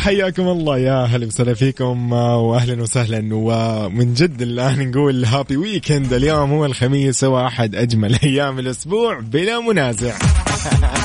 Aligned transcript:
وحياكم 0.00 0.48
الله 0.48 0.78
يا 0.78 1.04
هلا 1.04 1.26
وسهلا 1.26 1.54
فيكم 1.54 2.12
واهلا 2.12 2.82
وسهلا 2.82 3.28
ومن 3.32 4.14
جد 4.14 4.42
الآن 4.42 4.90
نقول 4.90 5.24
هابي 5.24 5.56
ويكند 5.56 6.12
اليوم 6.12 6.50
هو 6.50 6.66
الخميس 6.66 7.24
هو 7.24 7.46
احد 7.46 7.74
أجمل 7.74 8.18
أيام 8.24 8.58
الأسبوع 8.58 9.20
بلا 9.20 9.60
منازع. 9.60 10.14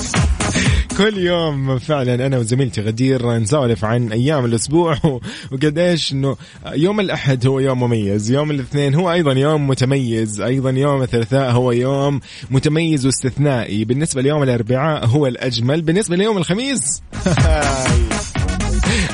كل 0.97 1.17
يوم 1.17 1.79
فعلا 1.79 2.25
أنا 2.25 2.37
وزميلتي 2.37 2.81
غدير 2.81 3.37
نسولف 3.37 3.85
عن 3.85 4.11
أيام 4.11 4.45
الأسبوع 4.45 4.97
وقديش 5.51 6.11
إنه 6.13 6.37
يوم 6.73 6.99
الأحد 6.99 7.47
هو 7.47 7.59
يوم 7.59 7.79
مميز، 7.83 8.31
يوم 8.31 8.51
الاثنين 8.51 8.95
هو 8.95 9.11
أيضا 9.11 9.33
يوم 9.33 9.67
متميز، 9.67 10.41
أيضا 10.41 10.69
يوم 10.69 11.01
الثلاثاء 11.01 11.51
هو 11.51 11.71
يوم 11.71 12.19
متميز 12.51 13.05
واستثنائي، 13.05 13.85
بالنسبة 13.85 14.21
ليوم 14.21 14.43
الأربعاء 14.43 15.05
هو 15.05 15.27
الأجمل، 15.27 15.81
بالنسبة 15.81 16.15
ليوم 16.15 16.37
الخميس 16.37 17.01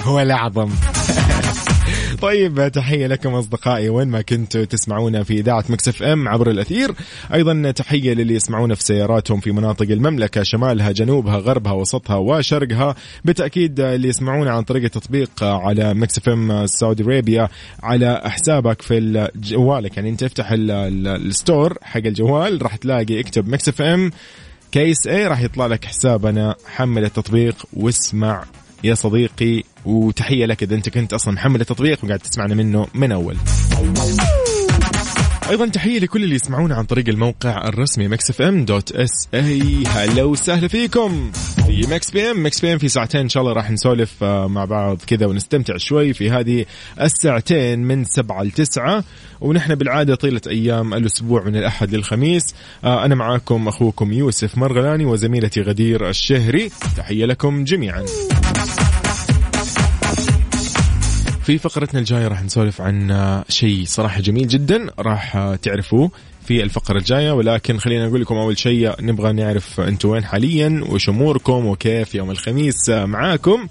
هو 0.04 0.20
الأعظم. 0.20 0.70
طيب 2.22 2.72
تحية 2.73 3.08
لكم 3.08 3.34
أصدقائي 3.34 3.90
وين 3.90 4.08
ما 4.08 4.22
كنتوا 4.22 4.66
تسمعونا 4.66 5.24
في 5.24 5.34
إذاعة 5.34 5.64
Mix 5.70 6.04
FM 6.04 6.28
عبر 6.27 6.50
الأثير. 6.50 6.91
أيضا 7.34 7.71
تحية 7.71 8.13
للي 8.13 8.34
يسمعونا 8.35 8.76
في 8.76 8.84
سياراتهم 8.84 9.40
في 9.40 9.52
مناطق 9.52 9.91
المملكة 9.91 10.44
شمالها 10.44 10.91
جنوبها 10.91 11.38
غربها 11.38 11.72
وسطها 11.72 12.16
وشرقها. 12.16 12.96
بالتأكيد 13.26 13.79
اللي 13.79 14.07
يسمعونا 14.07 14.52
عن 14.52 14.63
طريق 14.63 14.84
التطبيق 14.84 15.44
على 15.44 15.94
Mix 15.94 16.30
FM 16.30 16.68
Saudi 16.68 17.04
Arabia 17.04 17.49
على 17.84 18.22
حسابك 18.26 18.82
في 18.82 19.29
جوالك 19.35 19.98
يعني 19.98 20.10
أنت 20.10 20.24
افتح 20.24 20.48
ال 20.52 20.73
store 20.73 21.77
حق 21.82 21.98
الجوال 22.05 22.63
راح 22.63 22.76
تلاقي 22.76 23.20
اكتب 23.20 23.48
Mix 23.48 23.82
FM 23.82 24.12
KSA 24.71 25.27
راح 25.27 25.41
يطلع 25.41 25.66
لك 25.66 25.85
حسابنا 25.85 26.55
حمل 26.66 27.04
التطبيق 27.05 27.55
واسمع 27.74 28.44
يا 28.84 28.93
صديقي 28.93 29.63
وتحية 29.85 30.46
لك 30.46 30.63
إذا 30.63 30.76
أنت 30.76 30.90
كنت 30.90 31.13
أصلا 31.13 31.34
محمل 31.34 31.62
التطبيق 31.62 32.04
وقاعد 32.04 32.20
تسمعنا 32.20 32.55
منه 32.55 32.88
من 32.93 33.12
أول. 33.12 33.38
أيضا 35.49 35.68
تحية 35.68 35.99
لكل 35.99 36.23
اللي 36.23 36.35
يسمعونا 36.35 36.76
عن 36.76 36.84
طريق 36.84 37.10
الموقع 37.10 37.68
الرسمي 37.68 38.15
SA 38.96 39.84
هلا 39.88 40.23
وسهلا 40.23 40.68
فيكم 40.68 41.32
في 41.65 41.88
Mix 41.91 42.12
PM. 42.12 42.46
Mix 42.46 42.62
PM 42.62 42.77
في 42.77 42.88
ساعتين 42.88 43.21
إن 43.21 43.29
شاء 43.29 43.43
الله 43.43 43.54
راح 43.54 43.71
نسولف 43.71 44.23
آه، 44.23 44.48
مع 44.48 44.65
بعض 44.65 44.98
كذا 45.07 45.26
ونستمتع 45.26 45.77
شوي 45.77 46.13
في 46.13 46.29
هذه 46.29 46.66
الساعتين 47.01 47.79
من 47.79 48.04
سبعة 48.05 48.43
لتسعة 48.43 49.04
ونحن 49.41 49.76
بالعادة 49.76 50.16
طيلة 50.16 50.41
أيام 50.48 50.93
الأسبوع 50.93 51.43
من 51.43 51.55
الأحد 51.55 51.95
للخميس. 51.95 52.43
آه، 52.84 53.05
أنا 53.05 53.16
معاكم 53.16 53.68
أخوكم 53.68 54.13
يوسف 54.13 54.57
مرغلاني 54.57 55.05
وزميلتي 55.05 55.62
غدير 55.62 56.10
الشهري. 56.10 56.70
تحية 56.98 57.26
لكم 57.26 57.63
جميعا. 57.63 58.05
في 61.44 61.58
فقرتنا 61.58 62.00
الجاية 62.00 62.28
راح 62.28 62.44
نسولف 62.44 62.82
عن 62.82 63.44
شيء 63.50 63.84
صراحة 63.86 64.22
جميل 64.22 64.47
جدا 64.47 64.88
راح 65.00 65.56
تعرفوه 65.62 66.12
في 66.46 66.64
الفقرة 66.64 66.97
الجاية. 66.97 67.31
ولكن 67.31 67.78
خلينا 67.78 68.08
نقول 68.08 68.22
لكم 68.22 68.36
أول 68.36 68.58
شيء 68.58 69.02
نبغى 69.02 69.34
نعرف 69.34 69.80
أنتم 69.80 70.09
وين 70.09 70.24
حاليا 70.24 70.84
وش 70.90 71.09
أموركم 71.09 71.66
وكيف 71.66 72.16
يوم 72.16 72.31
الخميس 72.31 72.90
معاكم. 72.90 73.68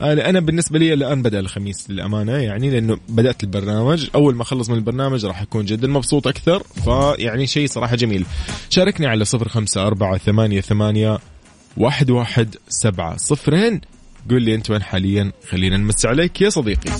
أنا 0.00 0.40
بالنسبة 0.40 0.78
لي 0.78 0.94
الآن 0.94 1.22
بدأ 1.22 1.40
الخميس 1.40 1.90
للأمانة 1.90 2.32
يعني 2.32 2.70
لأنه 2.70 2.98
بدأت 3.08 3.42
البرنامج. 3.42 4.08
أول 4.14 4.34
ما 4.34 4.42
أخلص 4.42 4.70
من 4.70 4.76
البرنامج 4.76 5.26
راح 5.26 5.42
أكون 5.42 5.64
جدا 5.64 5.88
مبسوط 5.88 6.26
أكثر. 6.26 6.62
فيعني 6.84 7.46
شيء 7.46 7.66
صراحة 7.66 7.96
جميل. 7.96 8.26
شاركني 8.70 9.06
على 9.06 9.24
صفر 9.24 9.48
خمسة 9.48 9.86
أربعة 9.86 10.18
ثمانية 10.18 10.60
ثمانية 10.60 11.18
واحد 11.76 12.10
واحد 12.10 12.56
سبعة 12.68 13.16
صفرين. 13.16 13.80
قول 14.30 14.42
لي 14.42 14.54
أنت 14.54 14.70
وين 14.70 14.82
حاليا؟ 14.82 15.32
خلينا 15.50 15.76
نمس 15.76 16.06
عليك 16.06 16.40
يا 16.40 16.50
صديقي. 16.50 16.90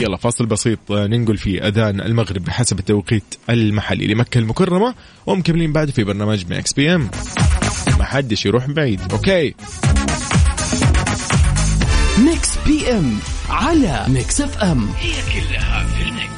يلا 0.00 0.16
فاصل 0.16 0.46
بسيط. 0.46 0.78
ننقل 0.90 1.36
في 1.36 1.68
أذان 1.68 2.00
المغرب 2.00 2.44
بحسب 2.44 2.78
التوقيت 2.78 3.34
المحلي 3.50 4.06
لمكة 4.06 4.38
المكرمة 4.38 4.94
ومكملين 5.26 5.72
بعد 5.72 5.90
في 5.90 6.04
برنامج 6.04 6.52
Mix 6.52 6.72
PM 6.72 7.10
ما 7.98 8.04
حدش 8.04 8.46
يروح 8.46 8.66
بعيد. 8.66 9.00
okay. 9.12 9.54
Mix 12.18 12.50
PM 12.66 13.18
على 13.48 14.04
Mix 14.08 14.40
FM 14.40 14.88
هي 14.98 15.12
كلها 15.32 15.86
في 15.86 16.02
ال 16.02 16.09
mix. 16.09 16.37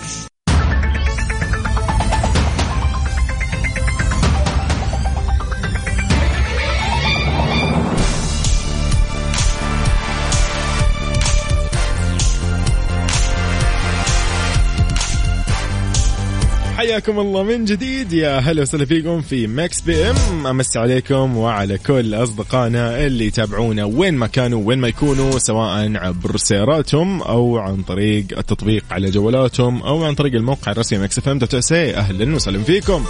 حياكم 17.01 17.21
الله 17.21 17.43
من 17.43 17.65
جديد. 17.65 18.13
يا 18.13 18.39
هلا 18.39 18.63
وسهلا 18.63 18.85
فيكم 18.85 19.21
في 19.21 19.47
Mix 19.47 19.81
PM. 19.81 20.47
أمسي 20.47 20.79
عليكم 20.79 21.37
وعلى 21.37 21.79
كل 21.79 22.15
أصدقائنا 22.15 23.07
اللي 23.07 23.27
يتابعونا 23.27 23.85
وين 23.85 24.15
ما 24.15 24.27
كانوا 24.27 24.63
وين 24.65 24.79
ما 24.79 24.89
يكونوا 24.89 25.39
سواء 25.39 25.97
عبر 25.97 26.37
سياراتهم 26.37 27.23
أو 27.23 27.59
عن 27.59 27.83
طريق 27.83 28.25
التطبيق 28.39 28.85
على 28.91 29.11
جوالاتهم 29.11 29.83
أو 29.83 30.05
عن 30.05 30.15
طريق 30.15 30.35
الموقع 30.35 30.73
الرسمي 30.73 30.99
Mix 30.99 31.19
FM 31.19 31.39
dot 31.39 31.73
أهلا 31.73 32.35
وسهلا 32.35 32.63
فيكم. 32.63 33.05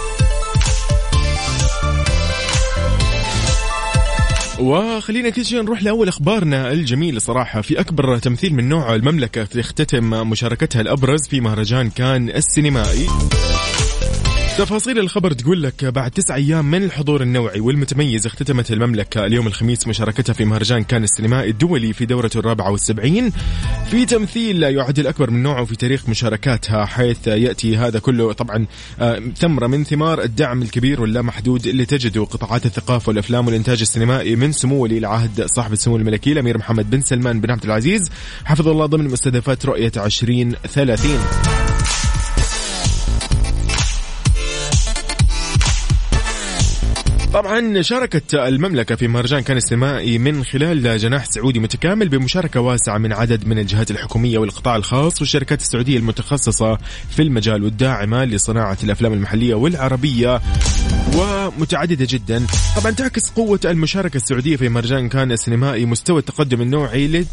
وخلينا 4.60 5.30
كل 5.30 5.44
شيء 5.46 5.62
نروح 5.62 5.82
لأول 5.82 6.08
أخبارنا 6.08 6.72
الجميله 6.72 7.18
صراحة. 7.18 7.60
في 7.60 7.80
أكبر 7.80 8.18
تمثيل 8.18 8.54
من 8.54 8.68
نوعه 8.68 8.94
المملكة 8.94 9.44
تختتم 9.44 10.30
مشاركتها 10.30 10.80
الأبرز 10.80 11.28
في 11.28 11.40
مهرجان 11.40 11.90
كان 11.90 12.28
السينمائي. 12.28 13.06
تفاصيل 14.58 14.98
الخبر 14.98 15.32
تقول 15.32 15.62
لك 15.62 15.84
بعد 15.84 16.10
تسع 16.10 16.34
أيام 16.34 16.70
من 16.70 16.82
الحضور 16.82 17.22
النوعي 17.22 17.60
والمتميز 17.60 18.26
اختتمت 18.26 18.72
المملكة 18.72 19.26
اليوم 19.26 19.46
الخميس 19.46 19.88
مشاركتها 19.88 20.32
في 20.32 20.44
مهرجان 20.44 20.82
كان 20.82 21.04
السينمائي 21.04 21.50
الدولي 21.50 21.92
في 21.92 22.06
دورته 22.06 22.38
الرابعة 22.38 22.70
والسبعين. 22.70 23.32
في 23.90 24.06
تمثيل 24.06 24.62
يعد 24.62 24.98
الأكبر 24.98 25.30
من 25.30 25.42
نوعه 25.42 25.64
في 25.64 25.76
تاريخ 25.76 26.08
مشاركاتها 26.08 26.84
حيث 26.84 27.26
يأتي 27.26 27.76
هذا 27.76 27.98
كله 27.98 28.32
طبعا 28.32 28.66
آه، 29.00 29.22
ثمرة 29.36 29.66
من 29.66 29.84
ثمار 29.84 30.22
الدعم 30.22 30.62
الكبير 30.62 31.00
واللامحدود 31.00 31.66
اللي 31.66 31.84
تجده 31.84 32.24
قطاعات 32.24 32.66
الثقافة 32.66 33.10
والأفلام 33.10 33.46
والإنتاج 33.46 33.80
السينمائي 33.80 34.36
من 34.36 34.52
سمو 34.52 34.82
ولي 34.82 34.98
العهد 34.98 35.46
صاحب 35.46 35.72
السمو 35.72 35.96
الملكي 35.96 36.32
الأمير 36.32 36.58
محمد 36.58 36.90
بن 36.90 37.00
سلمان 37.00 37.40
بن 37.40 37.50
عبد 37.50 37.64
العزيز. 37.64 38.10
حفظه 38.44 38.70
الله 38.70 38.86
ضمن 38.86 39.04
مستهدفات 39.04 39.66
رؤية 39.66 39.92
2030 39.96 41.69
طبعا 47.34 47.82
شاركت 47.82 48.34
المملكة 48.34 48.94
في 48.94 49.08
مهرجان 49.08 49.40
كان 49.40 49.56
السينمائي 49.56 50.18
من 50.18 50.44
خلال 50.44 50.98
جناح 50.98 51.24
سعودي 51.24 51.60
متكامل 51.60 52.08
بمشاركة 52.08 52.60
واسعة 52.60 52.98
من 52.98 53.12
عدد 53.12 53.46
من 53.46 53.58
الجهات 53.58 53.90
الحكومية 53.90 54.38
والقطاع 54.38 54.76
الخاص 54.76 55.20
والشركات 55.20 55.60
السعودية 55.60 55.96
المتخصصة 55.96 56.78
في 57.10 57.22
المجال 57.22 57.64
والداعمة 57.64 58.24
لصناعة 58.24 58.78
الأفلام 58.84 59.12
المحلية 59.12 59.54
والعربية 59.54 60.40
ومتعددة 61.16 62.06
جدا. 62.10 62.46
طبعا 62.76 62.90
تعكس 62.90 63.30
قوة 63.30 63.60
المشاركة 63.64 64.16
السعودية 64.16 64.56
في 64.56 64.68
مهرجان 64.68 65.08
كان 65.08 65.32
السينمائي 65.32 65.86
مستوى 65.86 66.18
التقدم 66.18 66.60
النوعي 66.60 67.06
اللي 67.06 67.26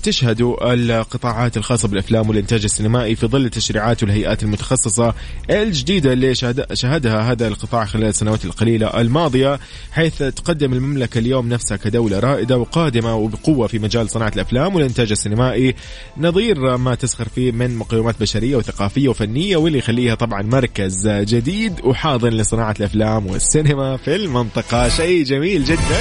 القطاعات 0.99 1.57
الخاصة 1.57 1.87
بالأفلام 1.87 2.29
والإنتاج 2.29 2.63
السينمائي 2.63 3.15
في 3.15 3.27
ظل 3.27 3.45
التشريعات 3.45 4.03
والهيئات 4.03 4.43
المتخصصة 4.43 5.13
الجديدة 5.49 6.13
اللي 6.13 6.35
شهدها 6.73 7.31
هذا 7.31 7.47
القطاع 7.47 7.85
خلال 7.85 8.05
السنوات 8.05 8.45
القليلة 8.45 9.01
الماضية. 9.01 9.59
حيث 9.97 10.17
تقدم 10.17 10.73
المملكة 10.73 11.19
اليوم 11.19 11.49
نفسها 11.49 11.77
كدولة 11.77 12.19
رائدة 12.19 12.57
وقادمة 12.57 13.15
وبقوة 13.15 13.67
في 13.67 13.79
مجال 13.79 14.09
صناعة 14.09 14.31
الأفلام 14.35 14.75
والإنتاج 14.75 15.11
السينمائي. 15.11 15.75
نظير 16.17 16.77
ما 16.77 16.95
تسخر 16.95 17.27
فيه 17.35 17.51
من 17.51 17.75
مقومات 17.75 18.15
بشرية 18.21 18.55
وثقافية 18.55 19.07
وفنية 19.07 19.57
واللي 19.57 19.77
يخليها 19.77 20.15
طبعا 20.15 20.41
مركز 20.41 21.07
جديد 21.07 21.73
وحاضن 21.83 22.29
لصناعة 22.29 22.75
الأفلام 22.79 23.27
والسينما 23.27 23.97
في 23.97 24.15
المنطقة. 24.15 24.89
شيء 24.89 25.23
جميل 25.23 25.63
جدا. 25.63 25.99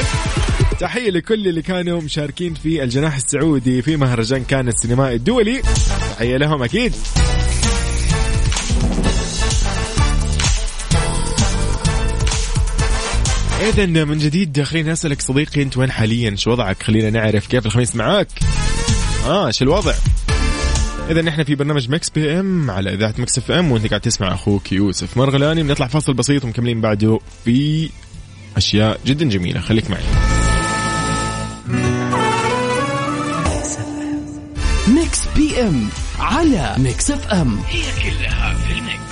تحية 0.81 1.11
لكل 1.11 1.49
اللي 1.49 1.63
كانوا 1.63 2.01
مشاركين 2.01 2.55
في 2.55 2.83
الجناح 2.83 3.17
السعودي 3.17 3.83
في 3.83 3.97
مهرجان 3.97 4.45
كان 4.45 4.69
السينمائي 4.69 5.17
الدولي. 5.17 5.63
تحية 6.17 6.37
لهم 6.37 6.63
أكيد. 6.63 6.93
اذا 13.69 14.05
من 14.05 14.19
جديد 14.19 14.63
خليني 14.63 14.93
اسالك 14.93 15.23
صديقي 15.23 15.63
أنت 15.63 15.77
وين 15.77 15.91
حاليا؟ 15.91 16.37
شو 16.37 16.51
وضعك؟ 16.51 16.83
خلينا 16.83 17.11
نعرف 17.11 17.47
كيف 17.47 17.67
الخميس 17.67 17.97
معاك. 17.97 18.29
آه 19.27 19.51
شو 19.51 19.65
الوضع؟ 19.65 19.95
اذا 21.11 21.23
نحن 21.23 21.45
في 21.45 21.55
برنامج 21.55 21.91
Mix 21.91 22.11
PM 22.11 22.71
على 22.71 22.95
إذاعة 22.95 23.15
Mix 23.19 23.39
FM 23.39 23.73
وأنت 23.73 23.87
قاعد 23.87 24.01
تسمع 24.01 24.35
أخوك 24.35 24.73
يوسف 24.73 25.17
مرغلاني. 25.17 25.63
بنطلع 25.63 25.87
فاصل 25.87 26.15
بسيط 26.15 26.45
ومكملين 26.45 26.81
بعده 26.81 27.21
في 27.45 27.89
أشياء 28.57 29.01
جدا 29.07 29.29
جميلة. 29.29 29.61
خليك 29.61 29.91
معي. 29.91 30.03
Mix 34.89 35.21
PM 35.37 35.89
على 36.19 36.75
Mix 36.79 37.11
FM. 37.11 37.59
هي 37.69 37.83
كلها 38.03 38.55
في 38.55 38.79
ال 38.79 38.84
mix. 38.84 39.06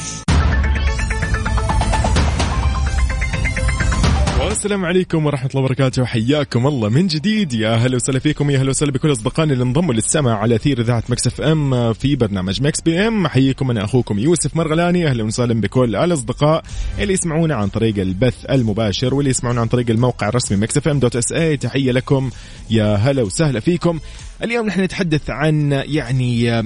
والسلام 4.45 4.85
عليكم 4.85 5.27
ورحمة 5.27 5.51
الله 5.51 5.63
وبركاته. 5.63 6.05
حياكم 6.05 6.67
الله 6.67 6.89
من 6.89 7.07
جديد. 7.07 7.53
يا 7.53 7.75
هلا 7.75 7.97
وسهلا 7.97 8.19
فيكم 8.19 8.51
يا 8.51 8.59
هلا 8.59 8.71
وسهلا 8.71 8.93
بكل 8.93 9.13
أصدقائنا 9.13 9.53
اللي 9.53 9.65
انضموا 9.65 9.95
للسمع 9.95 10.39
على 10.39 10.59
أثير 10.59 10.81
إذاعة 10.81 11.03
Mix 11.09 11.27
FM 11.27 11.93
في 11.93 12.17
برنامج 12.17 12.63
Mix 12.63 12.81
PM. 12.81 13.27
أحييكم 13.27 13.71
أنا 13.71 13.85
أخوكم 13.85 14.19
يوسف 14.19 14.57
مرغلاني. 14.57 15.09
أهلا 15.09 15.25
وسهلا 15.25 15.61
بكل 15.61 15.97
الأصدقاء 15.97 16.63
اللي 16.99 17.13
يسمعونا 17.13 17.55
عن 17.55 17.69
طريق 17.69 17.99
البث 17.99 18.45
المباشر 18.51 19.15
واللي 19.15 19.31
يسمعونا 19.31 19.61
عن 19.61 19.67
طريق 19.67 19.91
الموقع 19.91 20.29
الرسمي 20.29 20.59
Mix 20.59 20.77
FM 20.77 20.99
dot 20.99 21.17
SA 21.17 21.57
تحية 21.57 21.93
لكم. 21.93 22.31
يا 22.71 22.95
هلا 22.95 23.23
وسهلا 23.23 23.61
فيكم. 23.61 23.99
اليوم 24.43 24.67
نحن 24.67 24.81
نتحدث 24.81 25.31
عن 25.31 25.73
يعني 25.73 26.63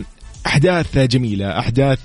أحداث 0.47 0.99
جميلة 0.99 1.59
أحداث 1.59 1.99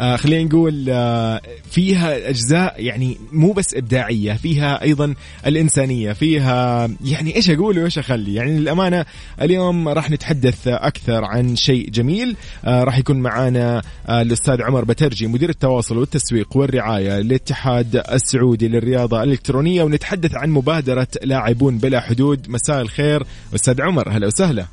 آه 0.00 0.16
خلينا 0.16 0.44
نقول 0.44 0.86
آه 0.88 1.40
فيها 1.70 2.28
أجزاء 2.28 2.74
يعني 2.78 3.18
مو 3.32 3.52
بس 3.52 3.74
إبداعية 3.74 4.32
فيها 4.32 4.82
أيضا 4.82 5.14
الإنسانية 5.46 6.12
فيها 6.12 6.88
يعني 7.04 7.36
إيش 7.36 7.50
أقول 7.50 7.78
وإيش 7.78 7.98
أخلي؟ 7.98 8.34
يعني 8.34 8.58
للأمانة 8.58 9.04
اليوم 9.42 9.88
راح 9.88 10.10
نتحدث 10.10 10.68
أكثر 10.68 11.24
عن 11.24 11.56
شيء 11.56 11.90
جميل 11.90 12.36
آه 12.64 12.84
راح 12.84 12.98
يكون 12.98 13.16
معنا 13.16 13.82
آه 14.08 14.22
الأستاذ 14.22 14.62
عمر 14.62 14.84
بترجي 14.84 15.26
مدير 15.26 15.48
التواصل 15.48 15.98
والتسويق 15.98 16.56
والرعاية 16.56 17.20
للاتحاد 17.20 18.02
السعودي 18.12 18.68
للرياضة 18.68 19.22
الإلكترونية 19.22 19.82
ونتحدث 19.82 20.34
عن 20.34 20.50
مبادرة 20.50 21.08
لاعبون 21.22 21.78
بلا 21.78 22.00
حدود. 22.00 22.50
مساء 22.50 22.80
الخير 22.80 23.22
أستاذ 23.54 23.82
عمر 23.82 24.08
هلا 24.08 24.26
وسهلا. 24.26 24.66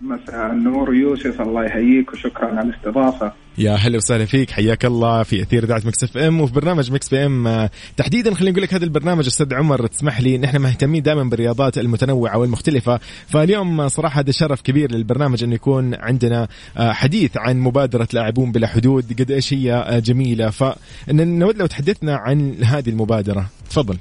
مساء 0.00 0.52
النور 0.52 0.94
يوسف 0.94 1.40
الله 1.40 1.64
يحييك 1.64 2.12
وشكرا 2.12 2.46
على 2.46 2.68
الاستضافة. 2.68 3.32
يا 3.58 3.74
هلا 3.74 3.96
وسهلا 3.96 4.24
فيك 4.24 4.50
حياك 4.50 4.84
الله 4.84 5.22
في 5.22 5.42
أثير 5.42 5.64
إذاعة 5.64 5.82
Mix 5.84 6.04
FM 6.04 6.40
وفي 6.40 6.52
برنامج 6.52 6.92
Mix 6.92 7.08
PM. 7.08 7.68
تحديدا 7.96 8.34
خلينا 8.34 8.50
نقول 8.50 8.62
لك 8.62 8.74
هذا 8.74 8.84
البرنامج 8.84 9.26
أستاذ 9.26 9.54
عمر 9.54 9.86
تسمح 9.86 10.20
لي 10.20 10.38
نحن 10.38 10.60
مهتمين 10.60 11.02
دائما 11.02 11.22
بالرياضات 11.22 11.78
المتنوعة 11.78 12.38
والمختلفة. 12.38 13.00
فاليوم 13.26 13.88
صراحة 13.88 14.20
هذا 14.20 14.30
شرف 14.30 14.60
كبير 14.62 14.92
للبرنامج 14.92 15.44
انه 15.44 15.54
يكون 15.54 15.94
عندنا 15.94 16.48
حديث 16.76 17.36
عن 17.36 17.58
مبادرة 17.58 18.08
لاعبون 18.12 18.52
بلا 18.52 18.66
حدود 18.66 19.20
قد 19.20 19.30
إيش 19.30 19.54
هي 19.54 20.00
جميلة. 20.04 20.50
فنود 20.50 21.56
لو 21.56 21.66
تحدثنا 21.66 22.16
عن 22.16 22.54
هذه 22.64 22.90
المبادرة. 22.90 23.46
تفضل. 23.70 23.96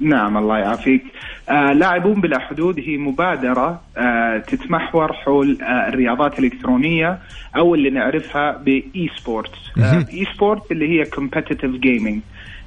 نعم 0.00 0.36
الله 0.36 0.58
يعافيك. 0.58 1.02
آه 1.48 1.72
لاعبون 1.72 2.20
بلا 2.20 2.38
حدود 2.38 2.80
هي 2.80 2.96
مبادرة 2.96 3.80
آه 3.96 4.38
تتمحور 4.38 5.12
حول 5.12 5.58
آه 5.62 5.88
الرياضات 5.88 6.38
الإلكترونية 6.38 7.18
أو 7.56 7.74
اللي 7.74 7.90
نعرفها 7.90 8.52
ب 8.56 9.10
esports 9.16 9.58
آه 9.78 10.04
esport 10.12 10.72
اللي 10.72 10.88
هي 11.00 11.04
competitive 11.04 11.70
gaming 11.70 12.20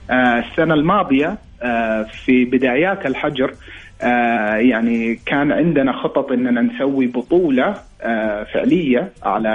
آه 0.09 0.39
السنة 0.39 0.73
الماضية 0.73 1.37
آه 1.63 2.03
في 2.25 2.45
بدايات 2.45 3.05
الحجر 3.05 3.53
آه 4.01 4.55
يعني 4.55 5.15
كان 5.25 5.51
عندنا 5.51 5.91
خطط 5.93 6.31
إننا 6.31 6.61
نسوي 6.61 7.07
بطولة 7.07 7.75
آه 8.01 8.43
فعلية 8.43 9.11
على 9.23 9.49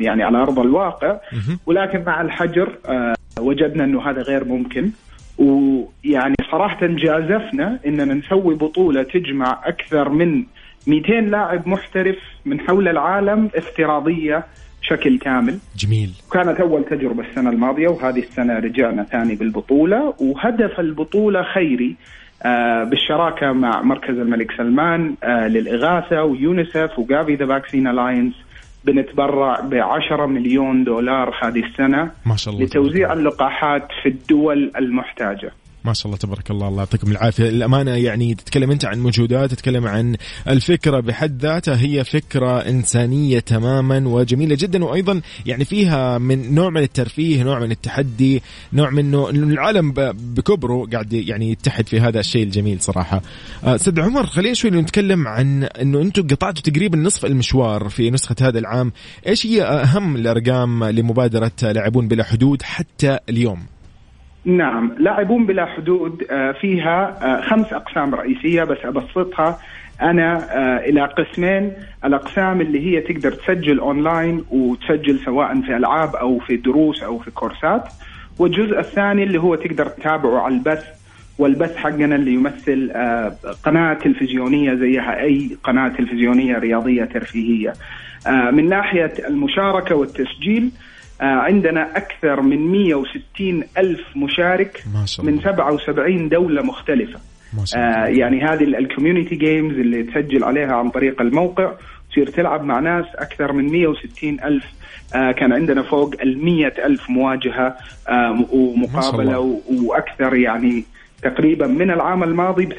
يعني 0.00 0.22
على 0.22 0.38
أرض 0.38 0.58
الواقع. 0.58 1.16
ولكن 1.66 2.02
مع 2.06 2.20
الحجر 2.20 2.68
آه 2.88 3.14
وجدنا 3.40 3.84
إنه 3.84 4.10
هذا 4.10 4.22
غير 4.22 4.44
ممكن. 4.44 4.90
ويعني 5.38 6.34
صراحة 6.50 6.86
جازفنا 6.86 7.78
إننا 7.86 8.14
نسوي 8.14 8.54
بطولة 8.54 9.02
تجمع 9.02 9.60
أكثر 9.64 10.08
من 10.08 10.44
200 10.86 11.12
لاعب 11.12 11.68
محترف 11.68 12.16
من 12.44 12.60
حول 12.60 12.88
العالم 12.88 13.50
افتراضية 13.54 14.46
بشكل 14.82 15.18
كامل. 15.18 15.58
جميل. 15.76 16.10
كانت 16.32 16.60
أول 16.60 16.84
تجربة 16.84 17.24
السنة 17.30 17.50
الماضية 17.50 17.88
وهذه 17.88 18.18
السنة 18.18 18.58
رجعنا 18.58 19.04
ثاني 19.04 19.34
بالبطولة. 19.34 20.14
وهدف 20.18 20.80
البطولة 20.80 21.42
خيري 21.42 21.96
آه 22.42 22.84
بالشراكة 22.84 23.52
مع 23.52 23.82
مركز 23.82 24.18
الملك 24.18 24.50
سلمان 24.56 25.14
آه 25.24 25.48
للإغاثة 25.48 26.24
ويونيسف 26.24 26.98
و 26.98 27.05
Gavi 27.05 27.34
the 27.34 27.46
Vaccine 27.46 27.86
Alliance 27.86 28.34
بنتبرع 28.84 29.60
ب 29.60 29.74
10 29.74 30.26
مليون 30.26 30.84
دولار 30.84 31.34
هذه 31.42 31.62
السنة 31.64 32.10
ما 32.26 32.36
شاء 32.36 32.54
الله 32.54 32.66
لتوزيع 32.66 33.12
اللقاحات 33.12 33.88
في 34.02 34.08
الدول 34.08 34.72
المحتاجة. 34.76 35.52
ما 35.84 35.92
شاء 35.92 36.06
الله 36.06 36.16
تبارك 36.16 36.50
الله 36.50 36.68
الله 36.68 36.78
يعطيكم 36.78 37.10
العافية. 37.10 37.48
الأمانة 37.48 37.90
يعني 37.90 38.34
تتكلم 38.34 38.70
أنت 38.70 38.84
عن 38.84 38.98
مجهودات 38.98 39.50
تتكلم 39.50 39.86
عن 39.86 40.16
الفكرة 40.48 41.00
بحد 41.00 41.42
ذاتها. 41.42 41.80
هي 41.80 42.04
فكرة 42.04 42.58
إنسانية 42.58 43.38
تماما 43.38 44.08
وجميلة 44.08 44.56
جدا 44.60 44.84
وأيضا 44.84 45.20
يعني 45.46 45.64
فيها 45.64 46.18
من 46.18 46.54
نوع 46.54 46.70
من 46.70 46.82
الترفيه 46.82 47.42
نوع 47.42 47.58
من 47.58 47.70
التحدي 47.70 48.42
نوع 48.72 48.90
منه 48.90 49.30
العالم 49.30 49.92
بكبره 50.12 50.86
قاعد 50.92 51.12
يعني 51.12 51.50
يتحد 51.50 51.86
في 51.86 52.00
هذا 52.00 52.20
الشيء 52.20 52.42
الجميل 52.42 52.80
صراحة. 52.80 53.22
أستاذ 53.64 54.00
عمر 54.00 54.26
خلينا 54.26 54.54
شوي 54.54 54.70
نتكلم 54.70 55.28
عن 55.28 55.64
إنه 55.64 56.02
أنتم 56.02 56.26
قطعتوا 56.26 56.72
تقريبا 56.72 56.98
نصف 56.98 57.24
المشوار 57.24 57.88
في 57.88 58.10
نسخة 58.10 58.36
هذا 58.40 58.58
العام. 58.58 58.92
إيش 59.26 59.46
هي 59.46 59.62
أهم 59.62 60.16
الأرقام 60.16 60.84
لمبادرة 60.84 61.52
لاعبون 61.62 62.08
بلا 62.08 62.24
حدود 62.24 62.62
حتى 62.62 63.18
اليوم؟ 63.28 63.66
نعم 64.44 64.92
لاعبون 64.98 65.46
بلا 65.46 65.66
حدود 65.66 66.24
فيها 66.60 67.40
خمس 67.48 67.72
أقسام 67.72 68.14
رئيسية 68.14 68.64
بس 68.64 68.78
أبسطها. 68.84 69.58
أنا 70.02 70.46
إلى 70.88 71.04
قسمين. 71.04 71.72
الأقسام 72.04 72.60
اللي 72.60 72.86
هي 72.86 73.00
تقدر 73.00 73.32
تسجل 73.32 73.78
أونلاين 73.78 74.44
وتسجل 74.50 75.18
سواء 75.24 75.60
في 75.60 75.76
ألعاب 75.76 76.16
أو 76.16 76.38
في 76.38 76.56
دروس 76.56 77.02
أو 77.02 77.18
في 77.18 77.30
كورسات. 77.30 77.88
والجزء 78.38 78.78
الثاني 78.78 79.22
اللي 79.22 79.38
هو 79.38 79.54
تقدر 79.54 79.86
تتابعه 79.86 80.40
على 80.40 80.54
البث 80.54 80.84
والبث 81.38 81.76
حقنا 81.76 82.16
اللي 82.16 82.34
يمثل 82.34 82.92
قناة 83.64 83.94
تلفزيونية 83.94 84.74
زيها 84.74 85.20
أي 85.20 85.56
قناة 85.64 85.88
تلفزيونية 85.88 86.58
رياضية 86.58 87.04
ترفيهية. 87.04 87.72
من 88.52 88.68
ناحية 88.68 89.12
المشاركة 89.28 89.94
والتسجيل 89.94 90.70
عندنا 91.26 91.96
أكثر 91.96 92.40
من 92.40 92.72
160 92.72 93.64
ألف 93.78 94.16
مشارك 94.16 94.84
ما 94.94 95.06
شاء 95.06 95.26
الله. 95.26 95.36
من 95.36 95.42
77 95.42 96.28
دولة 96.28 96.62
مختلفة 96.62 97.20
ما 97.58 97.64
شاء 97.64 97.80
الله. 97.80 98.04
آه 98.04 98.06
يعني 98.06 98.42
هذه 98.42 98.64
ال 98.64 98.71
community 98.71 99.36
games 99.36 99.78
اللي 99.78 100.02
تسجل 100.02 100.44
عليها 100.44 100.74
عن 100.76 100.90
طريق 100.90 101.20
الموقع 101.20 101.72
تصير 102.10 102.30
تلعب 102.30 102.64
مع 102.64 102.80
ناس 102.80 103.06
أكثر 103.14 103.52
من 103.52 103.72
160 103.72 104.40
ألف 104.44 104.64
آه 105.14 105.32
كان 105.32 105.52
عندنا 105.52 105.82
فوق 105.82 106.14
ال 106.22 106.64
ألف 106.78 107.10
مواجهة 107.10 107.76
آه 108.08 108.46
ومقابلة 108.52 109.60
وأكثر 109.84 110.34
يعني 110.34 110.84
تقريبا 111.22 111.66
من 111.66 111.90
العام 111.90 112.22
الماضي 112.22 112.66
ب 112.66 112.72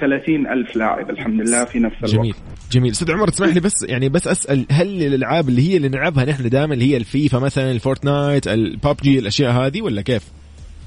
ألف 0.47 0.75
لاعب 0.75 1.09
الحمد 1.09 1.41
لله 1.41 1.65
في 1.65 1.79
نفس 1.79 1.95
الوقت 1.97 2.15
جميل 2.15 2.35
جميل 2.71 2.91
أستاذ 2.91 3.11
عمر 3.11 3.27
تسمح 3.27 3.53
لي 3.53 3.59
بس 3.59 3.83
يعني 3.89 4.09
بس 4.09 4.27
أسأل 4.27 4.65
هل 4.71 5.03
الألعاب 5.03 5.49
اللي 5.49 5.71
هي 5.71 5.77
اللي 5.77 5.89
نلعبها 5.89 6.25
نحن 6.25 6.49
دائما 6.49 6.73
اللي 6.73 6.91
هي 6.91 6.97
الفيفا 6.97 7.39
مثلا 7.39 7.71
ال 7.71 7.79
Fortnite 7.79 8.47
الببجي 8.47 9.19
الأشياء 9.19 9.51
هذه 9.51 9.81
ولا 9.81 10.01
كيف؟ 10.01 10.23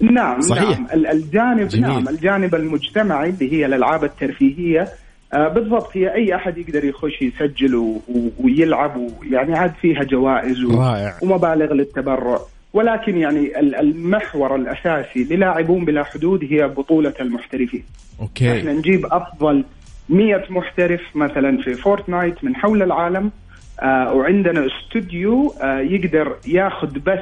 نعم 0.01 0.41
صحيح. 0.41 0.81
نعم 0.81 0.87
الجانب 1.11 1.69
جميل. 1.69 1.83
نعم 1.89 2.09
الجانب 2.09 2.55
المجتمعي 2.55 3.31
اللي 3.31 3.53
هي 3.53 3.67
الألعاب 3.67 4.05
الترفيهية 4.05 4.89
آه 5.35 5.49
بالضبط 5.49 5.97
هي 5.97 6.15
أي 6.15 6.35
أحد 6.35 6.59
يقدر 6.59 6.85
يخش 6.85 7.23
يسجل 7.23 8.01
ويلعب 8.41 8.97
ويعني 8.97 9.59
عاد 9.59 9.73
فيها 9.83 10.05
جوائز 10.05 10.65
و- 10.65 10.81
رائع. 10.81 11.15
ومبالغ 11.23 11.73
للتبرع 11.73 12.39
ولكن 12.75 13.17
يعني 13.17 13.61
ال- 13.61 13.75
المحور 13.75 14.57
الأساسي 14.57 15.25
للاعبون 15.25 15.85
بلا 15.85 16.05
حدود 16.05 16.45
هي 16.45 16.69
بطولة 16.69 17.15
المحترفين 17.21 17.85
إحنا 18.23 18.27
okay 18.27 18.63
نجيب 18.63 19.07
أفضل 19.07 19.65
100 20.09 20.45
محترف 20.51 21.01
مثلا 21.15 21.63
في 21.63 21.75
Fortnite 21.75 22.45
من 22.45 22.57
حول 22.57 22.83
العالم 22.83 23.31
آه 23.81 24.13
وعندنا 24.15 24.67
استوديو 24.67 25.55
آه 25.63 25.79
يقدر 25.81 26.37
ياخذ 26.47 26.99
بث 26.99 27.21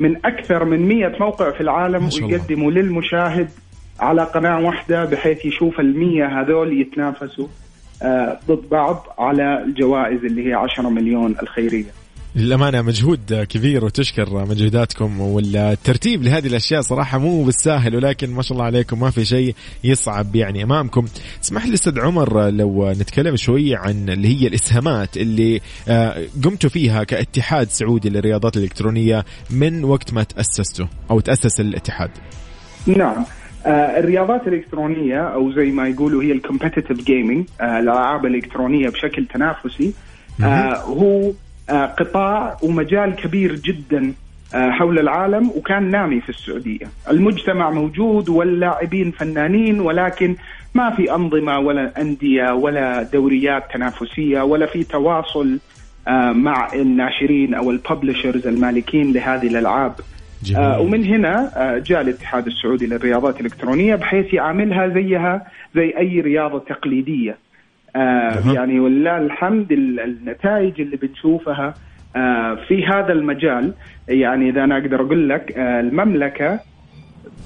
من 0.00 0.16
أكثر 0.16 0.64
من 0.64 0.88
100 0.88 1.16
موقع 1.20 1.50
في 1.50 1.60
العالم. 1.60 2.04
ويقدمه 2.26 2.70
للمشاهد 2.70 3.48
على 4.00 4.22
قناة 4.24 4.60
واحدة 4.66 5.04
بحيث 5.04 5.44
يشوف 5.46 5.76
ال100 5.80 6.22
هذول 6.32 6.80
يتنافسوا 6.80 7.46
آه 8.02 8.38
ضد 8.48 8.68
بعض 8.68 9.06
على 9.18 9.62
الجوائز 9.62 10.24
اللي 10.24 10.48
هي 10.48 10.54
10 10.54 10.88
مليون 10.88 11.34
الخيرية. 11.42 11.84
للأمانة 12.38 12.82
مجهود 12.82 13.46
كبير 13.48 13.84
وتشكر 13.84 14.46
مجهوداتكم 14.46 15.20
والترتيب 15.20 16.22
لهذه 16.22 16.46
الأشياء 16.46 16.80
صراحة 16.80 17.18
مو 17.18 17.44
بالساهل 17.44 17.96
ولكن 17.96 18.30
ما 18.30 18.42
شاء 18.42 18.52
الله 18.52 18.64
عليكم 18.64 19.00
ما 19.00 19.10
في 19.10 19.24
شيء 19.24 19.54
يصعب 19.84 20.36
يعني 20.36 20.62
أمامكم. 20.62 21.06
اسمح 21.44 21.66
لي 21.66 21.74
أستاذ 21.74 22.00
عمر 22.00 22.50
لو 22.50 22.90
نتكلم 22.90 23.36
شوية 23.36 23.76
عن 23.76 24.08
اللي 24.08 24.28
هي 24.28 24.46
الإسهامات 24.46 25.16
اللي 25.16 25.60
آه، 25.88 26.26
قمتوا 26.44 26.70
فيها 26.70 27.04
كاتحاد 27.04 27.68
سعودي 27.68 28.10
للرياضات 28.10 28.56
الإلكترونية 28.56 29.24
من 29.50 29.84
وقت 29.84 30.12
ما 30.14 30.22
تأسستوا 30.22 30.86
أو 31.10 31.20
تأسس 31.20 31.60
الاتحاد؟ 31.60 32.10
نعم. 32.86 33.24
آه 33.66 33.98
الرياضات 33.98 34.48
الإلكترونية 34.48 35.20
أو 35.20 35.52
زي 35.52 35.70
ما 35.70 35.88
يقولوا 35.88 36.22
هي 36.22 36.32
ال 36.32 36.38
competitive 36.38 37.04
gaming 37.04 37.46
آه 37.60 37.78
الألعاب 37.78 38.26
الإلكترونية 38.26 38.88
بشكل 38.88 39.26
تنافسي 39.26 39.92
هو 40.84 41.32
قطاع 41.76 42.56
ومجال 42.62 43.16
كبير 43.16 43.54
جدا 43.54 44.12
آه 44.54 44.70
حول 44.70 44.98
العالم 44.98 45.50
وكان 45.56 45.90
نامي 45.90 46.20
في 46.20 46.28
السعودية، 46.28 46.86
المجتمع 47.10 47.70
موجود 47.70 48.28
واللاعبين 48.28 49.10
فنانين 49.10 49.80
ولكن 49.80 50.36
ما 50.74 50.90
في 50.90 51.14
أنظمة 51.14 51.58
ولا 51.58 52.00
أندية 52.00 52.52
ولا 52.52 53.02
دوريات 53.02 53.64
تنافسية 53.74 54.42
ولا 54.42 54.66
في 54.66 54.84
تواصل 54.84 55.58
آه 56.08 56.32
مع 56.32 56.72
الناشرين 56.74 57.54
أو 57.54 57.70
الببلشرز 57.70 58.46
المالكين 58.46 59.12
لهذه 59.12 59.46
الألعاب. 59.46 59.94
جميل. 60.44 60.62
آه 60.62 60.80
ومن 60.80 61.04
هنا 61.04 61.50
آه 61.56 61.78
جاء 61.78 62.00
الاتحاد 62.00 62.46
السعودي 62.46 62.86
للرياضات 62.86 63.40
الإلكترونية 63.40 63.94
بحيث 63.94 64.34
يعاملها 64.34 64.88
زيها 64.88 65.46
زي 65.74 65.94
أي 65.98 66.20
رياضة 66.20 66.58
تقليدية. 66.58 67.36
آه. 67.96 68.52
يعني 68.52 68.80
ولله 68.80 69.18
الحمد 69.18 69.72
ال- 69.72 70.00
النتائج 70.00 70.80
اللي 70.80 70.96
بنشوفها 70.96 71.74
آه 72.16 72.54
في 72.68 72.86
هذا 72.86 73.12
المجال 73.12 73.72
يعني 74.08 74.48
إذا 74.50 74.64
أنا 74.64 74.78
أقدر 74.78 75.00
أقول 75.00 75.28
لك 75.28 75.52
آه 75.58 75.80
المملكة 75.80 76.60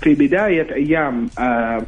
في 0.02 0.14
بداية 0.14 0.74
أيام 0.74 1.26
آه 1.38 1.82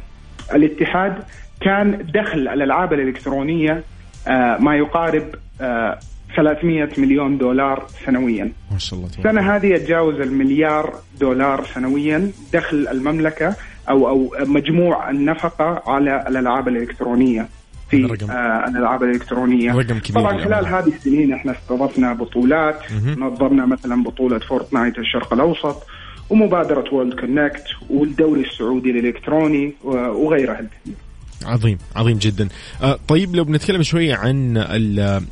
الاتحاد 0.55 1.13
كان 1.61 2.05
دخل 2.13 2.39
الألعاب 2.47 2.93
الإلكترونية 2.93 3.83
آه 4.27 4.57
ما 4.57 4.75
يقارب 4.75 5.23
آه 5.61 5.99
300 6.35 6.89
مليون 6.97 7.37
دولار 7.37 7.85
سنويا. 8.05 8.51
ما 8.71 8.77
شاء 8.77 8.99
الله 8.99 9.09
السنة 9.19 9.55
هذه 9.55 9.65
يتجاوز 9.67 10.19
المليار 10.19 10.93
دولار 11.19 11.63
سنويا 11.63 12.31
دخل 12.53 12.87
المملكة 12.91 13.55
أو 13.89 14.09
أو 14.09 14.31
مجموع 14.45 15.09
النفقة 15.09 15.81
على 15.87 16.25
الألعاب 16.27 16.67
الإلكترونية 16.67 17.47
في. 17.89 17.97
آه 18.31 18.67
الألعاب 18.67 19.03
الإلكترونية 19.03 19.71
رقم 19.71 19.99
كبير 19.99 20.21
طبعا. 20.21 20.37
خلال 20.43 20.65
هذه 20.67 20.87
السنين 20.87 21.33
إحنا 21.33 21.51
استضفنا 21.51 22.13
بطولات. 22.13 22.79
نظمنا 23.17 23.65
مثلا 23.65 24.03
بطولة 24.03 24.39
فورتنايت 24.39 24.97
الشرق 24.97 25.33
الأوسط 25.33 25.83
ومبادرة 26.29 26.93
World 26.93 27.19
Connect 27.19 27.63
والدوري 27.89 28.41
السعودي 28.41 28.89
الإلكتروني 28.91 29.73
و- 29.83 29.89
وغيرها 29.97 30.59
الكثير 30.59 30.93
عظيم 31.45 31.77
عظيم 31.95 32.17
جدا 32.17 32.47
آه، 32.83 32.99
طيب 33.07 33.35
لو 33.35 33.43
بنتكلم 33.43 33.83
شوية 33.83 34.15
عن 34.15 34.55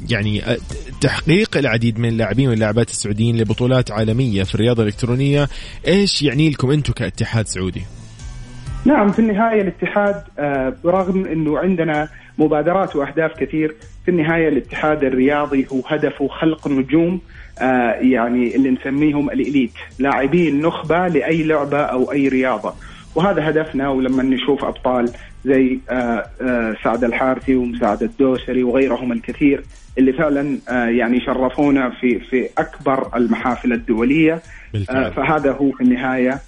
يعني 0.10 0.46
آه، 0.46 0.58
تحقيق 1.02 1.58
العديد 1.58 2.00
من 2.00 2.10
اللاعبين 2.10 2.50
واللاعبات 2.50 2.90
السعوديين 2.90 3.38
لبطولات 3.38 3.92
عالمية 3.92 4.44
في 4.44 4.56
الرياضة 4.56 4.84
الإلكترونية 4.84 5.50
إيش 5.88 6.22
يعني 6.24 6.50
لكم 6.50 6.72
أنتم 6.72 6.94
كاتحاد 6.94 7.48
سعودي 7.48 7.82
نعم 8.86 9.12
في 9.12 9.20
النهاية 9.20 9.62
الاتحاد 9.62 10.24
آه، 10.40 10.74
برغم 10.84 11.26
أنه 11.26 11.60
عندنا 11.60 12.10
مبادرات 12.38 12.96
وأهداف 12.96 13.32
كثير 13.40 13.76
في 14.06 14.12
النهاية 14.12 14.48
الاتحاد 14.48 15.04
الرياضي 15.04 15.68
هو 15.74 15.82
هدفه 15.88 16.28
خلق 16.28 16.68
نجوم 16.68 17.22
آه، 17.62 17.92
يعني 17.92 18.56
اللي 18.56 18.70
نسميهم 18.70 19.30
الإليت 19.30 19.72
لاعبين 20.00 20.62
نخبة 20.62 21.08
لأي 21.08 21.44
لعبة 21.44 21.80
أو 21.80 22.12
أي 22.12 22.28
رياضة 22.28 22.74
وهذا 23.16 23.50
هدفنا 23.50 23.90
ولما 23.90 24.24
نشوف 24.24 24.66
أبطال 24.66 25.10
زي 25.46 25.80
آه، 25.90 26.76
سعد 26.84 27.04
الحارثي 27.04 27.56
ومساعد 27.56 28.04
الدوسري 28.04 28.64
وغيرهم 28.64 29.12
الكثير 29.12 29.64
اللي 29.98 30.14
فعلا 30.14 30.58
يعني 30.90 31.22
شرفونا 31.22 31.90
في 31.90 32.20
في 32.20 32.50
أكبر 32.58 33.18
المحافل 33.18 33.74
الدولية 33.74 34.42
بالفعل. 34.74 35.12
فهذا 35.12 35.52
هو 35.52 35.72
في 35.72 35.82
النهاية 35.82 36.40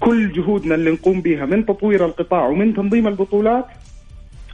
كل 0.00 0.32
جهودنا 0.32 0.74
اللي 0.74 0.90
نقوم 0.90 1.20
بها 1.20 1.44
من 1.46 1.66
تطوير 1.66 2.06
القطاع 2.06 2.46
ومن 2.46 2.74
تنظيم 2.74 3.08
البطولات 3.08 3.64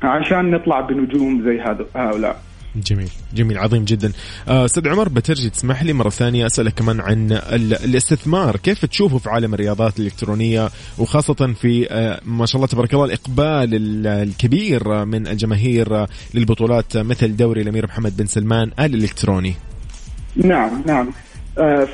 عشان 0.03 0.51
نطلع 0.51 0.81
بنجوم 0.81 1.43
زي 1.45 1.61
هذا 1.61 1.87
هؤلاء. 1.97 2.41
جميل 2.77 3.09
جميل 3.35 3.59
عظيم 3.59 3.85
جدا. 3.85 4.13
آه، 4.49 4.65
أستاذ 4.65 4.89
عمر 4.89 5.09
بترجي 5.09 5.51
تسمح 5.51 5.83
لي 5.83 5.93
مرة 5.93 6.09
ثانية 6.09 6.47
أسألك 6.47 6.75
كمان 6.75 7.01
عن 7.01 7.33
ال- 7.33 7.75
الاستثمار. 7.85 8.57
كيف 8.57 8.85
تشوفه 8.85 9.19
في 9.19 9.31
عالم 9.31 9.55
الرياضات 9.55 9.99
الإلكترونية 10.01 10.69
وخاصة 10.99 11.35
في 11.61 11.87
آه، 11.91 12.21
ما 12.25 12.47
شاء 12.47 12.57
الله 12.57 12.67
تبارك 12.67 12.95
الله 12.95 13.05
الإقبال 13.05 13.75
ال- 13.75 14.07
الكبير 14.07 15.05
من 15.05 15.27
الجماهير 15.27 16.07
للبطولات 16.35 16.97
مثل 16.97 17.37
دوري 17.37 17.61
الأمير 17.63 17.87
محمد 17.87 18.17
بن 18.17 18.27
سلمان 18.27 18.71
الالكتروني 18.81 19.55
نعم 20.37 20.83
نعم. 20.87 21.09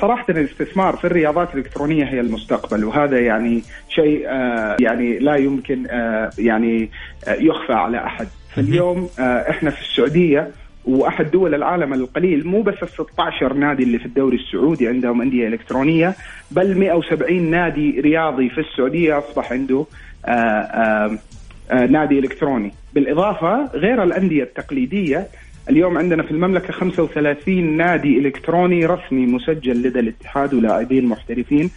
صراحة 0.01 0.25
الاستثمار 0.29 0.95
في 0.95 1.05
الرياضات 1.05 1.53
الإلكترونية 1.53 2.05
هي 2.05 2.19
المستقبل 2.19 2.85
وهذا 2.85 3.19
يعني 3.19 3.61
شيء 3.89 4.23
آه، 4.27 4.77
يعني 4.79 5.19
لا 5.19 5.35
يمكن 5.35 5.87
آه، 5.89 6.29
يعني 6.37 6.89
آه، 7.27 7.33
يخفى 7.33 7.73
على 7.73 8.05
أحد. 8.05 8.27
فاليوم 8.55 9.09
آه، 9.19 9.49
إحنا 9.49 9.69
في 9.69 9.81
السعودية 9.81 10.51
وأحد 10.85 11.31
دول 11.31 11.55
العالم 11.55 11.93
القليل 11.93 12.47
مو 12.47 12.61
بس 12.61 12.83
ال 12.83 12.89
16 12.89 13.53
نادي 13.53 13.83
اللي 13.83 13.99
في 13.99 14.05
الدوري 14.05 14.37
السعودي 14.37 14.87
عندهم 14.87 15.21
أندية 15.21 15.47
إلكترونية 15.47 16.15
بل 16.51 16.77
170 16.77 17.51
نادي 17.51 17.99
رياضي 17.99 18.49
في 18.49 18.61
السعودية 18.61 19.17
أصبح 19.17 19.51
عنده 19.51 19.85
آه، 20.25 20.29
آه، 20.29 21.17
آه، 21.71 21.85
نادي 21.85 22.19
إلكتروني. 22.19 22.71
بالإضافة 22.93 23.65
غير 23.73 24.03
الأندية 24.03 24.43
التقليدية 24.43 25.27
اليوم 25.69 25.97
عندنا 25.97 26.23
في 26.23 26.31
المملكة 26.31 26.73
35 26.73 27.77
نادي 27.77 28.19
إلكتروني 28.19 28.85
رسمي 28.85 29.25
مسجل 29.25 29.81
لدى 29.81 29.99
الاتحاد 29.99 30.53
ولاعبين 30.53 31.05
محترفين 31.05 31.69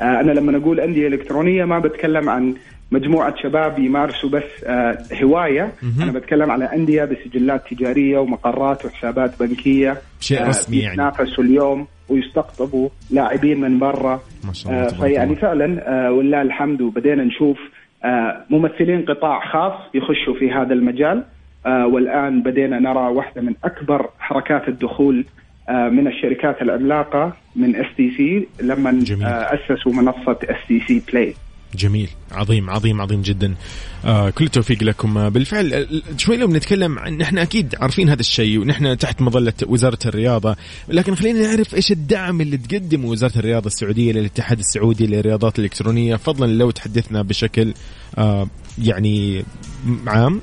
آه، 0.00 0.20
أنا 0.20 0.32
لما 0.32 0.56
أقول 0.56 0.80
أندية 0.80 1.08
إلكترونية 1.08 1.64
ما 1.64 1.78
بتكلم 1.78 2.28
عن 2.28 2.54
مجموعة 2.92 3.34
شباب 3.42 3.78
يمارسوا 3.78 4.30
بس 4.30 4.64
آه، 4.64 4.98
هواية. 5.22 5.72
أنا 6.02 6.12
بتكلم 6.12 6.50
على 6.50 6.64
أندية 6.64 7.04
بسجلات 7.04 7.62
تجارية 7.70 8.18
ومقرات 8.18 8.84
وحسابات 8.84 9.42
بنكية 9.42 9.96
شيء 10.20 10.42
آه، 10.42 10.48
رسمي 10.48 10.78
يعني. 10.78 10.92
يتنافسوا 10.92 11.44
اليوم 11.44 11.86
ويستقطبوا 12.08 12.88
لاعبين 13.10 13.60
من 13.60 13.78
برا. 13.78 14.20
ما 14.44 14.52
شاء 14.52 14.72
الله 14.72 14.86
فيعني. 14.88 15.36
فعلا 15.36 16.08
ولله 16.10 16.42
الحمد 16.42 16.80
وبدينا 16.80 17.24
نشوف 17.24 17.58
ممثلين 18.50 19.04
قطاع 19.04 19.52
خاص 19.52 19.80
يخشوا 19.94 20.34
في 20.38 20.50
هذا 20.50 20.72
المجال. 20.72 21.24
آه، 21.66 21.86
والآن 21.86 22.42
بدينا 22.42 22.78
نرى 22.78 23.08
واحدة 23.12 23.42
من 23.42 23.54
أكبر 23.64 24.10
حركات 24.18 24.68
الدخول 24.68 25.24
آه، 25.68 25.88
من 25.88 26.06
الشركات 26.06 26.62
العملاقة 26.62 27.32
من 27.56 27.76
STC 27.76 28.48
لما 28.62 28.90
جميل. 29.04 29.24
آه، 29.24 29.54
أسسوا 29.54 29.92
منصة 29.92 30.38
STC 30.44 31.02
Play 31.12 31.34
جميل. 31.74 32.08
عظيم 32.32 32.70
عظيم 32.70 33.00
عظيم 33.00 33.22
جدا. 33.22 33.54
آه 34.04 34.30
كل 34.30 34.44
التوفيق 34.44 34.82
لكم. 34.82 35.28
بالفعل 35.28 35.86
شوي 36.16 36.36
لو 36.36 36.46
بنتكلم 36.46 36.98
عن 36.98 37.18
نحن 37.18 37.38
أكيد 37.38 37.74
عارفين 37.80 38.08
هذا 38.08 38.20
الشيء 38.20 38.58
ونحن 38.60 38.98
تحت 38.98 39.22
مظلة 39.22 39.52
وزارة 39.66 39.98
الرياضة 40.06 40.56
لكن 40.88 41.14
خلينا 41.14 41.42
نعرف 41.42 41.74
إيش 41.74 41.92
الدعم 41.92 42.40
اللي 42.40 42.56
تقدمه 42.56 43.08
وزارة 43.08 43.38
الرياضة 43.38 43.66
السعودية 43.66 44.12
للاتحاد 44.12 44.58
السعودي 44.58 45.06
للرياضات 45.06 45.58
الإلكترونية 45.58 46.16
فضلا 46.16 46.52
لو 46.52 46.70
تحدثنا 46.70 47.22
بشكل 47.22 47.74
آه 48.18 48.46
يعني 48.78 49.44
عام. 50.06 50.40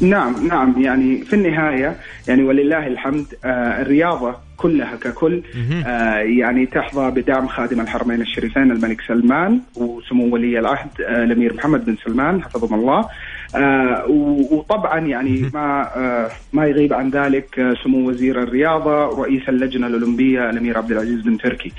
نعم 0.00 0.46
نعم. 0.48 0.74
يعني 0.82 1.24
في 1.24 1.36
النهاية 1.36 1.96
يعني 2.28 2.42
ولله 2.42 2.86
الحمد 2.86 3.26
آه 3.44 3.82
الرياضة 3.82 4.34
كلها 4.56 4.96
ككل 4.96 5.42
آه 5.86 6.16
يعني 6.18 6.66
تحظى 6.66 7.10
بدعم 7.10 7.46
خادم 7.48 7.80
الحرمين 7.80 8.20
الشريفين 8.20 8.70
الملك 8.70 9.00
سلمان 9.08 9.60
وسمو 9.76 10.34
ولي 10.34 10.58
العهد 10.58 11.00
آه 11.00 11.24
الأمير 11.24 11.54
محمد 11.54 11.84
بن 11.84 11.96
سلمان 12.04 12.42
حفظهم 12.42 12.80
الله. 12.80 13.08
آه 13.56 14.04
وطبعا 14.50 14.98
يعني 15.00 15.50
ما 15.54 15.90
آه 15.96 16.30
ما 16.52 16.66
يغيب 16.66 16.92
عن 16.92 17.10
ذلك 17.10 17.58
آه 17.58 17.74
سمو 17.84 18.08
وزير 18.08 18.42
الرياضة 18.42 19.22
رئيس 19.22 19.48
اللجنة 19.48 19.86
الأولمبية 19.86 20.50
الأمير 20.50 20.78
عبد 20.78 20.92
العزيز 20.92 21.20
بن 21.20 21.38
تركي. 21.38 21.72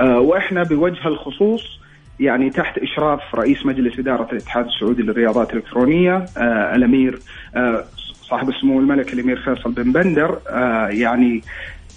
آه 0.00 0.20
وإحنا 0.20 0.62
بوجه 0.62 1.08
الخصوص 1.08 1.83
يعني 2.20 2.50
تحت 2.50 2.78
إشراف 2.78 3.34
رئيس 3.34 3.66
مجلس 3.66 3.98
إدارة 3.98 4.28
الاتحاد 4.32 4.66
السعودي 4.66 5.02
للرياضات 5.02 5.50
الإلكترونية 5.52 6.24
آه 6.38 6.74
الأمير 6.74 7.18
آه 7.56 7.84
صاحب 8.22 8.48
السمو 8.48 8.80
الملك 8.80 9.12
الأمير 9.12 9.36
فيصل 9.36 9.72
بن 9.72 9.92
بندر. 9.92 10.38
آه 10.50 10.88
يعني 10.88 11.42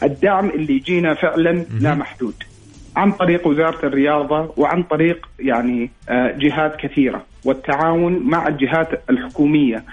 الدعم 0.04 0.50
اللي 0.50 0.74
يجينا 0.74 1.14
فعلا 1.14 1.66
لا 1.82 1.96
محدود. 1.96 2.34
عن 2.96 3.12
طريق 3.12 3.48
وزارة 3.48 3.86
الرياضة 3.86 4.54
وعن 4.58 4.84
طريق 4.84 5.30
يعني 5.40 5.90
آه 6.10 6.32
جهات 6.38 6.76
كثيرة. 6.76 7.24
والتعاون 7.46 8.20
مع 8.30 8.48
الجهات 8.48 9.02
الحكومية 9.10 9.84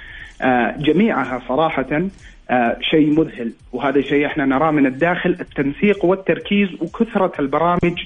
آه 0.43 0.75
جميعها 0.79 1.43
صراحة 1.49 2.03
آه 2.51 2.77
شيء 2.81 3.11
مذهل. 3.21 3.53
وهذا 3.73 4.01
شيء 4.01 4.27
إحنا 4.27 4.45
نراه 4.45 4.71
من 4.71 4.87
الداخل 4.87 5.37
التنسيق 5.41 6.05
والتركيز 6.05 6.69
وكثرة 6.81 7.33
البرامج 7.39 8.01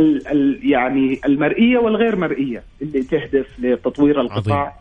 ال 0.00 0.28
ال 0.28 0.60
يعني 0.62 1.20
المرئية 1.26 1.78
والغير 1.78 2.16
مرئية 2.16 2.62
اللي 2.82 3.02
تهدف 3.02 3.46
لتطوير 3.58 4.20
القطاع 4.20 4.60
عظيم. 4.60 4.72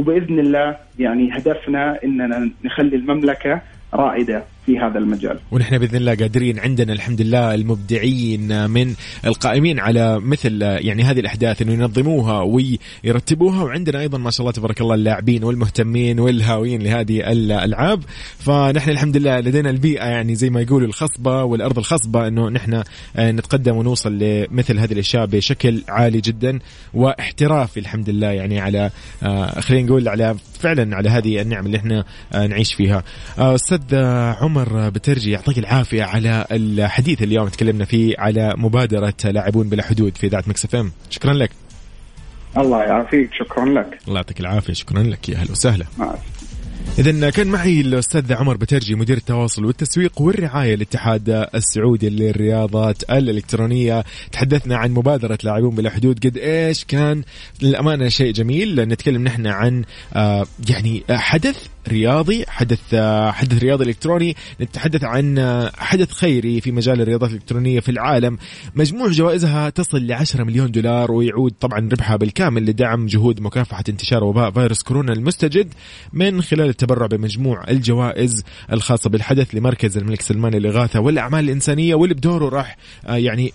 وبإذن 0.00 0.38
الله 0.38 0.76
يعني 0.98 1.36
هدفنا 1.36 1.98
إننا 2.04 2.50
نخلي 2.64 2.96
المملكة 2.96 3.60
رائدة 3.94 4.42
في 4.66 4.78
هذا 4.78 4.98
المجال. 4.98 5.38
ونحن 5.50 5.78
بإذن 5.78 5.96
الله 5.96 6.14
قادرين 6.14 6.58
عندنا 6.58 6.92
الحمد 6.92 7.20
لله 7.20 7.54
المبدعين 7.54 8.70
من 8.70 8.94
القائمين 9.26 9.80
على 9.80 10.20
مثل 10.20 10.62
يعني 10.62 11.02
هذه 11.02 11.20
الأحداث 11.20 11.62
إنه 11.62 11.72
ينظموها 11.72 12.40
ويرتبوها. 12.42 13.62
وعندنا 13.62 14.00
أيضا 14.00 14.18
ما 14.18 14.30
شاء 14.30 14.40
الله 14.40 14.52
تبارك 14.52 14.80
الله 14.80 14.94
اللاعبين 14.94 15.44
والمهتمين 15.44 16.20
والهاويين 16.20 16.82
لهذه 16.82 17.32
الألعاب. 17.32 18.02
فنحن 18.38 18.90
الحمد 18.90 19.16
لله 19.16 19.40
لدينا 19.40 19.70
البيئة 19.70 20.04
يعني 20.04 20.34
زي 20.34 20.50
ما 20.50 20.60
يقولوا 20.60 20.88
الخصبة 20.88 21.44
والأرض 21.44 21.78
الخصبة 21.78 22.28
إنه 22.28 22.48
نحن 22.48 22.82
نتقدم 23.18 23.76
ونوصل 23.76 24.18
لمثل 24.18 24.78
هذه 24.78 24.92
الأشياء 24.92 25.26
بشكل 25.26 25.82
عالي 25.88 26.20
جدا 26.20 26.58
واحترافي 26.94 27.80
الحمد 27.80 28.10
لله 28.10 28.30
يعني 28.30 28.60
على 28.60 28.90
آه، 29.22 29.60
خلينا 29.60 29.86
نقول 29.86 30.08
على 30.08 30.36
فعلا 30.60 30.96
على 30.96 31.08
هذه 31.08 31.42
النعم 31.42 31.66
اللي 31.66 31.76
إحنا 31.76 32.04
آه، 32.32 32.46
نعيش 32.46 32.74
فيها. 32.74 33.02
آه، 33.38 33.54
أستاذ 33.54 33.80
عمر 34.42 34.51
بترجي 34.88 35.30
يعطيك 35.30 35.58
العافية 35.58 36.02
على 36.02 36.46
الحديث 36.50 37.22
اليوم 37.22 37.48
تكلمنا 37.48 37.84
فيه 37.84 38.14
على 38.18 38.54
مبادرة 38.56 39.14
لاعبون 39.24 39.68
بلا 39.68 39.82
حدود 39.82 40.16
في 40.16 40.26
إذاعة 40.26 40.44
مكس 40.46 40.74
إم. 40.74 40.92
شكرا 41.10 41.32
لك. 41.32 41.50
الله 42.56 42.82
يعافيك 42.82 43.30
شكرا 43.34 43.64
لك. 43.64 43.98
الله 44.08 44.16
يعطيك 44.16 44.40
العافية 44.40 44.72
شكرا 44.72 45.02
لك. 45.02 45.28
يا 45.28 45.36
أهلا 45.36 45.50
وسهلا. 45.50 45.86
إذا 46.98 47.30
كان 47.30 47.46
معي 47.46 47.80
الأستاذ 47.80 48.32
عمر 48.32 48.56
بترجي 48.56 48.94
مدير 48.94 49.16
التواصل 49.16 49.64
والتسويق 49.64 50.20
والرعاية 50.22 50.74
الاتحاد 50.74 51.48
السعودي 51.54 52.08
للرياضات 52.08 53.02
الإلكترونية. 53.10 54.04
تحدثنا 54.32 54.76
عن 54.76 54.90
مبادرة 54.90 55.38
لاعبون 55.44 55.74
بلا 55.74 55.90
حدود 55.90 56.26
قد 56.26 56.36
إيش 56.36 56.84
كان؟ 56.84 57.22
للأمانة 57.62 58.08
شيء 58.08 58.32
جميل. 58.32 58.80
نتكلم 58.88 59.24
نحن 59.24 59.46
عن 59.46 59.84
آه، 60.14 60.46
يعني 60.68 61.02
حدث 61.10 61.66
رياضي 61.88 62.44
حدث 62.48 62.80
آه، 62.94 63.30
حدث 63.30 63.62
رياضي 63.62 63.84
إلكتروني. 63.84 64.36
نتحدث 64.60 65.04
عن 65.04 65.38
آه، 65.38 65.72
حدث 65.76 66.12
خيري 66.12 66.60
في 66.60 66.72
مجال 66.72 67.00
الرياضات 67.00 67.30
الإلكترونية 67.30 67.80
في 67.80 67.88
العالم. 67.88 68.38
مجموع 68.74 69.08
جوائزها 69.08 69.70
تصل 69.70 69.98
ل 69.98 70.12
10 70.12 70.44
مليون 70.44 70.70
دولار 70.70 71.12
ويعود 71.12 71.52
طبعا 71.60 71.78
ربحها 71.78 72.16
بالكامل 72.16 72.66
لدعم 72.66 73.06
جهود 73.06 73.40
مكافحة 73.40 73.84
انتشار 73.88 74.24
وباء 74.24 74.50
فيروس 74.50 74.82
كورونا 74.82 75.12
المستجد 75.12 75.74
من 76.12 76.42
خلال 76.42 76.68
التبرع 76.68 77.06
بمجموع 77.06 77.64
الجوائز 77.68 78.44
الخاصة 78.72 79.10
بالحدث 79.10 79.54
لمركز 79.54 79.98
الملك 79.98 80.22
سلمان 80.22 80.54
للإغاثة 80.54 81.00
والأعمال 81.00 81.44
الإنسانية. 81.44 81.94
واللي 81.94 82.14
بدوره 82.14 82.48
راح 82.48 82.76
آه، 83.06 83.16
يعني 83.16 83.52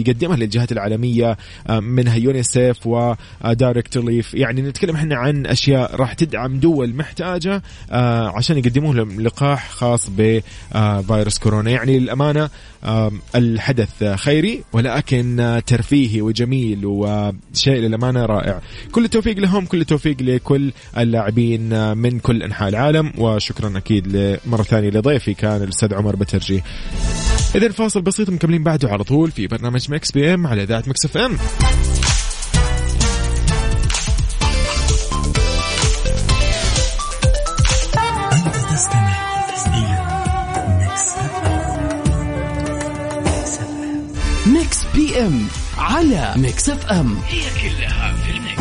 يقدمها 0.00 0.36
للجهات 0.36 0.72
العالمية 0.72 1.36
منها 1.70 2.16
يونيسيف 2.16 2.86
و 2.86 3.02
Direct 3.02 3.96
Relief 3.96 4.34
يعني 4.34 4.62
نتكلم 4.62 4.94
إحنا 4.94 5.16
عن 5.16 5.46
أشياء 5.46 5.96
راح 5.96 6.12
تدعم 6.12 6.60
دول 6.60 6.94
محتاجة. 6.94 7.49
آه 7.90 8.32
عشان 8.36 8.58
يقدموا 8.58 8.94
لهم 8.94 9.20
لقاح 9.20 9.70
خاص 9.70 10.10
بفيروس 10.10 11.38
كورونا. 11.38 11.70
يعني 11.70 11.98
للأمانة 11.98 12.50
آه 12.84 13.12
الحدث 13.34 14.04
خيري 14.04 14.62
ولكن 14.72 15.60
ترفيهي 15.66 16.22
وجميل 16.22 16.86
وشيء 16.86 17.76
للأمانة 17.76 18.26
رائع. 18.26 18.60
كل 18.92 19.04
التوفيق 19.04 19.38
لهم 19.38 19.66
كل 19.66 19.80
التوفيق 19.80 20.16
لكل 20.22 20.72
اللاعبين 20.98 21.96
من 21.96 22.18
كل 22.18 22.42
أنحاء 22.42 22.68
العالم. 22.68 23.12
وشكرا 23.18 23.78
أكيد 23.78 24.38
مره 24.46 24.62
ثانية 24.62 24.90
لضيفي 24.90 25.34
كان 25.34 25.62
الأستاذ 25.62 25.94
عمر 25.94 26.16
بترجي. 26.16 26.62
اذا 27.54 27.68
فاصل 27.68 28.02
بسيط 28.02 28.30
مكملين 28.30 28.62
بعده 28.62 28.88
على 28.88 29.04
طول 29.04 29.30
في 29.30 29.46
برنامج 29.46 29.90
Mix 29.90 30.12
PM 30.12 30.46
على 30.46 30.62
اذاعه 30.62 30.84
Mix 30.86 31.04
FM. 31.04 31.36
PM 45.20 45.46
على 45.78 46.34
Mix 46.36 46.68
FM. 46.68 47.18
هي 47.28 47.40
كلها 47.40 48.14
في 48.24 48.30
ال 48.30 48.36
Mix. 48.36 48.60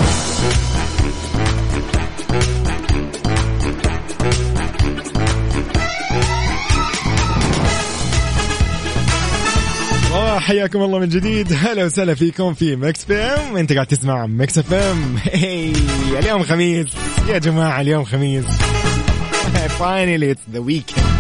حياكم 10.40 10.82
الله 10.82 11.00
من 11.00 11.10
جديد. 11.10 11.54
هلا 11.64 11.86
وسهلا 11.86 12.16
فيكم 12.16 12.54
في 12.54 12.76
Mix 12.76 13.06
PM. 13.06 13.58
أنت 13.58 13.74
قاعد 13.74 13.88
تسمع 13.88 14.26
Mix 14.26 14.58
FM. 14.58 15.16
هي 15.32 15.74
اليوم 16.20 16.44
خميس. 16.44 16.88
يا 17.30 17.38
جماعة 17.38 17.82
اليوم 17.82 18.04
خميس. 18.04 18.46
finally 19.80 20.32
it's 20.32 20.42
the 20.54 20.60
weekend 20.60 21.20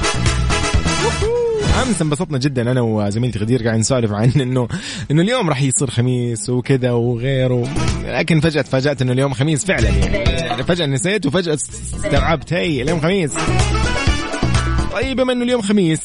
أمس 1.82 2.02
انبسطنا 2.02 2.38
جدا 2.38 2.72
أنا 2.72 2.82
وزميلتي 2.82 3.40
غدير 3.40 3.64
قاعد 3.64 3.80
نسولف 3.80 4.12
عن 4.12 4.32
إنه 4.36 4.68
إنه 5.12 5.22
اليوم 5.22 5.50
راح 5.50 5.62
يصير 5.62 5.90
خميس 5.90 6.50
وكذا 6.50 6.92
وغيره 6.92 7.68
لكن 8.06 8.40
فجأة 8.40 8.62
تفاجأت 8.62 9.02
إنه 9.02 9.12
اليوم 9.12 9.34
خميس 9.34 9.66
فعلا 9.66 9.90
يعني. 9.90 10.64
فجأة 10.64 10.86
نسيت 10.86 11.26
وفجأة 11.26 11.54
استوعبت 11.54 12.54
هي 12.54 12.82
اليوم 12.82 13.00
خميس. 13.00 13.32
طيب 14.94 15.18
بما 15.18 15.34
إنه 15.34 15.44
اليوم 15.44 15.62
خميس 15.62 16.00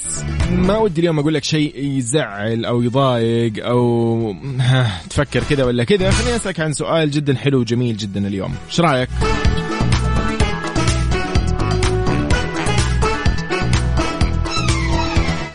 ما 0.51 0.79
ودي 0.79 1.01
اليوم 1.01 1.19
أقول 1.19 1.35
لك 1.35 1.45
شيء 1.45 1.73
يزعل 1.79 2.65
أو 2.65 2.83
يضايق 2.83 3.67
أو 3.67 4.37
تفكر 5.11 5.43
كذا 5.51 5.65
ولا 5.65 5.85
كذا. 5.85 6.11
خليني 6.11 6.37
أسألك 6.37 6.61
عن 6.61 6.73
سؤال 6.73 7.11
جدا 7.11 7.35
حلو 7.35 7.61
وجميل 7.61 7.97
جدا 7.97 8.27
اليوم. 8.27 8.55
إيش 8.69 8.81
رأيك؟ 8.81 9.09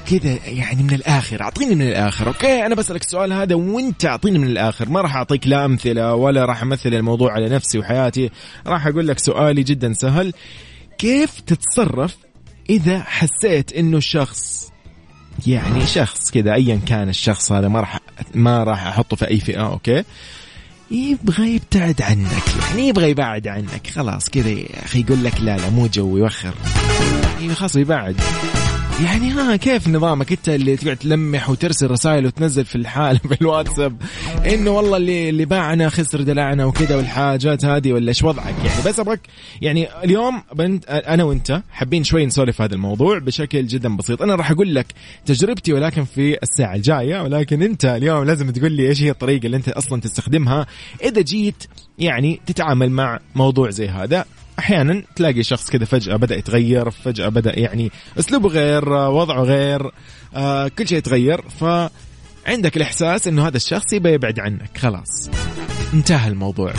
كذا 0.10 0.40
يعني 0.46 0.84
من 0.84 0.94
الآخر. 0.94 1.42
أعطيني 1.42 1.76
من 1.76 1.88
الآخر 1.88 2.28
أوكي؟ 2.28 2.66
أنا 2.66 2.76
بسألك 2.76 3.02
السؤال 3.02 3.34
هذا 3.34 3.56
وأنت 3.56 4.06
أعطيني 4.06 4.40
من 4.40 4.48
الآخر. 4.48 4.90
ما 4.90 5.02
راح 5.02 5.16
أعطيك 5.16 5.48
لا 5.48 5.66
أمثلة 5.66 6.16
ولا 6.16 6.46
راح 6.46 6.62
أمثل 6.62 6.94
الموضوع 6.94 7.32
على 7.32 7.50
نفسي 7.50 7.80
وحياتي. 7.80 8.30
راح 8.68 8.88
أقول 8.88 9.08
لك 9.08 9.20
سؤالي 9.20 9.64
جدا 9.64 9.94
سهل. 9.94 10.34
كيف 10.98 11.40
تتصرف 11.40 12.18
إذا 12.70 13.00
حسيت 13.00 13.74
إنه 13.74 13.98
الشخص 13.98 14.70
يعني 15.48 15.86
شخص 15.86 16.32
كذا 16.32 16.54
ايا 16.54 16.80
كان 16.88 17.10
الشخص 17.10 17.52
هذا 17.52 17.68
ما 17.68 17.80
راح 17.80 18.00
ما 18.36 18.64
راح 18.64 18.88
أحطه 18.88 19.16
في 19.16 19.28
أي 19.28 19.40
فئة 19.40 19.68
okay؟ 19.68 20.04
يبغى 20.92 21.56
يبتعد 21.56 22.02
عنك. 22.02 22.44
يعني 22.70 22.88
يبغى 22.88 23.10
يبعد 23.10 23.48
عنك. 23.48 23.88
خلاص 23.88 24.30
كذا 24.30 24.50
يا 24.50 24.86
أخي 24.86 25.00
يقول 25.00 25.24
لك 25.24 25.42
لا 25.42 25.58
لا 25.58 25.70
مو 25.70 25.88
جو 25.88 26.18
يوخر. 26.18 26.54
يعني 27.40 27.56
خلاص 27.56 27.76
يبعد. 27.76 28.16
يعني 29.04 29.32
ها 29.32 29.56
كيف 29.56 29.88
نظامك 29.88 30.32
انت 30.32 30.50
اللي 30.50 30.78
تقعد 30.78 30.98
تلمح 30.98 31.50
وترسل 31.50 31.92
رسائل 31.92 32.26
وتنزل 32.26 32.66
في 32.66 32.76
الحال 32.76 33.20
في 33.30 33.42
الواتساب؟ 33.42 34.02
إنه 34.46 34.72
والله 34.72 34.98
اللي 34.98 35.30
اللي 35.30 35.46
باعنا 35.46 35.90
خسر 35.90 36.22
دلعنا 36.22 36.66
وكذا 36.66 36.96
والحاجات 36.96 37.66
هذه 37.66 37.94
ولا 37.94 38.10
إيش 38.10 38.24
وضعك 38.24 38.56
يعني؟ 38.66 38.84
بس 38.86 39.00
ابغاك 39.00 39.20
يعني 39.62 39.88
اليوم 40.04 40.44
بنت 40.56 40.86
أنا 40.90 41.24
وأنت 41.24 41.62
حابين 41.72 42.04
شوي 42.04 42.26
نسولف 42.26 42.62
هذا 42.62 42.76
الموضوع 42.76 43.20
بشكل 43.20 43.68
جدا 43.68 43.98
بسيط. 43.98 44.22
أنا 44.22 44.36
راح 44.36 44.52
أقول 44.52 44.76
لك 44.76 44.86
تجربتي 45.26 45.74
ولكن 45.74 46.06
في 46.06 46.38
الساعة 46.44 46.76
الجاية. 46.76 47.22
ولكن 47.22 47.62
أنت 47.62 47.86
اليوم 47.86 48.24
لازم 48.24 48.50
تقول 48.50 48.72
لي 48.72 48.88
إيش 48.88 49.02
هي 49.02 49.10
الطريقة 49.10 49.46
اللي 49.46 49.58
أنت 49.58 49.70
أصلا 49.70 50.02
تستخدمها 50.02 50.68
إذا 51.04 51.22
جيت 51.22 51.64
يعني 52.00 52.42
تتعامل 52.46 52.92
مع 52.92 53.20
موضوع 53.36 53.70
زي 53.70 53.88
هذا 53.88 54.26
أحيانا 54.60 55.04
تلاقي 55.16 55.44
شخص 55.44 55.70
كذا 55.70 55.86
فجأة 55.86 56.16
بدأ 56.16 56.36
يتغير 56.36 56.90
فجأة 56.90 57.30
بدأ 57.30 57.60
يعني 57.60 57.92
أسلوبه 58.20 58.50
غير 58.50 58.90
وضعه 58.90 59.44
غير 59.44 59.92
آه 60.36 60.68
كل 60.68 60.88
شيء 60.88 60.98
يتغير 60.98 61.42
فعندك 61.50 62.78
الإحساس 62.78 63.28
إنه 63.28 63.48
هذا 63.48 63.58
الشخص 63.58 63.94
يبى 63.94 64.10
يبعد 64.10 64.40
عنك. 64.40 64.78
خلاص 64.78 65.30
انتهى 65.94 66.28
الموضوع. 66.28 66.74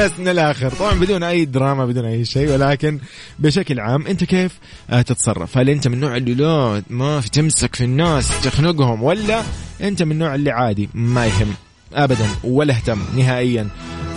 بس 0.00 0.10
من 0.18 0.28
الآخر 0.28 0.70
طبعا 0.70 0.94
بدون 0.94 1.22
أي 1.22 1.44
دراما 1.44 1.86
بدون 1.86 2.04
أي 2.04 2.24
شيء 2.24 2.50
ولكن 2.50 2.98
بشكل 3.38 3.80
عام 3.80 4.06
أنت 4.06 4.24
كيف 4.24 4.58
آه 4.90 5.02
تتصرف؟ 5.02 5.58
هل 5.58 5.70
أنت 5.70 5.88
من 5.88 5.94
النوع 5.94 6.16
اللي 6.16 6.34
لا 6.34 6.82
ما 6.90 7.20
في 7.20 7.30
تمسك 7.30 7.74
في 7.74 7.84
الناس 7.84 8.42
تخنقهم 8.42 9.02
ولا 9.02 9.42
أنت 9.80 10.02
من 10.02 10.12
النوع 10.12 10.34
اللي 10.34 10.50
عادي 10.50 10.88
ما 10.94 11.26
يهم؟ 11.26 11.54
ابدا 11.94 12.26
ولا 12.44 12.74
اهتم 12.74 12.98
نهائيا. 13.16 13.68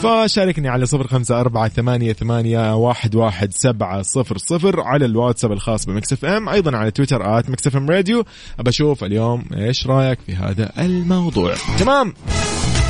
فشاركني 0.01 0.69
على 0.69 0.85
صفر 0.85 1.07
خمسة 1.07 1.39
أربعة 1.39 1.67
ثمانية, 1.67 2.13
ثمانية 2.13 2.75
واحد, 2.75 3.15
واحد 3.15 3.53
سبعة 3.53 4.01
صفر 4.01 4.37
صفر 4.37 4.81
على 4.81 5.05
الواتساب 5.05 5.51
الخاص 5.51 5.85
ب 5.85 5.95
Mix 5.95 6.25
FM 6.25 6.49
أيضا 6.49 6.77
على 6.77 6.91
تويتر 6.91 7.39
at 7.39 7.49
Mix 7.49 7.75
FM 7.75 7.89
Radio. 7.89 8.25
أشوف 8.67 9.03
اليوم 9.03 9.45
إيش 9.57 9.87
رأيك 9.87 10.19
في 10.25 10.35
هذا 10.35 10.71
الموضوع. 10.79 11.53
تمام. 11.79 12.13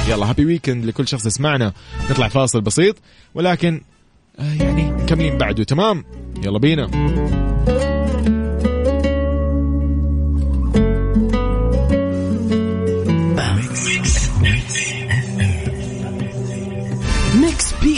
يلا 0.09 0.29
happy 0.29 0.45
weekend 0.45 0.85
لكل 0.85 1.07
شخص 1.07 1.25
يسمعنا. 1.25 1.73
نطلع 2.09 2.27
فاصل 2.27 2.61
بسيط 2.61 2.95
ولكن 3.35 3.81
آه 4.39 4.53
يعني 4.63 4.91
مكملين 4.91 5.37
بعده؟ 5.37 5.63
تمام. 5.63 6.03
يلا 6.43 6.59
بينا. 6.59 6.89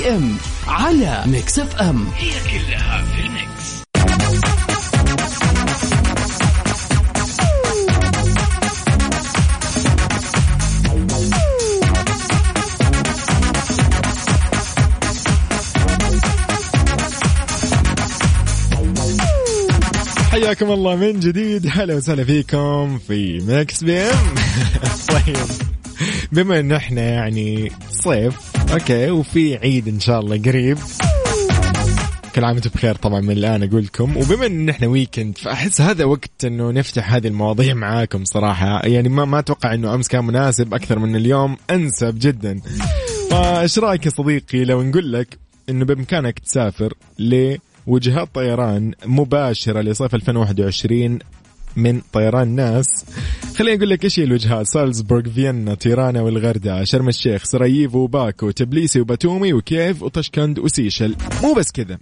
PM 0.06 0.38
على 0.68 1.24
Mix 1.26 1.60
FM. 1.60 2.08
هي 2.18 2.30
كلها 2.30 3.04
في 3.04 3.22
ال 3.26 3.40
Mix 3.40 3.84
حياكم 20.32 20.72
الله 20.72 20.96
من 20.96 21.20
جديد. 21.20 21.68
هلا 21.72 21.96
وسهلا 21.96 22.24
فيكم 22.24 22.98
في 23.08 23.40
Mix 23.48 23.84
PM. 23.84 24.36
طيب 25.14 25.38
بما 26.32 26.60
إن 26.60 26.72
إحنا 26.72 27.02
يعني 27.02 27.72
صيف 27.92 28.47
okay 28.74 29.12
وفي 29.12 29.58
عيد 29.58 29.88
إن 29.88 30.00
شاء 30.00 30.20
الله 30.20 30.38
قريب. 30.38 30.78
كل 32.36 32.44
عام 32.44 32.54
وأنتم 32.54 32.70
بخير 32.76 32.96
طبعا 32.96 33.22
من 33.22 33.32
الآن 33.32 33.64
أقول 33.64 33.84
لكم. 33.84 34.18
وبما 34.18 34.46
إن 34.46 34.70
إحنا 34.70 34.88
weekend 34.88 35.38
فأحس 35.38 35.82
هذا 35.82 36.06
وقت 36.06 36.46
إنه 36.46 36.72
نفتح 36.72 37.14
هذه 37.14 37.28
المواضيع 37.28 37.74
معاكم 37.74 38.26
صراحة. 38.26 38.82
يعني 38.86 39.10
ما 39.10 39.26
ما 39.26 39.40
أتوقع 39.40 39.74
إنه 39.74 39.94
أمس 39.94 40.08
كان 40.08 40.26
مناسب 40.26 40.74
أكثر 40.74 41.00
من 41.00 41.16
اليوم. 41.16 41.58
أنسب 41.70 42.20
جدا. 42.20 42.60
فإيش 43.32 43.80
رأيك 43.80 44.06
يا 44.06 44.12
صديقي 44.12 44.66
لو 44.66 44.84
نقول 44.84 45.14
لك 45.14 45.38
إنه 45.70 45.86
بإمكانك 45.86 46.40
تسافر 46.40 46.94
لوجهات 47.20 48.36
طيران 48.36 48.94
مباشرة 49.06 49.82
لصيف 49.82 50.16
2021 50.16 51.20
من 51.78 52.02
طيران 52.14 52.48
ناس. 52.48 53.06
خليني 53.58 53.78
أقول 53.78 53.90
لك 53.90 54.04
إيش 54.04 54.20
هي 54.20 54.24
الوجهات. 54.24 54.68
سالزبورغ 54.68 55.30
فيينا 55.30 55.76
تيرانا 55.76 56.22
والغردقه 56.22 56.84
شرم 56.84 57.08
الشيخ 57.08 57.44
سراييفو 57.44 57.98
وباكو 57.98 58.52
تبليسي 58.52 59.02
وباتومي 59.02 59.54
وكييف 59.54 60.04
وطشقند 60.04 60.60
وسيشل. 60.60 61.16
مو 61.44 61.54
بس 61.54 61.72
كذا. 61.72 61.98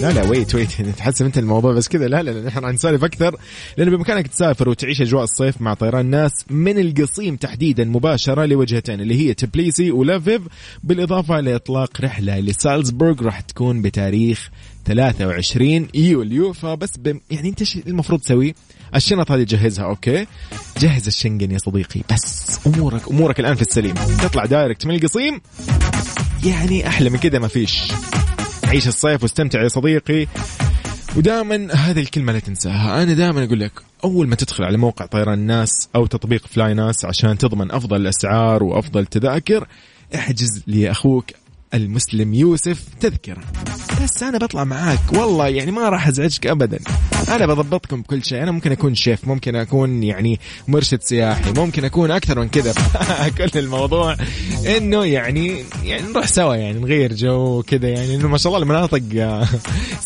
لا 0.00 0.12
لا 0.12 0.28
wait 0.28 0.54
wait 0.54 0.68
تحسب 0.98 1.24
أنت 1.26 1.38
الموضوع 1.38 1.72
بس 1.72 1.88
كذا. 1.88 2.08
لا 2.08 2.22
لا 2.22 2.46
نحن 2.46 2.64
نسالف 2.64 3.04
أكثر. 3.04 3.36
لأنه 3.76 3.90
بإمكانك 3.90 4.26
تسافر 4.26 4.68
وتعيش 4.68 5.00
أجواء 5.02 5.24
الصيف 5.24 5.60
مع 5.60 5.74
طيران 5.74 6.06
ناس 6.06 6.32
من 6.50 6.78
القصيم 6.78 7.36
تحديدا 7.36 7.84
مباشرة 7.84 8.44
لوجهتين 8.44 9.00
اللي 9.00 9.14
هي 9.14 9.34
تبليسي 9.34 9.90
ولفيف. 9.90 10.42
بالإضافة 10.84 11.40
لإطلاق 11.40 12.00
رحلة 12.00 12.40
لسالزبورغ 12.40 13.22
راح 13.22 13.40
تكون 13.40 13.82
بتاريخ 13.82 14.50
23 14.86 15.88
يوليو. 15.94 16.52
فبس 16.52 16.96
بم 16.98 17.20
يعني 17.30 17.48
أنت 17.48 17.60
إيش 17.60 17.76
المفروض 17.76 18.20
تسوي؟ 18.20 18.54
الشنط 18.96 19.30
هذه 19.30 19.42
تجهزها 19.42 19.84
okay؟ 19.84 20.26
جهز 20.78 21.06
الشنجن 21.06 21.50
يا 21.50 21.58
صديقي 21.58 22.00
بس 22.12 22.58
امورك 22.66 23.08
أمورك 23.08 23.40
الآن 23.40 23.54
في 23.54 23.62
السليم. 23.62 23.94
تطلع 23.94 24.44
direct 24.44 24.86
من 24.86 24.94
القصيم. 24.94 25.40
يعني 26.44 26.88
أحلى 26.88 27.10
من 27.10 27.18
كذا 27.18 27.38
ما 27.38 27.48
فيش. 27.48 27.92
عيش 28.64 28.88
الصيف 28.88 29.22
واستمتع 29.22 29.62
يا 29.62 29.68
صديقي. 29.68 30.26
ودائما 31.16 31.74
هذه 31.74 32.00
الكلمة 32.00 32.32
لا 32.32 32.38
تنساها. 32.38 33.02
أنا 33.02 33.14
دائما 33.14 33.44
أقول 33.44 33.60
لك 33.60 33.72
أول 34.04 34.28
ما 34.28 34.36
تدخل 34.36 34.64
على 34.64 34.76
موقع 34.76 35.06
طيران 35.06 35.38
ناس 35.38 35.88
أو 35.96 36.06
تطبيق 36.06 36.46
flynas 36.46 37.04
عشان 37.04 37.38
تضمن 37.38 37.70
أفضل 37.70 37.96
الأسعار 37.96 38.62
وأفضل 38.62 39.06
تذاكر 39.06 39.68
احجز 40.14 40.62
لأخوك 40.66 41.24
المسلم 41.74 42.34
يوسف 42.34 42.84
تذكرة. 43.00 43.42
بس 44.02 44.22
أنا 44.22 44.38
بطلع 44.38 44.64
معاك. 44.64 45.12
والله 45.12 45.48
يعني 45.48 45.70
ما 45.70 45.88
راح 45.88 46.08
أزعجك 46.08 46.46
أبدا. 46.46 46.78
أنا 47.28 47.46
بضبطكم 47.46 48.02
بكل 48.02 48.24
شيء. 48.24 48.42
أنا 48.42 48.50
ممكن 48.50 48.72
أكون 48.72 48.94
شيف 48.94 49.28
ممكن 49.28 49.56
أكون 49.56 50.02
يعني 50.02 50.40
مرشد 50.68 51.02
سياحي 51.02 51.52
ممكن 51.52 51.84
أكون 51.84 52.10
أكثر 52.10 52.40
من 52.40 52.48
كذا. 52.48 52.74
كل 53.38 53.58
الموضوع 53.58 54.16
إنه 54.76 55.04
يعني 55.04 55.64
يعني 55.84 56.02
نروح 56.02 56.26
سوا 56.26 56.54
يعني 56.54 56.80
نغير 56.80 57.14
جو 57.14 57.62
كذا 57.62 57.88
يعني 57.88 58.14
إنه 58.14 58.28
ما 58.28 58.38
شاء 58.38 58.52
الله 58.52 58.62
المناطق 58.62 59.02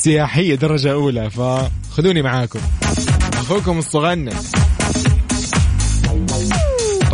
سياحية 0.04 0.54
درجة 0.54 0.92
أولى. 0.92 1.30
فخذوني 1.30 2.22
معاكم. 2.22 2.60
أخوكم 3.34 3.78
الصغنن. 3.78 4.32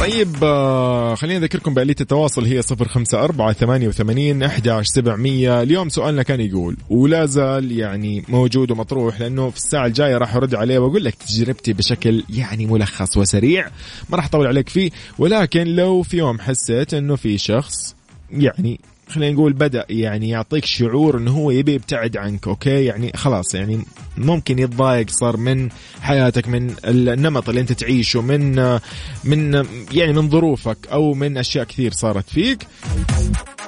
طيب 0.04 0.44
آه، 0.44 1.14
خلينا 1.14 1.38
نذكركم 1.38 1.74
بآلية 1.74 1.96
التواصل 2.00 2.44
هي 2.44 2.62
صفر 2.62 2.88
خمسة 2.88 3.24
أربعة 3.24 3.52
ثمانية 3.52 3.88
وثمانين 3.88 4.42
أحداش 4.42 4.86
سبعمية. 4.86 5.62
اليوم 5.62 5.88
سؤالنا 5.88 6.22
كان 6.22 6.40
يقول 6.40 6.76
ولا 6.90 7.26
زال 7.26 7.72
يعني 7.72 8.24
موجود 8.28 8.70
ومطروح؟ 8.70 9.20
لأنه 9.20 9.50
في 9.50 9.56
الساعة 9.56 9.86
الجاية 9.86 10.18
راح 10.18 10.36
أرد 10.36 10.54
عليه 10.54 10.78
وأقول 10.78 11.04
لك 11.04 11.14
تجربتي 11.14 11.72
بشكل 11.72 12.24
يعني 12.30 12.66
ملخص 12.66 13.16
وسريع 13.16 13.70
ما 14.10 14.16
راح 14.16 14.24
أطول 14.24 14.46
عليك 14.46 14.68
فيه. 14.68 14.90
ولكن 15.18 15.64
لو 15.64 16.02
في 16.02 16.16
يوم 16.16 16.40
حسيت 16.40 16.94
أنه 16.94 17.16
في 17.16 17.38
شخص 17.38 17.94
يعني 18.30 18.80
خلينا 19.14 19.34
نقول 19.34 19.52
بدأ 19.52 19.86
يعني 19.90 20.28
يعطيك 20.28 20.64
شعور 20.64 21.18
انه 21.18 21.30
هو 21.30 21.50
يبي 21.50 21.74
يبتعد 21.74 22.16
عنك 22.16 22.48
أوكي؟ 22.48 22.84
يعني 22.84 23.12
خلاص 23.14 23.54
يعني 23.54 23.84
ممكن 24.18 24.58
يتضايق 24.58 25.10
صار 25.10 25.36
من 25.36 25.68
حياتك 26.00 26.48
من 26.48 26.74
النمط 26.84 27.48
اللي 27.48 27.60
أنت 27.60 27.72
تعيشه 27.72 28.20
من 28.20 28.78
من 29.24 29.66
يعني 29.92 30.12
من 30.12 30.30
ظروفك 30.30 30.78
أو 30.92 31.14
من 31.14 31.36
أشياء 31.38 31.64
كثير 31.64 31.92
صارت 31.92 32.28
فيك. 32.28 32.66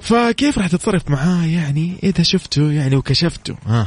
فكيف 0.01 0.59
راح 0.59 0.67
تتصرف 0.67 1.11
معاه 1.11 1.47
يعني 1.47 1.95
إذا 2.03 2.23
شفته 2.23 2.73
يعني 2.73 2.97
وكشفته؟ 2.97 3.57
ها. 3.67 3.87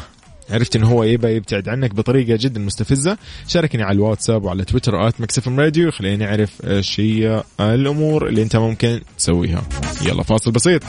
عرفت 0.52 0.76
إنه 0.76 0.88
هو 0.88 1.04
يبى 1.04 1.28
يبتعد 1.28 1.70
عنك 1.70 1.94
بطريقة 1.94 2.38
جدا 2.42 2.60
مستفزة. 2.60 3.18
شاركني 3.48 3.84
على 3.84 3.96
الواتساب 3.96 4.44
وعلى 4.44 4.66
تويتر 4.66 5.08
آت 5.08 5.22
مكسف 5.22 5.48
راديو. 5.48 5.92
خليني 5.92 6.26
نعرف 6.26 6.66
إيش 6.66 7.00
هي 7.00 7.44
الأمور 7.60 8.28
اللي 8.28 8.44
أنت 8.44 8.56
ممكن 8.56 9.02
تسويها. 9.18 9.64
يلا 10.02 10.24
فاصل 10.24 10.52
بسيط. 10.52 10.84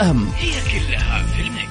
أم. 0.00 0.28
هي 0.38 0.50
كلها 0.50 1.22
في 1.22 1.42
ال 1.42 1.48
mix. 1.48 1.70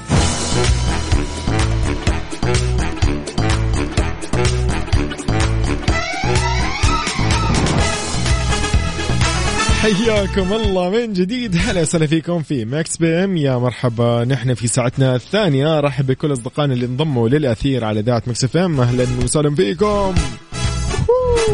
حياكم 9.81 10.53
الله 10.53 10.89
من 10.89 11.13
جديد. 11.13 11.55
هلا 11.55 11.81
وسهلا 11.81 12.07
فيكم 12.07 12.41
في 12.41 12.65
Mix 12.65 12.97
PM. 12.97 13.37
يا 13.37 13.57
مرحبا. 13.57 14.25
نحن 14.25 14.53
في 14.53 14.67
ساعتنا 14.67 15.15
الثانية. 15.15 15.79
رحب 15.79 16.07
بكل 16.07 16.33
أصدقائنا 16.33 16.73
اللي 16.73 16.85
انضموا 16.85 17.29
للأثير 17.29 17.85
على 17.85 18.01
إذاعة 18.01 18.27
Mix 18.27 18.43
FM. 18.43 18.81
أهلا 18.81 19.05
وسهلا 19.23 19.55
فيكم. 19.55 20.15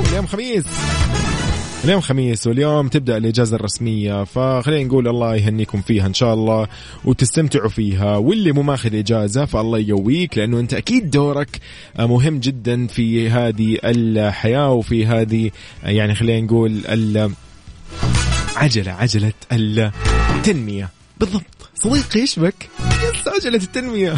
اليوم 0.10 0.28
خميس. 0.28 0.64
اليوم 1.86 2.02
خميس 2.02 2.48
واليوم 2.48 2.88
تبدأ 2.88 3.18
الإجازة 3.18 3.56
الرسمية 3.56 4.24
فخلينا 4.24 4.88
نقول 4.88 5.08
الله 5.08 5.36
يهنيكم 5.36 5.82
فيها 5.82 6.08
إن 6.08 6.14
شاء 6.14 6.34
الله 6.34 6.68
وتستمتعوا 7.06 7.70
فيها. 7.70 8.18
واللي 8.18 8.52
مو 8.52 8.62
ماخذ 8.62 8.96
إجازة 8.96 9.46
فالله 9.46 9.80
يقويك 9.80 10.38
لأنه 10.38 10.60
أنت 10.60 10.74
أكيد 10.74 11.10
دورك 11.10 11.60
مهم 12.00 12.40
جدا 12.40 12.88
في 12.88 13.30
هذه 13.30 13.78
الحياة 13.84 14.72
وفي 14.72 15.06
هذه 15.06 15.52
يعني 15.84 16.16
خلينا 16.16 16.46
نقول 16.46 16.82
عجلة 18.56 18.92
عجلة 18.92 19.34
التنمية. 20.36 20.90
بالضبط. 21.20 21.70
صديقي 21.76 22.20
إيش 22.20 22.40
بك؟ 22.40 22.70
يس 22.80 23.28
عجلة 23.28 23.64
التنمية. 23.64 24.18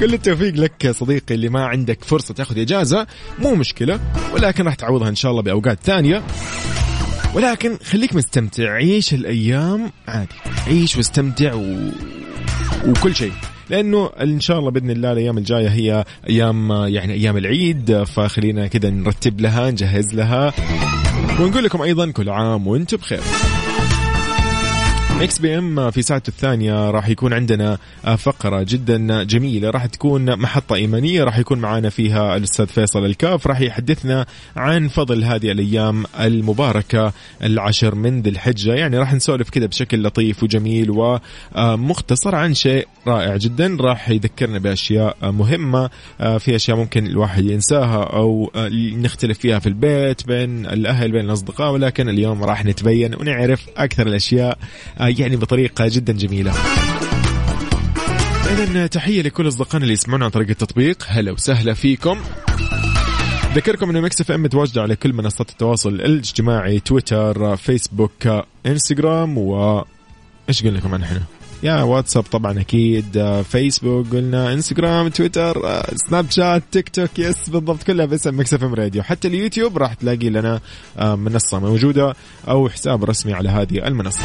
كل 0.00 0.14
التوفيق 0.14 0.54
لك 0.54 0.84
يا 0.84 0.92
صديقي 0.92 1.34
اللي 1.34 1.48
ما 1.48 1.66
عندك 1.66 2.04
فرصة 2.04 2.34
تاخذ 2.34 2.58
إجازة 2.58 3.06
مو 3.38 3.54
مشكلة 3.54 4.00
ولكن 4.34 4.64
راح 4.64 4.74
تعوضها 4.74 5.08
إن 5.08 5.14
شاء 5.14 5.30
الله 5.30 5.42
بأوقات 5.42 5.78
ثانية. 5.84 6.22
ولكن 7.34 7.76
خليك 7.84 8.14
مستمتع 8.14 8.70
عيش 8.72 9.14
الأيام 9.14 9.92
عادي 10.08 10.34
عيش 10.66 10.96
واستمتع 10.96 11.54
و... 11.54 11.76
وكل 12.86 13.16
شيء. 13.16 13.32
لأنه 13.70 14.10
إن 14.20 14.40
شاء 14.40 14.58
الله 14.58 14.70
بإذن 14.70 14.90
الله 14.90 15.12
الأيام 15.12 15.38
الجاية 15.38 15.68
هي 15.68 16.04
أيام 16.28 16.72
يعني 16.72 17.12
أيام 17.12 17.36
العيد 17.36 18.02
فخلينا 18.02 18.66
كذا 18.66 18.90
نرتب 18.90 19.40
لها 19.40 19.70
نجهز 19.70 20.14
لها 20.14 20.52
ونقول 21.40 21.64
لكم 21.64 21.82
أيضا 21.82 22.10
كل 22.10 22.28
عام 22.28 22.66
وأنتم 22.66 22.96
بخير. 22.96 23.20
إكس 25.20 25.38
بي 25.38 25.58
إم 25.58 25.90
في 25.90 26.02
ساعته 26.02 26.28
الثانية 26.28 26.90
راح 26.90 27.08
يكون 27.08 27.32
عندنا 27.32 27.78
فقرة 28.18 28.62
جدا 28.62 29.24
جميلة. 29.24 29.70
راح 29.70 29.86
تكون 29.86 30.36
محطة 30.36 30.74
إيمانية 30.74 31.24
راح 31.24 31.38
يكون 31.38 31.58
معنا 31.58 31.90
فيها 31.90 32.36
الأستاذ 32.36 32.66
فيصل 32.66 33.04
الكاف. 33.04 33.46
راح 33.46 33.60
يحدثنا 33.60 34.26
عن 34.56 34.88
فضل 34.88 35.24
هذه 35.24 35.52
الأيام 35.52 36.04
المباركة 36.20 37.12
العشر 37.42 37.94
من 37.94 38.22
ذي 38.22 38.30
الحجة. 38.30 38.74
يعني 38.74 38.98
راح 38.98 39.14
نسولف 39.14 39.50
كذا 39.50 39.66
بشكل 39.66 40.02
لطيف 40.02 40.42
وجميل 40.42 40.90
ومختصر 40.90 42.34
عن 42.34 42.54
شيء 42.54 42.88
رائع 43.06 43.36
جدا. 43.36 43.76
راح 43.80 44.10
يذكرنا 44.10 44.58
بأشياء 44.58 45.16
مهمة 45.22 45.90
في 46.18 46.56
أشياء 46.56 46.76
ممكن 46.76 47.06
الواحد 47.06 47.44
ينساها 47.44 48.04
أو 48.04 48.50
نختلف 48.96 49.38
فيها 49.38 49.58
في 49.58 49.66
البيت 49.66 50.26
بين 50.26 50.66
الأهل 50.66 51.12
بين 51.12 51.24
الأصدقاء. 51.24 51.72
ولكن 51.72 52.08
اليوم 52.08 52.44
راح 52.44 52.64
نتبين 52.64 53.14
ونعرف 53.14 53.66
أكثر 53.76 54.06
الأشياء 54.06 54.58
يعني 55.08 55.36
بطريقة 55.36 55.88
جدا 55.88 56.12
جميلة. 56.12 56.52
إذا 58.50 58.86
تحية 58.86 59.22
لكل 59.22 59.48
أصدقائنا 59.48 59.82
اللي 59.82 59.92
يسمعونا 59.92 60.24
عن 60.24 60.30
طريق 60.30 60.48
التطبيق. 60.48 61.04
هلا 61.06 61.32
وسهلا 61.32 61.74
فيكم. 61.74 62.18
ذكركم 63.54 63.90
انه 63.90 64.00
Mix 64.00 64.20
FM 64.20 64.42
متواجدة 64.42 64.82
على 64.82 64.96
كل 64.96 65.12
منصات 65.12 65.50
التواصل 65.50 65.94
الاجتماعي 65.94 66.80
تويتر 66.80 67.56
فيسبوك 67.56 68.28
إنستغرام 68.66 69.38
و 69.38 69.84
إيش 70.48 70.62
قلنا 70.62 70.80
كمان 70.80 71.02
إحنا؟ 71.02 71.22
يا 71.62 71.82
واتساب 71.82 72.22
طبعا 72.22 72.60
أكيد 72.60 73.42
فيسبوك 73.50 74.06
قلنا 74.08 74.52
إنستغرام 74.52 75.08
تويتر 75.08 75.82
سناب 76.08 76.30
شات 76.30 76.62
تيك 76.72 76.88
توك 76.88 77.18
yes 77.18 77.48
بالضبط 77.48 77.82
كلها 77.82 78.06
باسم 78.06 78.40
Mix 78.40 78.54
FM 78.54 78.74
Radio. 78.74 79.02
حتى 79.02 79.28
اليوتيوب 79.28 79.78
راح 79.78 79.94
تلاقي 79.94 80.30
لنا 80.30 80.60
منصة 81.00 81.58
موجودة 81.58 82.14
أو 82.48 82.68
حساب 82.68 83.04
رسمي 83.04 83.32
على 83.32 83.48
هذه 83.48 83.86
المنصة. 83.86 84.22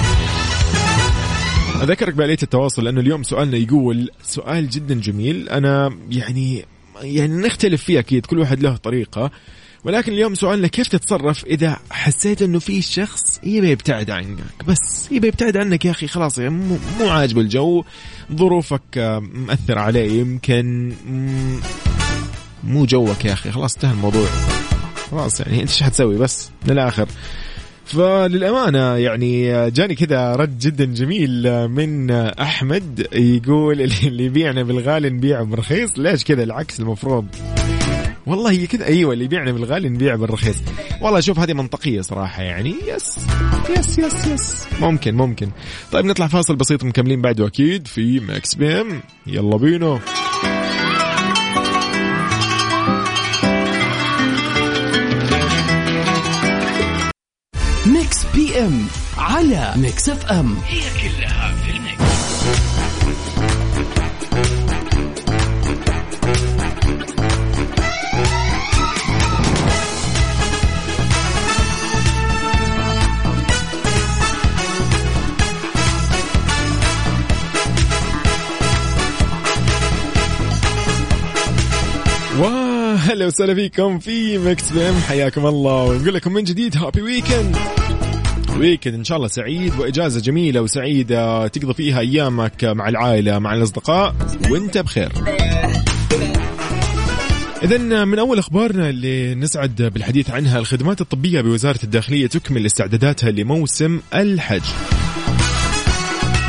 أذكرك 1.84 2.14
بآلية 2.14 2.38
التواصل 2.44 2.84
لأنه 2.84 3.00
اليوم 3.00 3.24
سؤالنا 3.24 3.58
يقول 3.58 4.10
سؤال 4.24 4.70
جدا 4.70 4.96
جميل. 4.96 5.50
أنا 5.50 5.98
يعني 6.10 6.66
يعني 7.02 7.48
نختلف 7.48 7.84
فيه 7.84 8.00
أكيد 8.00 8.26
كل 8.26 8.40
واحد 8.40 8.64
له 8.64 8.76
طريقة. 8.76 9.32
ولكن 9.84 10.12
اليوم 10.14 10.36
سؤالنا 10.36 10.68
كيف 10.68 10.88
تتصرف 10.88 11.46
إذا 11.46 11.78
حسيت 11.92 12.42
إنه 12.42 12.60
في 12.60 12.82
شخص 12.82 13.40
يبي 13.44 13.72
يبتعد 13.72 14.10
عنك؟ 14.10 14.66
بس 14.68 15.12
يبي 15.12 15.28
يبتعد 15.28 15.58
عنك 15.58 15.86
يا 15.86 15.92
أخي 15.92 16.08
خلاص 16.08 16.38
يعني 16.38 16.50
مو, 17.00 17.10
عاجبه 17.10 17.42
الجو. 17.42 17.84
ظروفك 18.34 19.20
مأثر 19.34 19.80
عليه 19.80 20.20
يمكن 20.20 20.94
مو 22.64 22.86
جوك 22.86 23.26
يا 23.26 23.34
أخي 23.34 23.52
خلاص 23.52 23.76
انتهى 23.76 23.92
الموضوع. 23.92 24.28
خلاص 25.12 25.40
يعني 25.40 25.62
انت 25.62 25.70
إيش 25.70 25.84
حتسوي؟ 25.84 26.18
بس 26.18 26.50
من 26.66 26.72
الآخر 26.72 27.08
فللأمانة 27.86 28.96
يعني 28.96 29.72
جاني 29.72 29.96
كذا 29.96 30.36
رد 30.36 30.60
جدا 30.60 30.86
جميل 30.86 31.68
من 31.68 32.12
أحمد 32.12 33.08
يقول 33.14 33.82
اللي 34.04 34.26
يبيعنا 34.26 34.64
بالغالي 34.64 35.10
نبيعه 35.10 35.44
بالرخيص. 35.44 36.00
ليش 36.00 36.24
كذا؟ 36.24 36.44
العكس 36.44 36.80
المفروض. 36.80 37.26
والله 38.26 38.52
هي 38.52 38.68
كذا 38.68 38.86
أيوه 38.86 39.14
اللي 39.14 39.26
يبيعنا 39.26 39.52
بالغالي 39.52 39.90
نبيع 39.90 40.16
بالرخيص. 40.16 40.56
والله 41.02 41.20
شوف 41.20 41.40
هذه 41.40 41.54
منطقية 41.54 42.02
صراحة 42.02 42.44
يعني. 42.44 42.76
yes 42.88 43.18
yes 43.78 44.00
yes 44.00 44.28
yes. 44.28 44.68
ممكن 44.82 45.16
ممكن. 45.16 45.50
طيب 45.92 46.06
نطلع 46.06 46.28
فاصل 46.28 46.56
بسيط 46.56 46.84
مكملين 46.84 47.22
بعده 47.22 47.48
أكيد 47.48 47.88
في 47.88 48.20
Mix 48.20 48.56
PM 48.56 49.02
يلا 49.28 49.58
بينا. 49.58 50.00
PM 58.66 58.88
على 59.18 59.74
Mix 59.76 60.10
FM 60.10 60.58
هي 60.68 60.80
كلها 60.80 61.56
في 61.64 61.72
ال 61.72 61.78
mix. 61.78 62.04
وهلا 82.40 83.26
وسهلا 83.26 83.56
فيكم 83.56 84.00
في 84.00 84.38
Mix 84.38 84.70
PM 84.72 85.02
حياكم 85.08 85.46
الله. 85.46 85.84
ونقول 85.84 86.14
لكم 86.14 86.34
من 86.34 86.44
جديد 86.44 86.78
happy 86.78 87.02
weekend 87.02 87.58
weekend 88.60 88.94
إن 88.94 89.04
شاء 89.04 89.18
الله 89.18 89.28
سعيد 89.28 89.80
وإجازة 89.80 90.22
جميلة 90.22 90.62
وسعيدة 90.62 91.48
تقضي 91.48 91.74
فيها 91.74 92.00
أيامك 92.00 92.64
مع 92.64 92.90
العائلة 92.90 93.40
مع 93.40 93.54
الأصدقاء 93.54 94.16
وأنت 94.50 94.78
بخير 94.78 95.12
إذا 97.64 97.78
من 98.06 98.20
أول 98.20 98.40
أخبارنا 98.40 98.90
اللي 98.90 99.36
نسعد 99.36 99.82
بالحديث 99.82 100.30
عنها 100.30 100.60
الخدمات 100.60 101.02
الطبية 101.02 101.42
بوزارة 101.42 101.80
الداخلية 101.84 102.28
تكمل 102.28 102.66
استعداداتها 102.66 103.32
لموسم 103.32 104.00
الحج. 104.14 104.62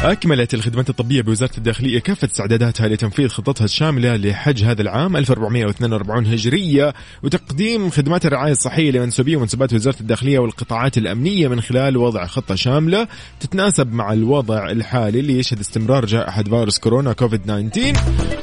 أكملت 0.04 0.54
الخدمات 0.54 0.90
الطبية 0.90 1.22
بوزارة 1.22 1.50
الداخلية 1.58 1.98
كافة 1.98 2.26
استعداداتها 2.26 2.88
لتنفيذ 2.88 3.28
خطتها 3.28 3.64
الشاملة 3.64 4.16
لحج 4.16 4.64
هذا 4.64 4.82
العام 4.82 5.16
1442 5.16 6.26
هجرية 6.26 6.94
وتقديم 7.22 7.90
خدمات 7.90 8.26
الرعاية 8.26 8.52
الصحية 8.52 8.90
لمنسوبي 8.90 9.36
ومنسوبات 9.36 9.72
وزارة 9.72 10.00
الداخلية 10.00 10.38
والقطاعات 10.38 10.98
الأمنية 10.98 11.48
من 11.48 11.60
خلال 11.60 11.96
وضع 11.96 12.26
خطة 12.26 12.54
شاملة 12.54 13.08
تتناسب 13.40 13.92
مع 13.92 14.12
الوضع 14.12 14.70
الحالي 14.70 15.20
اللي 15.20 15.38
يشهد 15.38 15.60
استمرار 15.60 16.06
جائحة 16.06 16.42
فيروس 16.42 16.78
كورونا 16.78 17.12
كوفيد 17.12 17.42
19 17.42 17.92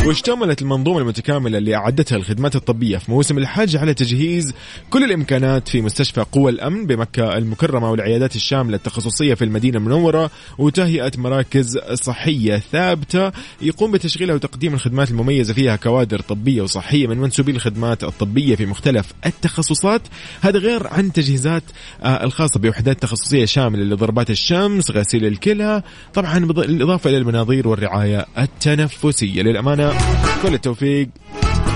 واشتملت 0.07 0.61
المنظومة 0.61 0.99
المتكاملة 0.99 1.57
اللي 1.57 1.75
أعدتها 1.75 2.15
الخدمات 2.15 2.55
الطبية 2.55 2.97
في 2.97 3.11
موسم 3.11 3.37
الحج 3.37 3.77
على 3.77 3.93
تجهيز 3.93 4.53
كل 4.89 5.03
الإمكانات 5.03 5.67
في 5.67 5.81
مستشفى 5.81 6.21
قوى 6.31 6.51
الأمن 6.51 6.85
بمكة 6.85 7.37
المكرمة 7.37 7.91
والعيادات 7.91 8.35
الشاملة 8.35 8.75
التخصصية 8.75 9.33
في 9.33 9.43
المدينة 9.43 9.77
المنورة 9.77 10.31
وتهيئة 10.57 11.11
مراكز 11.17 11.50
مراكز 11.55 11.77
صحية 11.93 12.57
ثابتة 12.71 13.31
يقوم 13.61 13.91
بتشغيلها 13.91 14.35
وتقديم 14.35 14.73
الخدمات 14.73 15.11
المميزة 15.11 15.53
فيها 15.53 15.75
كوادر 15.75 16.19
طبية 16.19 16.61
وصحية 16.61 17.07
من 17.07 17.17
منسوبي 17.17 17.51
الخدمات 17.51 18.03
الطبية 18.03 18.55
في 18.55 18.65
مختلف 18.65 19.13
التخصصات. 19.25 20.01
هذا 20.41 20.59
غير 20.59 20.87
عن 20.87 21.13
تجهيزات 21.13 21.63
الخاصة 22.05 22.59
بوحدات 22.59 23.01
تخصصية 23.01 23.45
شاملة 23.45 23.83
لضربات 23.83 24.29
الشمس 24.29 24.91
غسيل 24.91 25.25
الكلى 25.25 25.83
طبعا 26.13 26.39
بالإضافة 26.39 27.09
إلى 27.09 27.17
المناظير 27.17 27.67
والرعاية 27.67 28.25
التنفسية. 28.37 29.41
للأمانة 29.41 29.93
كل 30.41 30.53
التوفيق 30.53 31.09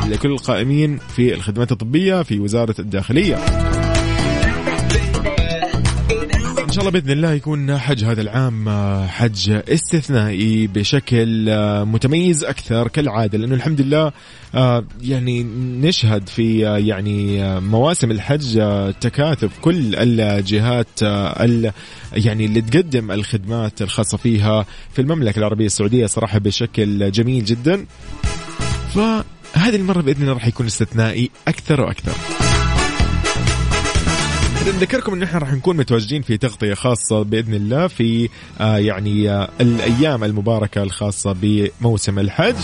لكل 0.09 0.31
القائمين 0.31 0.97
في 0.97 1.33
الخدمات 1.33 1.71
الطبية 1.71 2.21
في 2.21 2.39
وزارة 2.39 2.75
الداخلية. 2.79 3.35
شاء 6.75 6.87
الله 6.87 6.99
بإذن 6.99 7.11
الله 7.11 7.31
يكون 7.31 7.77
حج 7.77 8.03
هذا 8.03 8.21
العام 8.21 8.69
حج 9.07 9.51
استثنائي 9.51 10.67
بشكل 10.67 11.45
متميز 11.85 12.43
أكثر 12.43 12.87
كالعادة 12.87 13.37
لأنه 13.37 13.55
الحمد 13.55 13.81
لله 13.81 14.11
يعني 15.01 15.43
نشهد 15.81 16.29
في 16.29 16.59
يعني 16.59 17.49
مواسم 17.59 18.11
الحج 18.11 18.61
تكاثف 19.01 19.59
كل 19.61 19.95
الجهات 19.95 21.01
يعني 22.13 22.45
اللي 22.45 22.61
تقدم 22.61 23.11
الخدمات 23.11 23.81
الخاصة 23.81 24.17
فيها 24.17 24.65
في 24.93 25.01
المملكة 25.01 25.39
العربية 25.39 25.65
السعودية 25.65 26.05
صراحة 26.05 26.39
بشكل 26.39 27.11
جميل 27.11 27.45
جدا. 27.45 27.85
فهذه 28.95 29.75
المرة 29.75 30.01
بإذن 30.01 30.21
الله 30.21 30.33
راح 30.33 30.47
يكون 30.47 30.65
استثنائي 30.65 31.29
أكثر 31.47 31.81
وأكثر. 31.81 32.44
نذكركم 34.73 35.13
أن 35.13 35.23
إحنا 35.23 35.39
راح 35.39 35.53
نكون 35.53 35.77
متواجدين 35.77 36.21
في 36.21 36.37
تغطية 36.37 36.73
خاصة 36.73 37.21
بإذن 37.23 37.53
الله 37.53 37.87
في 37.87 38.29
آه 38.59 38.77
يعني 38.77 39.29
آه 39.29 39.49
الأيام 39.61 40.23
المباركة 40.23 40.83
الخاصة 40.83 41.35
بموسم 41.41 42.19
الحج 42.19 42.55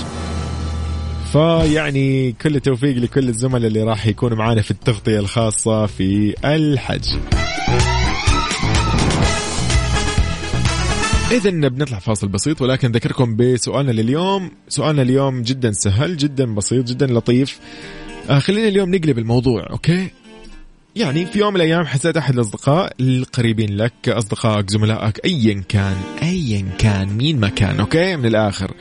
فيعني 1.31 2.31
كل 2.31 2.55
التوفيق 2.55 2.97
لكل 2.97 3.29
الزملاء 3.29 3.67
اللي 3.67 3.83
راح 3.83 4.07
يكونوا 4.07 4.37
معانا 4.37 4.61
في 4.61 4.71
التغطية 4.71 5.19
الخاصة 5.19 5.85
في 5.85 6.35
الحج 6.45 7.05
إذا 11.31 11.49
بنطلع 11.49 11.99
فاصل 11.99 12.27
بسيط 12.27 12.61
ولكن 12.61 12.91
ذكركم 12.91 13.35
بسؤالنا 13.35 13.91
لليوم، 13.91 14.51
سؤالنا 14.67 15.01
اليوم 15.01 15.41
جدا 15.41 15.71
سهل، 15.71 16.17
جدا 16.17 16.55
بسيط، 16.55 16.85
جدا 16.85 17.07
لطيف. 17.07 17.59
آه 18.29 18.39
خلينا 18.39 18.67
اليوم 18.67 18.95
نقلب 18.95 19.17
الموضوع، 19.17 19.69
okay؟ 19.69 20.09
يعني 20.95 21.25
في 21.25 21.39
يوم 21.39 21.53
من 21.53 21.61
الأيام 21.61 21.85
حسيت 21.85 22.17
أحد 22.17 22.33
الأصدقاء 22.33 22.93
القريبين 22.99 23.77
لك 23.77 24.09
أصدقائك 24.09 24.69
زملائك 24.69 25.25
ايا 25.25 25.63
كان 25.69 25.95
ايا 26.21 26.65
كان 26.77 27.07
مين 27.07 27.39
ما 27.39 27.49
كان 27.49 27.79
okay؟ 27.79 28.15
من 28.15 28.25
الآخر. 28.25 28.73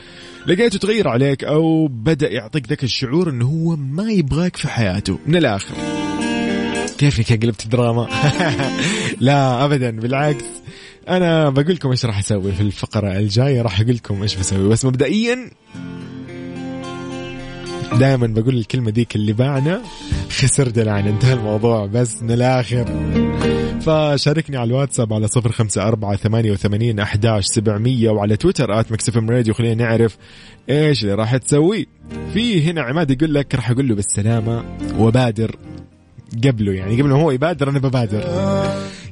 لقيته 0.47 0.79
تغير 0.79 1.07
عليك 1.07 1.43
أو 1.43 1.87
بدأ 1.87 2.29
يعطيك 2.31 2.67
ذاك 2.67 2.83
الشعور 2.83 3.29
إنه 3.29 3.45
هو 3.45 3.75
ما 3.75 4.11
يبغاك 4.11 4.55
في 4.55 4.67
حياته. 4.67 5.19
من 5.25 5.35
الآخر. 5.35 5.75
كيفك 6.97 7.43
قلبت 7.43 7.67
دراما؟ 7.67 8.07
لا 9.19 9.65
ابدا. 9.65 9.91
بالعكس. 9.91 10.45
أنا 11.09 11.49
بقول 11.49 11.75
لكم 11.75 11.89
إيش 11.89 12.05
راح 12.05 12.19
أسوي 12.19 12.51
في 12.51 12.61
الفقرة 12.61 13.17
الجاية 13.17 13.61
راح 13.61 13.81
أقول 13.81 13.95
لكم 13.95 14.21
إيش 14.21 14.35
بسوي. 14.35 14.69
بس 14.69 14.85
مبدئيا 14.85 15.51
دائما 17.99 18.27
بقول 18.27 18.57
الكلمة 18.57 18.91
ديك 18.91 19.15
اللي 19.15 19.33
باعنا 19.33 19.81
خسر 20.29 20.67
دلعنا 20.67 21.09
انتهى 21.09 21.33
الموضوع 21.33 21.85
بس 21.85 22.23
من 22.23 22.31
الآخر. 22.31 22.85
فشاركني 23.81 24.57
على 24.57 24.67
الواتساب 24.67 25.13
على 25.13 25.27
صفر 25.27 25.51
خمسة 25.51 25.87
أربعة 25.87 26.15
ثمانية 26.15 26.51
وثمانين 26.51 26.99
أحداش 26.99 27.45
سبعمية 27.45 28.09
وعلى 28.09 28.37
تويتر 28.37 28.79
at 28.79 28.91
Mix 28.91 29.14
FM 29.14 29.29
Radio. 29.29 29.53
خلينا 29.53 29.83
نعرف 29.83 30.17
إيش 30.69 31.03
اللي 31.03 31.15
راح 31.15 31.37
تسوي. 31.37 31.87
في 32.33 32.63
هنا 32.63 32.81
عماد 32.81 33.11
يقول 33.11 33.33
لك 33.33 33.55
راح 33.55 33.71
أقول 33.71 33.87
له 33.87 33.95
بالسلامة 33.95 34.77
وبادر. 34.97 35.55
قبله 36.43 36.73
يعني 36.73 37.01
قبل 37.01 37.09
ما 37.09 37.21
هو 37.21 37.31
يبادر 37.31 37.69
أنا 37.69 37.79
ببادر. 37.79 38.23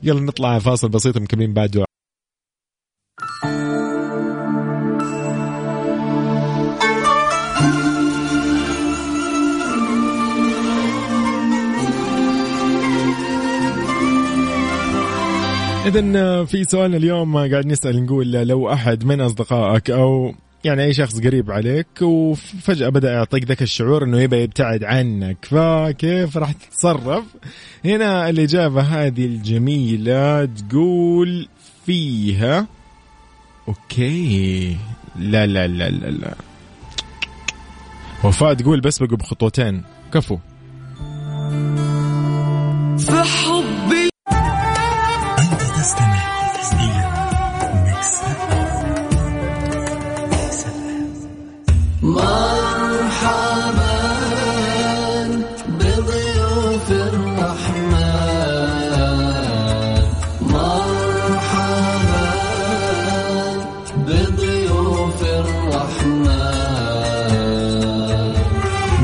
يلا 0.04 0.22
نطلع 0.22 0.60
فاصل 0.60 0.90
بسيط 0.90 1.18
مكملين 1.18 1.54
بعده 1.54 1.86
إذا 15.86 16.46
في 16.46 16.64
سؤالنا 16.64 16.98
اليوم 16.98 17.38
قاعد 17.38 17.66
نسأل 17.66 18.06
نقول 18.06 18.32
لو 18.32 18.74
أحد 18.74 19.06
من 19.06 19.22
أصدقائك 19.22 19.90
أو 19.90 20.34
يعني 20.64 20.84
أي 20.84 20.94
شخص 20.94 21.20
قريب 21.20 21.52
عليك 21.52 21.88
وفجأة 22.02 22.90
بدأ 22.90 23.12
يعطيك 23.12 23.44
ذاك 23.44 23.62
الشعور 23.62 24.04
إنه 24.04 24.22
يبى 24.22 24.44
يبتعد 24.44 24.84
عنك 24.84 25.46
فكيف 25.46 26.38
راح 26.38 26.52
تتصرف؟ 26.52 27.24
هنا 27.86 28.30
الإجابة 28.30 28.82
هذه 28.82 29.26
الجميلة 29.26 30.46
تقول 30.46 31.48
فيها 31.86 32.68
أوكي 33.68 34.78
لا 35.20 35.46
لا 35.48 35.68
لا 35.68 35.90
لا 35.90 36.08
لا. 36.08 36.36
وفاء 38.24 38.54
تقول 38.54 38.82
بس 38.82 39.04
بقوا 39.04 39.18
بخطوتين. 39.18 39.84
كفو. 40.14 40.38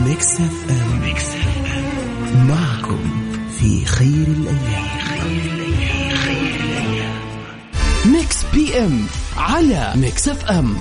Mix 0.05 0.41
FM 0.41 1.01
Mix 1.01 1.25
FM. 1.25 2.47
معكم 2.47 2.99
في 3.59 3.85
خير 3.85 4.27
الأيام. 4.27 4.85
Mix 8.05 8.37
PM 8.53 9.05
على 9.37 9.93
Mix 9.95 10.29
FM. 10.29 10.77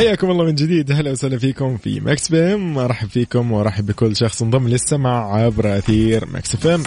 حياكم 0.00 0.30
الله 0.30 0.44
من 0.44 0.54
جديد. 0.54 0.90
أهلا 0.90 1.10
وسهلا 1.10 1.38
فيكم 1.38 1.76
في 1.76 2.00
Mix 2.00 2.28
PM 2.28 2.78
أرحب 2.78 3.08
فيكم 3.08 3.52
وأرحب 3.52 3.86
بكل 3.86 4.16
شخص 4.16 4.42
انضم 4.42 4.68
للسمع 4.68 5.34
عبر 5.34 5.78
أثير 5.78 6.26
Mix 6.26 6.56
PM 6.56 6.82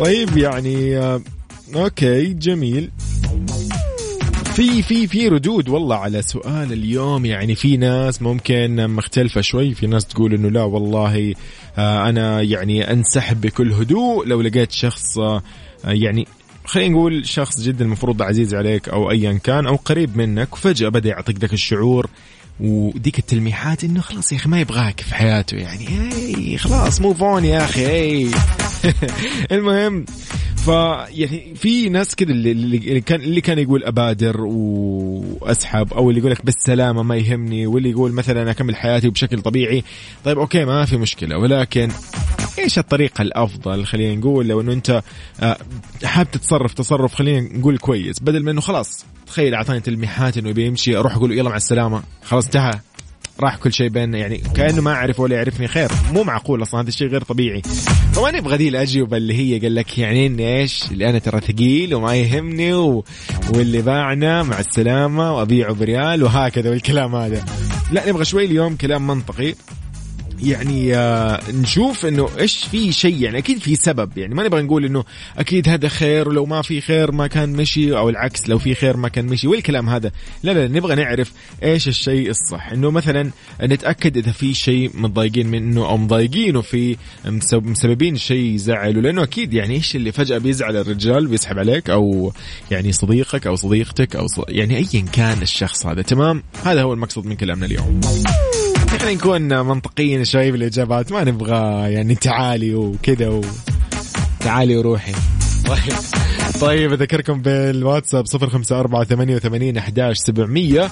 طيب 0.00 0.36
يعني 0.36 0.98
آه، 0.98 1.20
okay 1.76 2.24
جميل. 2.26 2.90
في 4.54 4.82
في 4.82 5.06
في 5.06 5.28
ردود 5.28 5.68
والله 5.68 5.96
على 5.96 6.22
سؤال 6.22 6.72
اليوم. 6.72 7.24
يعني 7.24 7.54
في 7.54 7.76
ناس 7.76 8.22
ممكن 8.22 8.90
مختلفة 8.90 9.40
شوي. 9.40 9.74
في 9.74 9.86
ناس 9.86 10.06
تقول 10.06 10.34
إنه 10.34 10.50
لا 10.50 10.62
والله 10.62 11.34
آه، 11.78 12.08
أنا 12.08 12.42
يعني 12.42 12.92
أنسحب 12.92 13.40
بكل 13.40 13.72
هدوء 13.72 14.26
لو 14.26 14.40
لقيت 14.40 14.72
شخص 14.72 15.18
آه، 15.18 15.42
يعني 15.84 16.26
خلينا 16.64 16.94
نقول 16.94 17.26
شخص 17.26 17.60
جدا 17.60 17.84
المفروض 17.84 18.22
عزيز 18.22 18.54
عليك 18.54 18.88
أو 18.88 19.10
ايا 19.10 19.40
كان 19.44 19.66
أو 19.66 19.76
قريب 19.76 20.16
منك 20.16 20.52
وفجأة 20.52 20.88
بدأ 20.88 21.08
يعطيك 21.08 21.38
ذاك 21.38 21.52
الشعور 21.52 22.10
وديك 22.60 23.18
التلميحات 23.18 23.84
إنه 23.84 24.00
خلاص 24.00 24.32
يا 24.32 24.36
أخي 24.36 24.48
ما 24.48 24.60
يبغاك 24.60 25.00
في 25.00 25.14
حياته 25.14 25.56
يعني. 25.56 25.88
هي 25.88 26.58
خلاص 26.58 27.00
move 27.00 27.22
on 27.22 27.44
يا 27.44 27.64
أخي 27.64 27.86
هي 27.86 28.30
المهم 29.56 30.04
فيعني 30.64 31.54
في 31.54 31.88
ناس 31.88 32.14
كذا 32.14 32.30
اللي, 32.30 32.52
اللي 32.52 33.00
كان 33.00 33.20
اللي 33.20 33.40
كان 33.40 33.58
يقول 33.58 33.84
أبادر 33.84 34.40
وأسحب 34.40 35.92
أو 35.94 36.10
اللي 36.10 36.20
يقول 36.20 36.32
لك 36.32 36.44
بالسلامة 36.44 37.02
ما 37.02 37.16
يهمني 37.16 37.66
واللي 37.66 37.90
يقول 37.90 38.12
مثلا 38.12 38.50
أكمل 38.50 38.76
حياتي 38.76 39.10
بشكل 39.10 39.42
طبيعي. 39.42 39.84
طيب 40.24 40.38
أوكي 40.38 40.64
ما 40.64 40.84
في 40.84 40.96
مشكلة. 40.96 41.38
ولكن 41.38 41.88
إيش 42.58 42.78
الطريقة 42.78 43.22
الأفضل؟ 43.22 43.86
خلينا 43.86 44.14
نقول 44.14 44.48
لو 44.48 44.60
إنه 44.60 44.72
أنت 44.72 45.02
آه، 45.42 45.56
حاب 46.04 46.30
تتصرف 46.30 46.74
تصرف 46.74 47.14
خلينا 47.14 47.58
نقول 47.58 47.78
كويس 47.78 48.20
بدل 48.20 48.42
ما 48.44 48.50
إنه 48.50 48.60
خلاص 48.60 49.06
تخيل 49.26 49.54
أعطاني 49.54 49.80
تلميحات 49.80 50.38
إنه 50.38 50.48
يبي 50.48 50.66
يمشي 50.66 50.96
أروح 50.96 51.16
أقول 51.16 51.30
له 51.30 51.36
يلا 51.36 51.50
مع 51.50 51.56
السلامة 51.56 52.02
خلاص 52.24 52.44
انتهى. 52.44 52.80
راح 53.40 53.56
كل 53.56 53.72
شيء 53.72 53.88
بيننا 53.88 54.18
يعني 54.18 54.42
كأنه 54.56 54.82
ما 54.82 54.92
أعرف 54.92 55.20
ولا 55.20 55.36
يعرفني 55.36 55.68
خير. 55.68 55.88
مو 56.12 56.22
معقول 56.22 56.62
أصلا 56.62 56.80
هذا 56.80 56.88
الشيء 56.88 57.08
غير 57.08 57.22
طبيعي. 57.22 57.62
فما 58.12 58.30
نبغى 58.30 58.56
دي 58.56 58.68
الاجوبه 58.68 59.16
اللي 59.16 59.34
هي 59.34 59.58
قال 59.58 59.74
لك 59.74 59.98
يعني 59.98 60.26
إني 60.26 60.60
إيش؟ 60.60 60.84
اللي 60.92 61.10
أنا 61.10 61.18
ترى 61.18 61.40
ثقيل 61.40 61.94
وما 61.94 62.16
يهمني 62.16 62.74
و... 62.74 63.04
واللي 63.54 63.82
باعنا 63.82 64.42
مع 64.42 64.60
السلامة 64.60 65.36
وابيعه 65.36 65.74
بريال 65.74 66.22
وهكذا 66.22 66.70
والكلام 66.70 67.14
هذا. 67.14 67.44
لا 67.92 68.08
نبغى 68.08 68.24
شوي 68.24 68.44
اليوم 68.44 68.76
كلام 68.76 69.06
منطقي. 69.06 69.54
يعني 70.44 70.96
آه 70.96 71.40
نشوف 71.50 72.06
إنه 72.06 72.28
إيش 72.38 72.64
في 72.64 72.92
شيء 72.92 73.22
يعني 73.22 73.38
أكيد 73.38 73.58
في 73.58 73.74
سبب 73.74 74.18
يعني 74.18 74.34
ما 74.34 74.42
نبغى 74.42 74.62
نقول 74.62 74.84
إنه 74.84 75.04
أكيد 75.38 75.68
هذا 75.68 75.88
خير 75.88 76.28
ولو 76.28 76.46
ما 76.46 76.62
في 76.62 76.80
خير 76.80 77.12
ما 77.12 77.26
كان 77.26 77.52
مشي 77.52 77.96
أو 77.96 78.08
العكس 78.08 78.48
لو 78.48 78.58
في 78.58 78.74
خير 78.74 78.96
ما 78.96 79.08
كان 79.08 79.26
مشي 79.26 79.46
والكلام 79.46 79.88
هذا. 79.88 80.10
لا 80.42 80.52
لا 80.52 80.68
نبغى 80.68 80.94
نعرف 80.94 81.32
إيش 81.62 81.88
الشيء 81.88 82.30
الصح. 82.30 82.72
إنه 82.72 82.90
مثلا 82.90 83.30
نتأكد 83.62 84.16
إذا 84.16 84.32
في 84.32 84.54
شيء 84.54 84.90
متضايقين 84.94 85.46
منه 85.46 85.86
أو 85.86 85.96
مضايقينه 85.96 86.60
في 86.60 86.96
مسب- 87.26 87.66
مسببين 87.66 88.16
شيء 88.16 88.54
يزعله 88.54 89.00
لأنه 89.00 89.22
أكيد 89.22 89.54
يعني 89.54 89.74
إيش 89.74 89.96
اللي 89.96 90.12
فجأة 90.12 90.38
بيزعل 90.38 90.76
الرجال 90.76 91.26
بيسحب 91.26 91.58
عليك 91.58 91.90
أو 91.90 92.32
يعني 92.70 92.92
صديقك 92.92 93.46
أو 93.46 93.56
صديقتك 93.56 94.16
أو 94.16 94.26
ص... 94.26 94.40
يعني 94.48 94.76
ايا 94.76 95.04
كان 95.12 95.42
الشخص 95.42 95.86
هذا. 95.86 96.02
تمام؟ 96.02 96.42
هذا 96.64 96.82
هو 96.82 96.92
المقصود 96.92 97.26
من 97.26 97.36
كلامنا 97.36 97.66
اليوم. 97.66 98.00
خلينا 98.98 99.12
نكون 99.12 99.66
منطقيين 99.66 100.24
شوي 100.24 100.50
بالإجابات 100.50 101.12
ما 101.12 101.24
نبغى 101.24 101.92
يعني 101.92 102.14
تعالي 102.14 102.74
وكذا 102.74 103.28
و... 103.28 103.40
تعالي 104.40 104.76
وروحي 104.76 105.12
طيب. 105.66 105.98
طيب 106.60 106.92
أذكركم 106.92 107.42
بالواتساب 107.42 108.26
صفر 108.26 108.50
خمسة 108.50 108.80
أربعة 108.80 109.04
ثمانية 109.04 109.36
وثمانين 109.36 109.76
أحداش 109.76 110.16
سبعمية. 110.16 110.90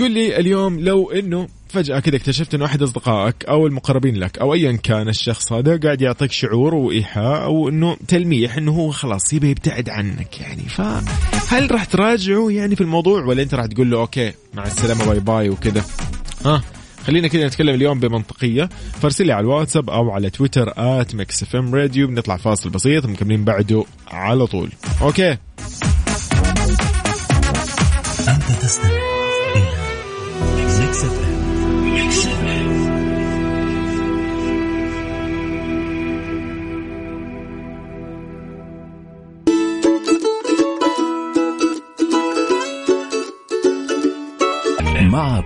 قل 0.00 0.10
لي 0.10 0.38
اليوم 0.38 0.80
لو 0.80 1.10
إنه 1.10 1.48
فجأة 1.68 2.00
كذا 2.00 2.16
اكتشفت 2.16 2.54
إنه 2.54 2.64
أحد 2.64 2.82
أصدقائك 2.82 3.44
أو 3.44 3.66
المقربين 3.66 4.16
لك 4.16 4.38
أو 4.38 4.54
ايا 4.54 4.72
كان 4.72 5.08
الشخص 5.08 5.52
هذا 5.52 5.76
قاعد 5.76 6.02
يعطيك 6.02 6.32
شعور 6.32 6.74
وإيحاء 6.74 7.44
أو 7.44 7.68
إنه 7.68 7.96
تلميح 8.08 8.56
إنه 8.56 8.72
هو 8.72 8.90
خلاص 8.90 9.32
يبي 9.32 9.50
يبتعد 9.50 9.88
عنك 9.88 10.40
يعني. 10.40 10.62
فهل 10.62 11.70
راح 11.72 11.84
تراجعه 11.84 12.50
يعني 12.50 12.76
في 12.76 12.80
الموضوع 12.80 13.24
ولا 13.24 13.42
أنت 13.42 13.54
راح 13.54 13.66
تقول 13.66 13.90
له 13.90 14.00
okay 14.00 14.32
مع 14.54 14.66
السلامة 14.66 15.04
bye 15.04 15.20
bye 15.20 15.48
وكذا؟ 15.48 15.84
ها؟ 16.44 16.62
خلينا 17.06 17.28
كذا 17.28 17.46
نتكلم 17.46 17.74
اليوم 17.74 18.00
بمنطقية. 18.00 18.68
فارسل 19.00 19.26
لي 19.26 19.32
على 19.32 19.44
الواتساب 19.44 19.90
أو 19.90 20.10
على 20.10 20.30
تويتر 20.30 20.72
at 20.76 21.14
Mix 21.14 21.42
FM 21.42 21.74
Radio 21.74 22.06
بنطلع 22.06 22.36
فاصل 22.36 22.70
بسيط 22.70 23.06
مكملين 23.06 23.44
بعده 23.44 23.84
على 24.08 24.46
طول. 24.46 24.70
okay. 25.02 25.30
أنت 28.28 28.42
تستمع 28.62 28.90
إلى 29.56 30.80
Mix 30.80 31.04
FM 31.04 31.31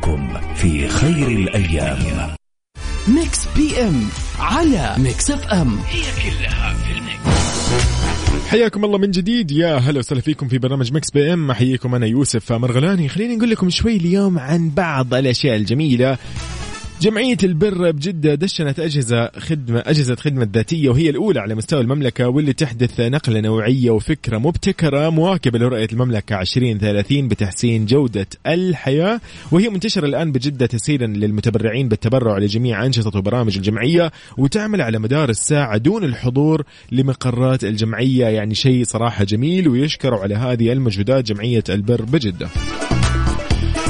معكم 0.07 0.55
في 0.55 0.89
خير 0.89 1.29
الأيام. 1.29 2.35
Mix 3.09 3.49
PM 3.57 4.09
على 4.39 4.95
Mix 4.99 5.31
FM 5.31 5.79
حياكم 8.49 8.85
الله 8.85 8.99
من 8.99 9.11
جديد. 9.11 9.51
يا 9.51 9.77
هلا 9.77 9.99
وسهلا 9.99 10.21
فيكم 10.21 10.49
في 10.49 10.59
برنامج 10.59 10.93
Mix 10.93 11.11
PM 11.11 11.51
أحييكم 11.51 11.95
أنا 11.95 12.07
يوسف 12.07 12.53
مرغلاني 12.53 13.09
خليني 13.09 13.37
نقول 13.37 13.51
لكم 13.51 13.71
شوي 13.71 13.97
اليوم 13.97 14.39
عن 14.39 14.71
بعض 14.71 15.15
الأشياء 15.15 15.57
الجميلة 15.57 16.19
جمعية 17.01 17.37
البر 17.45 17.91
بجدة 17.91 18.35
دشنت 18.35 18.81
أجهزة 18.81 19.31
خدمة 19.39 19.83
أجهزة 19.87 20.15
خدمة 20.15 20.49
ذاتية 20.55 20.89
وهي 20.89 21.11
الأولى 21.11 21.41
على 21.41 21.55
مستوى 21.55 21.81
المملكة 21.81 22.29
واللي 22.29 22.53
تحدث 22.53 23.01
نقلة 23.01 23.41
نوعية 23.41 23.91
وفكرة 23.91 24.39
مبتكرة 24.39 25.11
مواكبة 25.11 25.59
لرؤية 25.59 25.89
المملكة 25.93 26.41
2030 26.41 27.29
بتحسين 27.29 27.87
جودة 27.87 28.27
الحياة 28.47 29.21
وهي 29.53 29.69
منتشرة 29.69 30.07
الآن 30.07 30.33
بجدة 30.33 30.67
تسهيلا 30.67 31.07
للمتبرعين 31.07 31.89
بالتبرع 31.89 32.39
لجميع 32.39 32.87
أنشطة 32.87 33.19
وبرامج 33.19 33.57
الجمعية 33.57 34.13
وتعمل 34.39 34.81
على 34.81 34.99
مدار 34.99 35.29
الساعة 35.29 35.77
دون 35.77 36.05
الحضور 36.05 36.63
لمقرات 36.93 37.65
الجمعية 37.65 38.27
يعني 38.27 38.55
شيء 38.55 38.85
صراحة 38.85 39.25
جميل 39.25 39.69
ويشكروا 39.69 40.21
على 40.21 40.35
هذه 40.35 40.73
المجهودات 40.73 41.25
جمعية 41.25 41.65
البر 41.69 42.03
بجدة. 42.03 42.49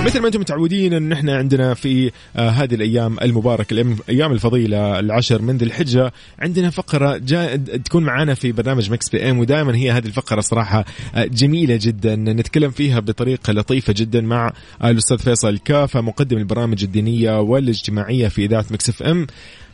مثل 0.07 0.21
ما 0.21 0.27
أنتم 0.27 0.41
متعودين 0.41 0.93
ان 0.93 1.13
إحنا 1.13 1.37
عندنا 1.37 1.75
في 1.75 2.11
آه 2.37 2.49
هذه 2.49 2.75
الأيام 2.75 3.17
المباركة 3.23 3.75
الأيام 3.75 4.33
الفضيلة 4.33 4.99
العشر 4.99 5.43
من 5.43 5.57
ذي 5.57 5.65
الحجة 5.65 6.13
عندنا 6.39 6.71
فقرة 6.71 7.17
جا 7.17 7.57
تكون 7.57 8.05
معنا 8.05 8.35
في 8.35 8.53
برنامج 8.53 8.91
Mix 8.91 9.11
PM 9.11 9.39
ودائما 9.39 9.77
هي 9.77 9.91
هذه 9.91 10.07
الفقرة 10.07 10.41
صراحة 10.41 10.85
آه 11.15 11.25
جميلة 11.25 11.79
جدا. 11.83 12.17
نتكلم 12.17 12.71
فيها 12.71 13.01
بطريقة 13.01 13.53
لطيفة 13.53 13.95
جدا 13.97 14.21
مع 14.21 14.53
آه 14.83 14.91
الأستاذ 14.91 15.19
فيصل 15.19 15.59
كافة 15.59 16.01
مقدم 16.01 16.37
البرامج 16.39 16.85
الدينية 16.85 17.41
والاجتماعية 17.41 18.29
في 18.29 18.45
إذاعة 18.45 18.65
Mix 18.71 18.89
FM. 18.89 19.27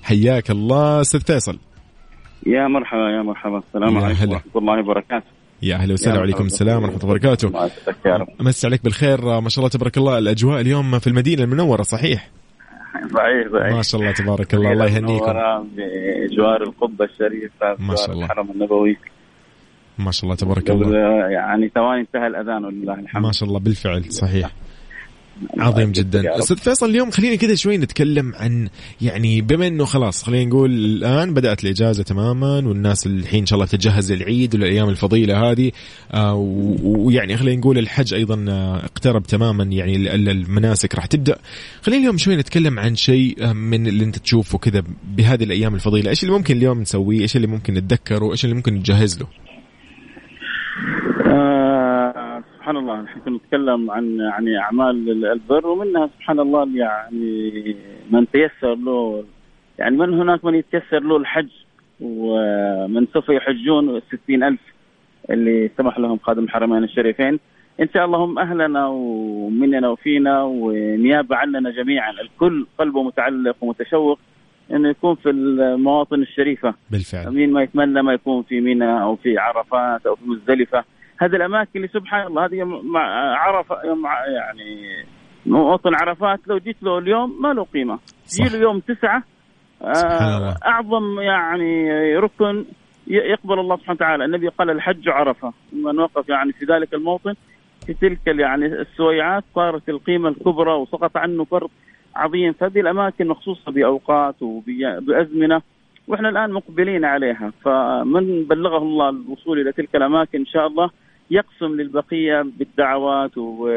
حياك 0.02 0.50
الله 0.50 1.00
أستاذ 1.00 1.20
فيصل. 1.20 1.58
يا 2.46 2.68
مرحبا 2.68 3.10
يا 3.16 3.22
مرحبا. 3.22 3.58
السلام 3.68 3.98
عليكم 3.98 4.30
ورحمة 4.30 4.52
الله 4.56 4.78
وبركاته. 4.80 5.41
يا 5.62 5.76
أهلا 5.76 5.92
وسهلا 5.92 6.18
وعليكم 6.18 6.44
السلام 6.44 6.82
ورحمة 6.82 6.96
الله 6.96 7.06
وبركاته. 7.06 7.70
مسي 8.40 8.66
عليك 8.66 8.84
بالخير. 8.84 9.40
ما 9.40 9.48
شاء 9.48 9.58
الله 9.58 9.70
تبارك 9.70 9.96
الله 9.98 10.18
الأجواء 10.18 10.60
اليوم 10.60 10.98
في 10.98 11.06
المدينة 11.06 11.42
المنورة 11.42 11.82
صحيح؟ 11.82 12.30
صحيح 12.94 13.48
صحيح 13.52 13.76
ما 13.76 13.82
شاء 13.82 14.00
الله 14.00 14.12
تبارك 14.12 14.54
الله 14.54 14.72
الله 14.72 14.86
يهنيكم. 14.86 15.32
بجوار 15.76 16.62
القبة 16.62 17.04
الشريفه 17.04 17.76
ما 17.78 17.96
شاء 17.96 18.12
الله. 18.12 18.24
الحرم 18.24 18.50
النبوي. 18.50 18.96
ما 19.98 20.10
شاء 20.10 20.24
الله 20.24 20.36
تبارك 20.36 20.70
الله. 20.70 20.96
يعني 21.30 21.70
ثواني 21.74 22.00
انتهى 22.00 22.26
الأذان 22.26 22.64
ولله 22.64 22.94
الحمد 22.94 23.22
ما 23.22 23.32
شاء 23.32 23.48
الله 23.48 23.60
بالفعل 23.60 24.04
صحيح. 24.12 24.50
عظيم 25.58 25.92
جدا. 25.92 26.38
أستاذ 26.38 26.56
فيصل 26.56 26.90
اليوم 26.90 27.10
خلينا 27.10 27.36
كذا 27.36 27.54
شوي 27.54 27.76
نتكلم 27.76 28.32
عن 28.34 28.68
يعني 29.00 29.40
بما 29.40 29.66
إنه 29.66 29.84
خلاص 29.84 30.22
خلينا 30.22 30.50
نقول 30.50 30.70
الآن 30.70 31.34
بدأت 31.34 31.64
الإجازة 31.64 32.02
تماما 32.02 32.56
والناس 32.56 33.06
الحين 33.06 33.40
إن 33.40 33.46
شاء 33.46 33.56
الله 33.56 33.66
تتجهز 33.66 34.12
للعيد 34.12 34.54
والايام 34.54 34.88
الفضيلة 34.88 35.50
هذه 35.50 35.72
آه 36.12 36.34
ويعني 36.82 37.36
خلينا 37.36 37.60
نقول 37.60 37.78
الحج 37.78 38.14
أيضا 38.14 38.44
اقترب 38.84 39.22
تماما 39.22 39.64
يعني 39.64 40.14
المناسك 40.14 40.94
راح 40.94 41.06
تبدأ. 41.06 41.36
خلينا 41.82 42.00
اليوم 42.00 42.18
شوي 42.18 42.36
نتكلم 42.36 42.78
عن 42.78 42.94
شيء 42.96 43.52
من 43.52 43.86
اللي 43.86 44.04
أنت 44.04 44.18
تشوفه 44.18 44.58
كذا 44.58 44.82
بهذه 45.16 45.44
الأيام 45.44 45.74
الفضيلة. 45.74 46.10
إيش 46.10 46.22
اللي 46.22 46.34
ممكن 46.34 46.56
اليوم 46.56 46.80
نسويه؟ 46.80 47.20
إيش 47.20 47.36
اللي 47.36 47.46
ممكن 47.46 47.74
نتذكره؟ 47.74 48.32
إيش 48.32 48.44
اللي 48.44 48.54
ممكن 48.56 48.74
نجهز 48.74 49.18
له 49.20 49.26
آه 51.26 52.42
سبحان 52.72 52.88
الله 52.90 53.02
نحن 53.02 53.34
نتكلم 53.34 53.90
عن 53.90 54.18
يعني 54.20 54.58
أعمال 54.58 55.24
البر 55.24 55.66
ومنها 55.66 56.06
سبحان 56.06 56.40
الله 56.40 56.68
يعني 56.74 57.76
من 58.10 58.30
تيسر 58.30 58.74
له 58.74 59.24
يعني 59.78 59.96
من 59.96 60.14
هناك 60.14 60.44
من 60.44 60.54
يتيسر 60.54 61.00
له 61.00 61.16
الحج 61.16 61.48
ومن 62.00 63.06
سوف 63.12 63.28
يحجون 63.28 63.96
الستين 63.96 64.42
ألف 64.42 64.60
اللي 65.30 65.70
سمح 65.78 65.98
لهم 65.98 66.18
خادم 66.18 66.44
الحرمين 66.44 66.84
الشريفين. 66.84 67.40
إن 67.80 67.88
شاء 67.94 68.04
الله 68.04 68.18
هم 68.18 68.38
أهلنا 68.38 68.86
ومننا 68.86 69.88
وفينا 69.88 70.42
ونيابة 70.42 71.36
عننا 71.36 71.70
جميعا. 71.70 72.10
الكل 72.10 72.66
قلبه 72.78 73.02
متعلق 73.02 73.56
ومتشوق 73.60 74.18
إنه 74.70 74.88
يكون 74.88 75.14
في 75.14 75.30
المواطن 75.30 76.22
الشريفة. 76.22 76.74
بالفعل. 76.90 77.34
مين 77.34 77.52
ما 77.52 77.62
يتمنى 77.62 78.02
ما 78.02 78.12
يكون 78.12 78.42
في 78.42 78.60
منى 78.60 79.02
أو 79.02 79.16
في 79.16 79.38
عرفات 79.38 80.06
أو 80.06 80.16
في 80.16 80.26
مزدلفة. 80.26 80.84
هذه 81.22 81.36
الأماكن 81.36 81.70
اللي 81.76 81.88
سبحان 81.88 82.26
الله 82.26 82.44
هذه 82.44 82.64
مع 82.64 83.36
عرفه 83.36 83.76
يعني 84.34 85.04
مواطن 85.46 85.94
عرفات 85.94 86.40
لو 86.46 86.58
جيت 86.58 86.82
له 86.82 86.98
اليوم 86.98 87.42
ما 87.42 87.52
له 87.52 87.64
قيمة. 87.64 87.98
تجي 88.26 88.56
له 88.56 88.62
يوم 88.62 88.80
تسعة 88.80 89.22
سبحان 89.92 90.36
الله. 90.36 90.56
أعظم 90.66 91.20
يعني 91.20 92.16
ركن 92.16 92.64
يقبل 93.06 93.58
الله 93.58 93.76
سبحانه 93.76 93.96
وتعالى. 93.96 94.24
النبي 94.24 94.48
قال 94.48 94.70
الحج 94.70 95.08
عرفة. 95.08 95.52
من 95.72 95.98
وقف 95.98 96.28
يعني 96.28 96.52
في 96.52 96.64
ذلك 96.64 96.94
الموطن. 96.94 97.34
في 97.86 97.94
تلك 97.94 98.26
يعني 98.26 98.66
السويعات 98.66 99.44
صارت 99.54 99.88
القيمة 99.88 100.28
الكبرى 100.28 100.72
وسقط 100.72 101.16
عنه 101.16 101.44
فرض 101.44 101.70
عظيم. 102.16 102.52
فهذه 102.52 102.80
الأماكن 102.80 103.28
مخصوصة 103.28 103.72
بأوقات 103.72 104.42
وبازمنه 104.42 105.62
وإحنا 106.08 106.28
الآن 106.28 106.52
مقبلين 106.52 107.04
عليها. 107.04 107.52
فمن 107.64 108.44
بلغه 108.44 108.82
الله 108.82 109.08
الوصول 109.08 109.60
إلى 109.60 109.72
تلك 109.72 109.96
الأماكن 109.96 110.38
إن 110.38 110.46
شاء 110.46 110.66
الله 110.66 110.90
يقسم 111.30 111.76
للبقية 111.76 112.46
بالدعوات 112.58 113.38
و 113.38 113.70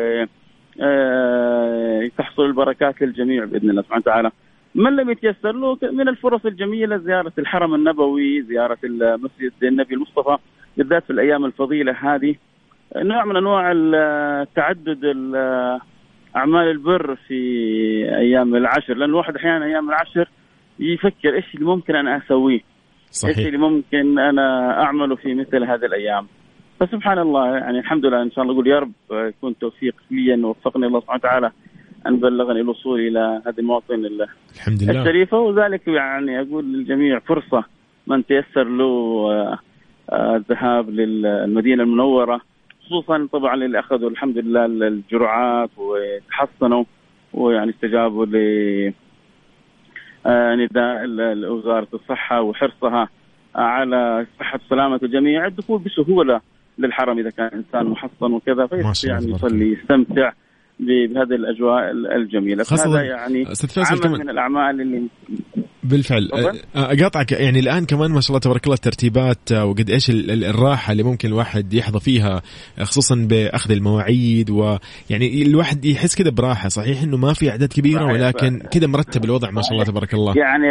تحصل 2.18 2.46
البركات 2.46 3.02
للجميع 3.02 3.46
بإذن 3.46 3.70
الله 3.70 3.82
سبحانه 3.82 4.02
وتعالى. 4.02 4.32
من 4.76 4.96
لم 4.96 5.10
يتيسر 5.10 5.52
له 5.52 5.78
من 5.92 6.08
الفرص 6.08 6.46
الجميلة 6.46 6.98
زيارة 6.98 7.34
الحرم 7.38 7.76
النبوي، 7.76 8.42
زيارة 8.42 8.78
مسجد 8.84 9.52
النبي 9.64 9.96
المصطفى 9.96 10.38
بالذات 10.78 11.04
في 11.04 11.10
الأيام 11.10 11.46
الفضيلة 11.46 11.92
هذه. 11.92 12.36
نوع 12.96 13.26
من 13.26 13.36
أنواع 13.36 13.74
تعدد 14.56 15.06
أعمال 16.36 16.72
البر 16.72 17.16
في 17.16 17.40
أيام 18.18 18.56
العشر 18.56 18.94
لأن 18.94 19.10
الواحد 19.10 19.36
أحيانا 19.36 19.66
أيام 19.66 19.90
العشر 19.90 20.30
يفكر 20.80 21.36
إيش 21.36 21.56
اللي 21.56 21.66
ممكن 21.66 21.96
أنا 21.96 22.18
أسويه. 22.18 22.60
صحيح. 23.12 23.38
إيش 23.38 23.48
اللي 23.48 23.58
ممكن 23.58 24.20
أنا 24.20 24.78
أعمله 24.84 25.16
في 25.16 25.34
مثل 25.34 25.64
هذه 25.64 25.86
الأيام. 25.86 26.28
فسبحان 26.80 27.20
الله 27.20 27.58
يعني 27.58 27.80
الحمد 27.80 28.06
لله 28.06 28.22
إن 28.22 28.32
شاء 28.32 28.44
الله 28.44 28.54
أقول 28.54 28.68
يا 28.68 28.80
رب 28.80 28.92
يكون 29.12 29.58
توفيق 29.58 29.96
لي 30.12 30.34
ان 30.34 30.46
وفقني 30.46 30.86
الله 30.86 31.00
سبحانه 31.00 31.20
وتعالى 31.20 31.52
أن 32.08 32.20
بلغني 32.20 32.62
الوصول 32.62 33.00
إلى 33.00 33.42
هذه 33.48 33.60
المواطن 33.60 34.06
الحمد 34.56 34.84
لله. 34.84 35.02
الشريفة. 35.02 35.40
وذلك 35.40 35.88
يعني 35.88 36.42
أقول 36.42 36.66
للجميع 36.66 37.20
فرصة 37.20 37.64
من 38.08 38.26
تيسر 38.26 38.64
له 38.64 39.58
الذهاب 40.14 40.90
للمدينة 40.90 41.84
المنورة 41.84 42.42
خصوصا 42.86 43.28
طبعا 43.32 43.56
اللي 43.56 43.80
أخذوا 43.80 44.10
الحمد 44.10 44.38
لله 44.38 44.66
الجرعات 44.66 45.70
وتحصنوا 45.78 46.84
ويعني 47.34 47.72
استجابوا 47.72 48.26
ل 48.26 48.94
نداء 50.28 51.06
وزارة 51.52 51.88
الصحة 51.94 52.42
وحرصها 52.42 53.10
على 53.56 54.26
صحة 54.40 54.60
وسلامة 54.66 55.00
الجميع. 55.04 55.46
الدخول 55.48 55.80
بسهولة 55.80 56.42
للحرم 56.78 57.20
إذا 57.20 57.30
كان 57.30 57.48
إنسان 57.54 57.86
محصن 57.86 58.34
وكذا 58.34 58.68
فيستطيع 58.68 59.14
يعني 59.14 59.32
يصلي 59.32 59.74
يستمتع. 59.74 60.32
بهذه 60.80 61.36
الأجواء 61.36 61.92
الجميلة. 62.16 62.64
خاصة 62.64 63.02
يعني 63.02 63.46
عمل 63.78 64.00
كمان. 64.00 64.20
من 64.20 64.30
الأعمال 64.30 64.82
اللي 64.82 65.08
بالفعل. 65.84 66.30
أقاطعك. 66.76 67.32
يعني 67.32 67.60
الآن 67.60 67.86
كمان 67.86 68.12
ما 68.12 68.22
شاء 68.22 68.30
الله 68.30 68.40
تبارك 68.40 68.64
الله 68.64 68.76
الترتيبات 68.76 69.52
وقد 69.52 69.90
إيش 69.90 70.10
الراحة 70.10 70.92
اللي 70.92 71.04
ممكن 71.04 71.28
الواحد 71.28 71.74
يحظى 71.74 72.00
فيها 72.00 72.42
خصوصا 72.82 73.28
بأخذ 73.30 73.72
المواعيد 73.72 74.50
ويعني 74.50 75.42
الواحد 75.42 75.86
يحس 75.86 76.16
كذا 76.16 76.32
براحة. 76.32 76.70
صحيح 76.70 77.04
إنه 77.04 77.18
ما 77.18 77.34
في 77.34 77.50
أعداد 77.50 77.70
كبيرة 77.70 78.06
ولكن 78.06 78.60
كذا 78.72 78.88
مرتب 78.88 79.26
الوضع 79.26 79.52
ما 79.52 79.62
شاء 79.62 79.72
الله 79.72 79.84
تبارك 79.84 80.14
الله. 80.14 80.34
يعني 80.38 80.68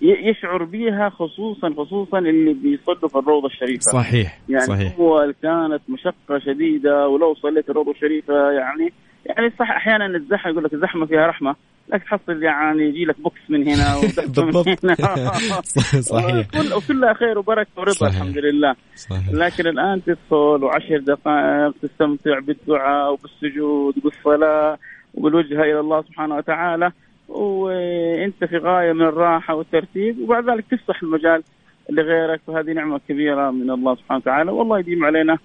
يشعر 0.00 0.64
بها 0.64 1.08
خصوصا 1.08 1.74
خصوصا 1.78 2.18
اللي 2.18 2.52
بيصلوا 2.52 3.08
في 3.08 3.18
الروضة 3.18 3.46
الشريفة. 3.46 3.92
صحيح 3.92 4.40
يعني 4.48 4.66
صحيح. 4.66 4.96
هو 5.00 5.32
كانت 5.42 5.82
مشقة 5.88 6.38
شديدة 6.46 7.08
ولو 7.08 7.34
صليت 7.34 7.70
الروضة 7.70 7.90
الشريفة 7.90 8.34
يعني 8.50 8.92
يعني 9.26 9.52
صح 9.58 9.70
أحيانا 9.70 10.06
الزحمة 10.06 10.52
يقول 10.52 10.64
لك 10.64 10.74
الزحمه 10.74 11.06
فيها 11.06 11.26
رحمة 11.26 11.56
لك 11.92 12.02
تحصل 12.02 12.42
يعني 12.42 12.82
يجي 12.82 13.04
لك 13.04 13.20
بوكس 13.20 13.40
من 13.48 13.68
هنا 13.68 14.00
بالضبط 14.26 14.84
من 14.84 14.94
هنا. 15.00 15.32
صحيح. 16.12 16.46
وكلها 16.76 17.12
خير 17.14 17.38
وبركة 17.38 17.68
ورضا. 17.76 18.06
الحمد 18.06 18.38
لله 18.38 18.74
صحيح. 18.96 19.28
لكن 19.32 19.66
الآن 19.66 20.02
تدخل 20.04 20.64
وعشر 20.64 20.98
دقائق 20.98 21.74
تستمتع 21.82 22.38
بالدعاء 22.38 23.12
وبالسجود 23.12 23.94
وبالصلاة 23.98 24.78
وبالوجهه 25.14 25.62
إلى 25.62 25.80
الله 25.80 26.02
سبحانه 26.02 26.36
وتعالى 26.36 26.92
وأنت 27.28 28.44
في 28.44 28.56
غاية 28.56 28.92
من 28.92 29.02
الراحة 29.02 29.54
والترتيب 29.54 30.18
وبعد 30.20 30.50
ذلك 30.50 30.64
تفتح 30.70 31.02
المجال 31.02 31.42
لغيرك 31.90 32.40
وهذه 32.46 32.72
نعمة 32.72 33.00
كبيرة 33.08 33.50
من 33.50 33.70
الله 33.70 33.94
سبحانه 33.94 34.18
وتعالى 34.20 34.50
والله 34.50 34.78
يديم 34.78 35.04
علينا 35.04 35.38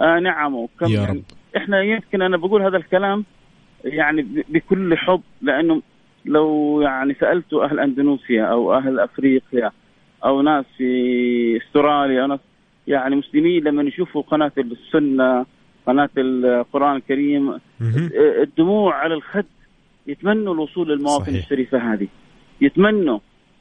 آه 0.00 0.18
نعمة. 0.18 0.68
كم 0.80 0.86
يا 0.86 1.04
رب. 1.04 1.22
إحنا 1.56 1.82
يمكن 1.82 2.22
أنا 2.22 2.36
بقول 2.36 2.62
هذا 2.62 2.76
الكلام 2.76 3.24
يعني 3.84 4.44
بكل 4.48 4.96
حب 4.96 5.22
لأنه 5.42 5.82
لو 6.24 6.80
يعني 6.80 7.14
سالتوا 7.14 7.64
أهل 7.64 7.80
أندونيسيا 7.80 8.44
أو 8.44 8.74
أهل 8.74 9.00
أفريقيا 9.00 9.70
أو 10.24 10.42
ناس 10.42 10.64
في 10.76 11.56
أستراليا 11.56 12.22
أو 12.22 12.26
ناس 12.26 12.40
يعني 12.86 13.16
مسلمين 13.16 13.64
لما 13.64 13.82
يشوفوا 13.82 14.22
قناة 14.22 14.52
السنة 14.58 15.46
قناة 15.86 16.10
القرآن 16.18 16.96
الكريم. 16.96 17.58
الدموع 18.42 18.94
على 18.94 19.14
الخد 19.14 19.44
يتمنوا 20.06 20.54
الوصول 20.54 20.88
للمواطن. 20.88 21.34
الشريفة 21.34 21.92
هذه 21.92 22.08
يتمنوا 22.60 23.18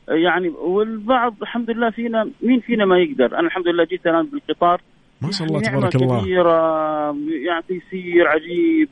يعني 0.10 0.50
والبعض 0.50 1.36
الحمد 1.42 1.70
لله 1.70 1.90
فينا 1.90 2.30
مين 2.42 2.60
فينا 2.60 2.86
ما 2.86 3.00
يقدر 3.00 3.40
أنا 3.40 3.48
الحمد 3.48 3.68
لله 3.68 3.84
جيت 3.84 4.08
الآن 4.08 4.26
بالقطار 4.26 4.82
ما 5.22 5.32
شاء 5.32 5.48
الله 5.48 5.62
يعني 5.62 5.78
تبارك 5.78 5.96
الله. 5.96 6.22
كبيرة 6.22 7.08
يعني 7.46 7.64
تيسير 7.68 8.28
عجيب. 8.28 8.90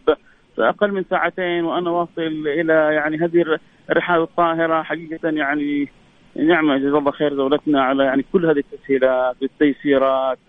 أقل 0.59 0.91
من 0.91 1.03
ساعتين 1.09 1.63
وأنا 1.65 1.89
واصل 1.89 2.47
إلى 2.47 2.73
يعني 2.73 3.17
هذه 3.17 3.59
الرحلة 3.89 4.23
الطاهرة 4.23 4.83
حقيقة 4.83 5.29
يعني 5.29 5.89
نعمة. 6.35 6.77
جزا 6.77 6.97
الله 6.97 7.11
خير 7.11 7.35
دولتنا 7.35 7.83
على 7.83 8.03
يعني 8.03 8.25
كل 8.33 8.45
هذه 8.45 8.57
التسهيلات 8.57 9.35
والتيسيرات 9.41 10.39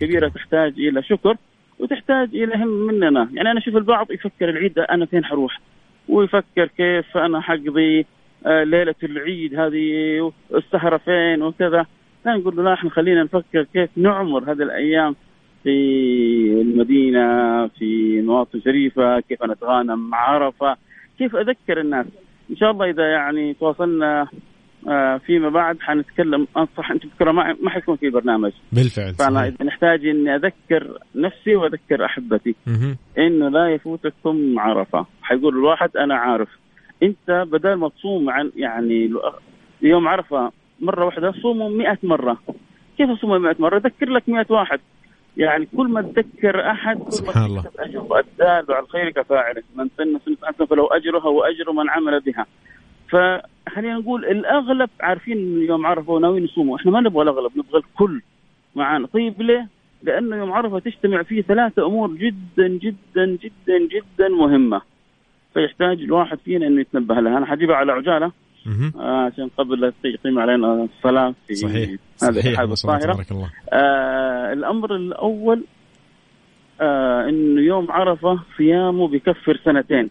كبيرة 0.00 0.18
الله. 0.18 0.28
تحتاج 0.28 0.72
إلى 0.78 1.02
شكر 1.02 1.36
وتحتاج 1.78 2.28
إلى 2.34 2.54
هم 2.56 2.68
مننا. 2.68 3.28
يعني 3.34 3.50
أنا 3.50 3.58
أشوف 3.60 3.76
البعض 3.76 4.10
يفكر 4.10 4.48
العيد 4.48 4.78
أنا 4.78 5.06
فين 5.06 5.24
حروح؟ 5.24 5.60
ويفكر 6.08 6.66
كيف 6.66 7.16
أنا 7.16 7.40
حقضي 7.40 8.06
آه، 8.46 8.64
ليلة 8.64 8.94
العيد 9.02 9.54
هذه 9.54 10.32
السهرة 10.54 10.96
فين 10.96 11.42
وكذا. 11.42 11.86
لا 12.26 12.36
نقول 12.36 12.56
له 12.56 12.62
لا 12.62 12.74
إحنا 12.74 12.90
خلينا 12.90 13.22
نفكر 13.22 13.62
كيف 13.62 13.90
نعمر 13.96 14.52
هذه 14.52 14.62
الأيام 14.62 15.16
في 15.62 15.70
المدينة 16.60 17.66
في 17.66 18.22
مواطن 18.22 18.60
شريفة 18.60 19.20
كيف 19.20 19.42
نتغانم 19.42 20.10
مع 20.10 20.18
عرفة 20.18 20.76
كيف 21.18 21.36
أذكر 21.36 21.80
الناس. 21.80 22.06
إن 22.50 22.56
شاء 22.56 22.70
الله 22.70 22.90
إذا 22.90 23.06
يعني 23.10 23.54
تواصلنا 23.54 24.28
آه، 24.88 25.16
فيما 25.16 25.48
بعد 25.48 25.80
حنتكلم 25.80 26.46
أنصح 26.56 26.90
انت 26.90 27.06
بكره 27.06 27.32
ما 27.32 27.56
ما 27.62 27.70
حيكون 27.70 27.96
في 27.96 28.10
برنامج. 28.10 28.52
بالفعل 28.72 29.14
فأنا. 29.14 29.46
إذا 29.46 29.64
نحتاج 29.64 30.06
إني 30.06 30.34
أذكر 30.36 30.98
نفسي 31.14 31.56
وأذكر 31.56 32.04
أحبتي. 32.04 32.54
إنه 33.18 33.48
لا 33.48 33.68
يفوتكم 33.68 34.58
عرفة. 34.58 35.06
حيقول 35.22 35.54
الواحد 35.54 35.96
أنا 35.96 36.14
عارف. 36.14 36.48
أنت 37.02 37.44
بدل 37.52 37.74
ما 37.74 37.88
تصوم 37.88 38.30
عن 38.30 38.52
يعني 38.56 39.10
يوم 39.82 40.08
عرفة 40.08 40.52
مرة 40.80 41.04
واحدة 41.04 41.32
صوموا 41.32 41.70
100 41.70 41.98
مرة. 42.02 42.38
كيف 42.98 43.10
اصوم 43.10 43.42
100 43.42 43.56
مرة؟ 43.58 43.76
اذكر 43.76 44.10
لك 44.10 44.28
100 44.28 44.46
واحد. 44.50 44.80
يعني 45.36 45.68
كل 45.76 45.88
ما 45.88 46.02
تذكر 46.02 46.70
أحد 46.70 46.98
كل 46.98 47.12
سبحان 47.12 47.42
ما 47.42 47.46
الله. 47.46 47.62
تكسب 47.62 47.80
اجر 47.80 48.18
الدال 48.18 48.74
على 48.74 48.84
الخير 48.84 49.10
كفاعله. 49.10 49.62
من 49.76 49.88
سن 49.96 50.18
سنة 50.24 50.66
فلو 50.66 50.86
أجرها 50.86 51.28
وأجر 51.28 51.72
من 51.72 51.90
عمل 51.90 52.20
بها. 52.20 52.46
فخلينا 53.08 53.98
نقول 53.98 54.24
الأغلب 54.24 54.90
عارفين 55.00 55.62
يوم 55.62 55.86
عرفة 55.86 56.12
وناويين 56.12 56.44
يصوموا. 56.44 56.76
إحنا 56.76 56.90
ما 56.90 57.00
نبغى 57.00 57.22
الأغلب 57.22 57.52
نبغى 57.56 57.78
الكل 57.78 58.22
معانا. 58.74 59.06
طيب 59.06 59.42
ليه؟ 59.42 59.68
لأنه 60.02 60.36
يوم 60.36 60.52
عرفة 60.52 60.78
تجتمع 60.78 61.22
فيه 61.22 61.42
ثلاثة 61.42 61.86
أمور 61.86 62.10
جدا 62.14 62.68
جدا 62.68 63.26
جدا 63.26 63.78
جدا 63.78 64.28
مهمة. 64.28 64.80
فيحتاج 65.54 66.00
الواحد 66.00 66.38
فينا 66.38 66.66
إنه 66.66 66.80
يتنبه 66.80 67.14
لها. 67.14 67.38
أنا 67.38 67.46
حجيبها 67.46 67.76
على 67.76 67.92
عجالة. 67.92 68.32
آه 68.96 69.30
عشان 69.32 69.48
قبل 69.58 69.80
لا 69.80 69.92
يقيم 70.04 70.38
علينا. 70.38 70.88
الصلاه 70.96 71.34
في 71.46 71.54
صحيح. 71.54 71.90
صحيح 72.16 72.60
الطاهره 72.60 73.12
تبارك 73.12 73.30
الله. 73.30 73.50
آه 73.72 74.52
الأمر 74.52 74.96
الأول 74.96 75.64
آه 76.80 77.28
انه 77.28 77.60
يوم 77.60 77.90
عرفة 77.90 78.38
صيامه 78.58 79.08
بكفر 79.08 79.60
سنتين. 79.64 80.10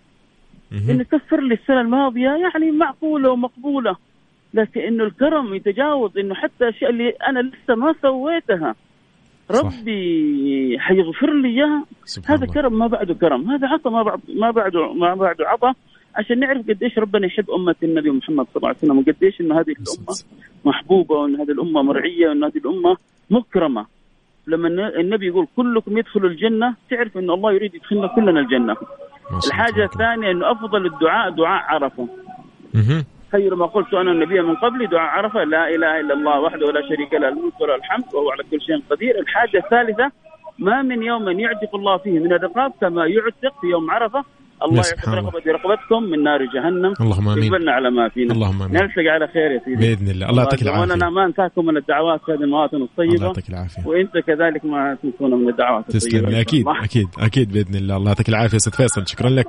انه 0.90 1.04
كفر 1.04 1.42
لي 1.42 1.54
السنة 1.54 1.82
الماضية 1.82 2.30
يعني 2.30 2.72
معقولة 2.72 3.30
ومقبولة. 3.32 3.96
لكن 4.54 4.82
إنه 4.82 5.04
الكرم 5.04 5.54
يتجاوز 5.54 6.18
إنه 6.18 6.36
حتى 6.36 6.64
الاشياء 6.64 6.92
اللي 6.92 7.10
أنا 7.10 7.40
لسه 7.40 7.76
ما 7.76 7.96
سويتها. 8.02 8.76
ربي 9.52 10.78
حيغفر 10.80 11.34
لي 11.34 11.50
إياها. 11.50 11.86
هذا 12.26 12.44
الله. 12.44 12.54
كرم 12.54 12.80
ما 12.80 12.88
بعده 12.88 13.14
كرم. 13.14 13.52
هذا 13.52 13.68
عطى 13.68 13.90
ما 13.90 14.04
بعد 14.04 14.20
ما 14.36 14.52
بعده 14.52 14.94
ما 14.94 15.16
بعده 15.16 15.48
عطى 15.48 15.74
عشان 16.16 16.40
نعرف 16.40 16.68
قديش 16.70 17.00
ربنا 17.00 17.26
يحب 17.26 17.52
أمة 17.52 17.76
النبي 17.84 18.10
محمد 18.12 18.46
صلى 18.46 18.56
الله 18.58 18.68
عليه 18.68 18.78
وسلم 18.78 18.98
وقديش 18.98 19.42
انه 19.42 19.60
هذه 19.60 19.72
الأمة 19.72 20.16
محبوبة 20.66 21.16
وإن 21.16 21.36
هذه 21.36 21.52
الأمة 21.52 21.82
مرعية 21.82 22.28
وإن 22.30 22.44
هذه 22.44 22.58
الأمة 22.58 22.98
مكرمة. 23.30 23.86
لما 24.48 24.68
الن- 24.68 25.00
النبي 25.00 25.28
يقول 25.28 25.48
كلكم 25.56 25.98
يدخلوا 25.98 26.30
الجنة 26.30 26.76
تعرف 26.90 27.18
إن 27.18 27.30
الله 27.30 27.52
يريد 27.54 27.76
يدخلنا 27.76 28.08
كلنا 28.08 28.40
الجنة. 28.40 28.76
الحاجة. 29.48 29.84
الثانية 29.86 30.32
إنه 30.32 30.52
أفضل 30.52 30.86
الدعاء 30.86 31.30
دعاء 31.30 31.64
عرفة. 31.64 32.08
خير 33.32 33.56
ما 33.56 33.66
قلت 33.66 33.94
أنا 33.94 34.12
النبي 34.12 34.42
من 34.42 34.56
قبلي 34.56 34.86
دعاء 34.86 35.10
عرفة 35.10 35.44
لا 35.44 35.70
إله 35.76 36.00
إلا 36.00 36.14
الله 36.14 36.40
وحده 36.40 36.72
لا 36.72 36.82
شريك 36.90 37.14
له 37.14 37.28
الملك 37.30 37.62
وله 37.62 37.76
الحمد 37.76 38.06
وهو 38.14 38.32
على 38.32 38.44
كل 38.52 38.62
شيء 38.62 38.82
قدير. 38.90 39.20
الحاجة 39.20 39.58
الثالثة 39.58 40.12
ما 40.60 40.82
من 40.82 41.04
يوم 41.04 41.30
يعتق 41.40 41.76
الله 41.76 41.98
فيه 41.98 42.20
من 42.20 42.34
الرقاب 42.34 42.72
كما 42.82 43.06
يعتق 43.06 43.62
في 43.62 43.68
يوم 43.68 43.92
عرفة. 43.92 44.24
الله 44.64 44.84
الله. 45.08 45.20
رقبتي. 45.20 45.50
رقبتكم 45.50 46.04
من 46.04 46.24
نار 46.24 46.46
جهنم. 46.46 46.94
اللهم 47.02 47.30
آمين. 47.30 47.44
يقبلنا 47.44 47.72
على 47.72 47.92
ما 47.92 48.10
فينا. 48.10 48.34
اللهم 48.34 48.62
آمين. 48.62 48.82
نلتقي 48.82 49.10
على 49.10 49.28
خير 49.28 49.52
يا 49.52 49.60
سيدي. 49.66 49.76
بإذن 49.76 50.08
الله. 50.08 50.30
الله 50.30 50.44
يعطيك 50.44 50.62
وأنا 50.62 50.84
العافية. 50.84 51.10
ما 51.16 51.26
أنساكم 51.26 51.66
من 51.66 51.78
الدعوات 51.78 52.22
في 52.26 52.32
هذه 52.32 52.44
المواطن 52.44 52.76
الله 52.76 52.88
الطيبه 52.88 53.26
يعطيك 53.26 53.50
العافية. 53.50 53.88
وإنت 53.88 54.18
كذلك 54.18 54.66
ما 54.66 54.98
تنسون 55.04 55.34
من 55.34 55.50
الدعوات 55.50 55.92
تسلم 55.92 56.26
لي. 56.30 56.42
أكيد 56.42 56.68
الله. 56.68 56.84
أكيد 56.84 57.08
أكيد 57.20 57.52
بإذن 57.52 57.76
الله. 57.76 57.98
الله 57.98 58.08
يعطيك 58.08 58.30
العافية 58.30 58.58
أستاذ 58.58 58.74
فيصل. 58.74 59.08
شكرا 59.08 59.30
لك. 59.30 59.48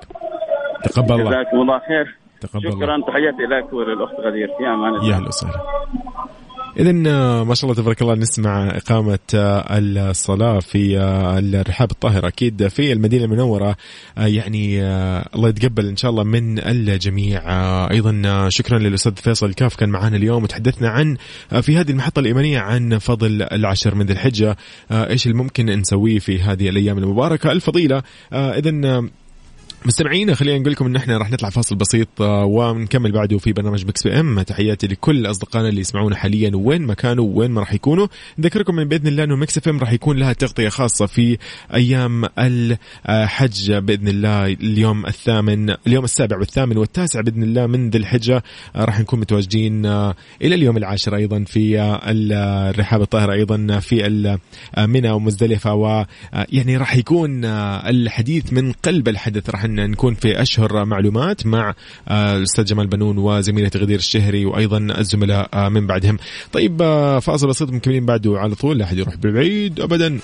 تقبل 0.84 1.14
الله. 1.14 1.30
جزاكم 1.30 1.60
الله 1.60 1.78
خير. 1.78 2.16
تقبل 2.40 2.66
الله. 2.66 2.76
شكرا. 2.76 3.00
تحياتي 3.00 3.42
لك 3.42 3.72
وللأخت 3.72 4.14
غدير. 4.20 4.48
في 4.58 4.66
أمان 4.66 4.94
الله. 4.94 5.08
يا 5.08 5.14
أهلا 5.14 5.28
وسهلا. 5.28 5.60
إذا 6.78 6.92
ما 7.42 7.54
شاء 7.54 7.70
الله 7.70 7.82
تبارك 7.82 8.02
الله 8.02 8.14
نسمع 8.14 8.76
إقامة 8.76 9.18
آه، 9.34 9.78
الصلاة 9.78 10.58
في 10.60 10.98
آه، 10.98 11.38
الرحاب 11.38 11.90
الطاهرة 11.90 12.28
أكيد 12.28 12.68
في 12.68 12.92
المدينة 12.92 13.24
المنورة. 13.24 13.76
آه، 14.18 14.26
يعني 14.26 14.82
آه، 14.82 15.28
الله 15.34 15.48
يتقبل 15.48 15.86
إن 15.86 15.96
شاء 15.96 16.10
الله 16.10 16.24
من 16.24 16.58
الجميع. 16.58 17.42
آه، 17.46 17.88
آه، 18.26 18.48
شكرا 18.48 18.78
للأستاذ 18.78 19.16
فيصل 19.16 19.54
كاف 19.54 19.76
كان 19.76 19.88
معنا 19.88 20.16
اليوم 20.16 20.42
وتحدثنا 20.42 20.88
عن 20.88 21.16
آه، 21.52 21.60
في 21.60 21.76
هذه 21.76 21.90
المحطة 21.90 22.20
الإيمانية 22.20 22.58
عن 22.58 22.98
فضل 22.98 23.42
العشر 23.42 23.94
من 23.94 24.06
ذي 24.06 24.12
الحجة. 24.12 24.56
آه، 24.90 25.10
إيش 25.10 25.26
اللي 25.26 25.38
ممكن 25.38 25.66
نسويه 25.66 26.18
في 26.18 26.40
هذه 26.40 26.68
الأيام 26.68 26.98
المباركة 26.98 27.52
الفضيلة؟ 27.52 28.02
إذا 28.32 28.70
مستمعينا 29.86 30.34
خلينا 30.34 30.58
نقول 30.58 30.72
لكم 30.72 30.86
إن 30.86 30.96
إحنا 30.96 31.18
راح 31.18 31.30
نطلع 31.30 31.50
فاصل 31.50 31.76
بسيط 31.76 32.08
آه، 32.20 32.44
ونكمل 32.44 33.12
بعده 33.12 33.38
في 33.38 33.52
برنامج 33.52 33.86
Mix 33.86 34.06
PM. 34.06 34.42
تحياتي 34.42 34.86
لكل 34.86 35.26
أصدقائنا 35.26 35.68
اللي 35.68 35.80
يسمعونا 35.80 36.16
حاليا 36.16 36.50
وين 36.54 36.82
ما 36.82 36.94
كانوا 36.94 37.30
وين 37.34 37.50
ما 37.50 37.60
راح 37.60 37.72
يكونوا. 37.72 38.06
نذكركم 38.38 38.74
من 38.74 38.84
بإذن 38.84 39.06
الله 39.06 39.24
إنه 39.24 39.36
Mix 39.36 39.58
FM 39.58 39.78
راح 39.78 39.92
يكون 39.92 40.16
لها 40.16 40.32
تغطية 40.32 40.68
خاصة 40.68 41.06
في 41.06 41.38
أيام 41.74 42.24
الحج 43.08 43.72
بإذن 43.72 44.08
الله 44.08 44.46
اليوم 44.46 45.06
الثامن 45.06 45.70
اليوم 45.86 46.04
السابع 46.04 46.38
والثامن 46.38 46.76
والتاسع 46.76 47.20
بإذن 47.20 47.42
الله 47.42 47.66
من 47.66 47.90
ذي 47.90 47.98
الحجة. 47.98 48.42
آه، 48.76 48.84
راح 48.84 49.00
نكون 49.00 49.20
متواجدين 49.20 49.86
آه، 49.86 50.14
إلى 50.42 50.54
اليوم 50.54 50.76
العاشر 50.76 51.16
أيضا 51.16 51.44
في 51.44 51.80
الرحاب 52.06 53.02
الطاهره 53.02 53.32
أيضا 53.32 53.78
في 53.78 54.38
منى 54.78 55.10
ومزدلفة 55.10 55.74
ويعني 55.74 56.76
راح 56.76 56.96
يكون 56.96 57.44
الحديث 57.44 58.52
من 58.52 58.72
قلب 58.72 59.08
الحدث. 59.08 59.50
راح 59.50 59.64
نكون 59.80 60.14
في 60.14 60.42
أشهر 60.42 60.84
معلومات 60.84 61.46
مع 61.46 61.74
آه، 62.08 62.36
الأستاذ 62.36 62.64
جمال 62.64 62.86
بنون 62.86 63.18
وزميلتي 63.18 63.78
غدير 63.78 63.98
الشهري 63.98 64.44
وأيضا 64.46 64.78
الزملاء 64.78 65.48
آه، 65.54 65.68
من 65.68 65.86
بعدهم. 65.86 66.18
طيب 66.52 66.82
آه، 66.82 67.18
فاصل 67.18 67.48
بسيط 67.48 67.70
مكملين 67.70 68.06
بعده 68.06 68.38
على 68.38 68.54
طول 68.54 68.78
لا 68.78 68.84
أحد 68.84 68.98
يروح 68.98 69.16
بعيد 69.16 69.80
ابدا. 69.80 70.18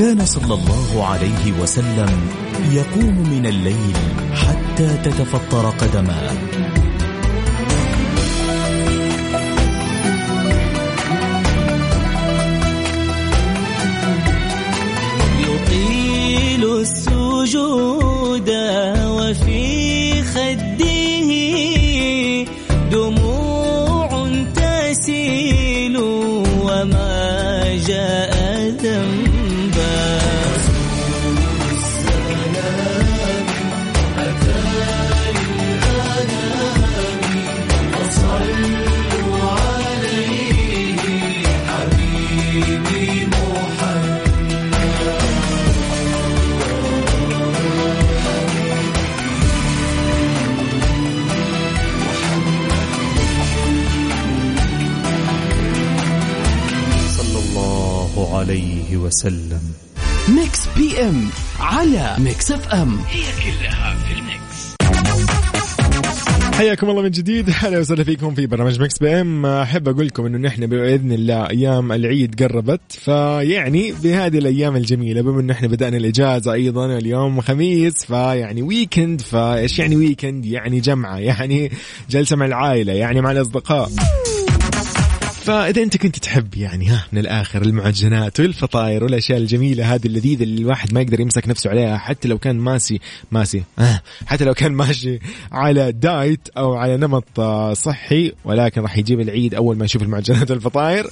كان 0.00 0.26
صلى 0.26 0.54
الله 0.54 1.06
عليه 1.06 1.52
وسلم 1.62 2.20
يقوم 2.72 3.30
من 3.30 3.46
الليل 3.46 3.96
حتى 4.34 4.96
تتفطر 4.96 5.70
قدماه 5.70 6.32
وفي 19.30 19.69
وسلم. 59.10 59.60
Mix 60.28 60.66
PM 60.76 61.28
على 61.60 62.16
Mix 62.18 62.52
FM. 62.52 62.98
حياكم 66.54 66.90
الله 66.90 67.02
من 67.02 67.10
جديد. 67.10 67.48
أهلا 67.50 67.78
وسهلا 67.78 68.04
فيكم 68.04 68.34
في 68.34 68.46
برنامج 68.46 68.80
Mix 68.80 68.98
PM. 68.98 69.46
أحب 69.46 69.88
أقول 69.88 70.06
لكم 70.06 70.26
إنه 70.26 70.38
نحن 70.38 70.66
بإذن 70.66 71.12
الله 71.12 71.50
أيام 71.50 71.92
العيد 71.92 72.42
قربت. 72.42 72.80
فيعني 72.88 73.92
بهذه 73.92 74.38
الأيام 74.38 74.76
الجميلة 74.76 75.20
بما 75.22 75.40
انه 75.40 75.52
إحنا 75.52 75.68
بدأنا 75.68 75.96
الإجازة 75.96 76.52
أيضا 76.52 76.98
اليوم 76.98 77.40
خميس 77.40 78.04
فيعني 78.04 78.62
weekend 78.62 79.20
فإيش 79.20 79.78
يعني 79.78 79.96
weekend 79.96 80.46
يعني 80.46 80.80
جمعة 80.80 81.16
يعني 81.18 81.72
جلسة 82.10 82.36
مع 82.36 82.46
العائلة 82.46 82.92
يعني 82.92 83.20
مع 83.20 83.30
الأصدقاء. 83.30 83.90
فإذا 85.40 85.82
أنت 85.82 85.96
كنت 85.96 86.18
تحب 86.18 86.56
يعني 86.56 86.86
ها 86.86 87.06
من 87.12 87.18
الآخر 87.18 87.62
المعجنات 87.62 88.40
والفطاير 88.40 89.04
والأشياء 89.04 89.38
الجميلة 89.38 89.94
هذه 89.94 90.06
اللذيذة 90.06 90.42
اللي 90.42 90.60
الواحد 90.62 90.94
ما 90.94 91.00
يقدر 91.00 91.20
يمسك 91.20 91.48
نفسه 91.48 91.70
عليها 91.70 91.98
حتى 91.98 92.28
لو 92.28 92.38
كان 92.38 92.56
ماسي 92.56 93.00
ماسي 93.30 93.62
آه 93.78 94.00
حتى 94.26 94.44
لو 94.44 94.54
كان 94.54 94.72
ماشي 94.72 95.18
على 95.52 95.92
diet 95.92 96.48
أو 96.56 96.74
على 96.74 96.96
نمط 96.96 97.40
صحي 97.72 98.32
ولكن 98.44 98.80
راح 98.80 98.98
يجيب 98.98 99.20
العيد 99.20 99.54
أول 99.54 99.76
ما 99.76 99.84
يشوف 99.84 100.02
المعجنات 100.02 100.50
والفطاير. 100.50 101.06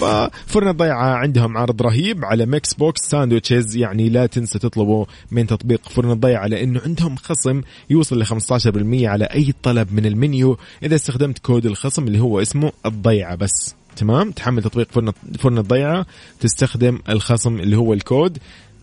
ففرن 0.00 0.68
الضيعه 0.68 1.14
عندهم 1.14 1.56
عرض 1.56 1.82
رهيب 1.82 2.24
على 2.24 2.46
mix 2.46 2.74
box 2.74 3.00
sandwiches. 3.00 3.76
يعني 3.76 4.08
لا 4.08 4.26
تنسى 4.26 4.58
تطلبوا 4.58 5.04
من 5.30 5.46
تطبيق 5.46 5.88
فرن 5.88 6.10
الضيعه 6.10 6.46
لأنه 6.46 6.80
عندهم 6.84 7.16
خصم 7.16 7.60
يوصل 7.90 8.18
ل 8.18 8.26
15% 8.26 9.04
على 9.04 9.24
أي 9.24 9.54
طلب 9.62 9.92
من 9.92 10.06
المنيو. 10.06 10.58
إذا 10.82 10.94
استخدمت 10.94 11.38
كود 11.38 11.66
الخصم 11.66 12.06
اللي 12.06 12.20
هو 12.20 12.40
اسمه 12.40 12.72
الضيعة 12.86 13.34
بس. 13.34 13.74
تمام؟ 13.96 14.30
تحمل 14.30 14.62
تطبيق 14.62 14.92
فرن 14.92 15.12
فرن 15.38 15.58
الضيعه 15.58 16.06
تستخدم 16.40 16.98
الخصم 17.08 17.60
اللي 17.60 17.76
هو 17.76 17.92
الكود 17.92 18.38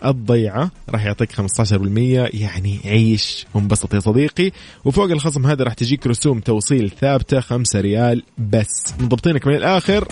الضيعة. 0.05 0.72
راح 0.89 1.05
يعطيك 1.05 1.32
15% 1.32 2.30
يعني 2.34 2.80
عيش 2.86 3.45
وانبسط 3.53 3.93
يا 3.93 3.99
صديقي. 3.99 4.51
وفوق 4.86 5.11
الخصم 5.11 5.47
هذا 5.47 5.63
راح 5.63 5.74
تجيك 5.74 6.07
رسوم 6.07 6.39
توصيل 6.39 6.91
ثابتة 7.01 7.39
5 7.39 7.82
ريال 7.82 8.24
بس. 8.38 8.93
مضبطينك 8.99 9.47
من 9.47 9.55
الآخر؟ 9.55 10.07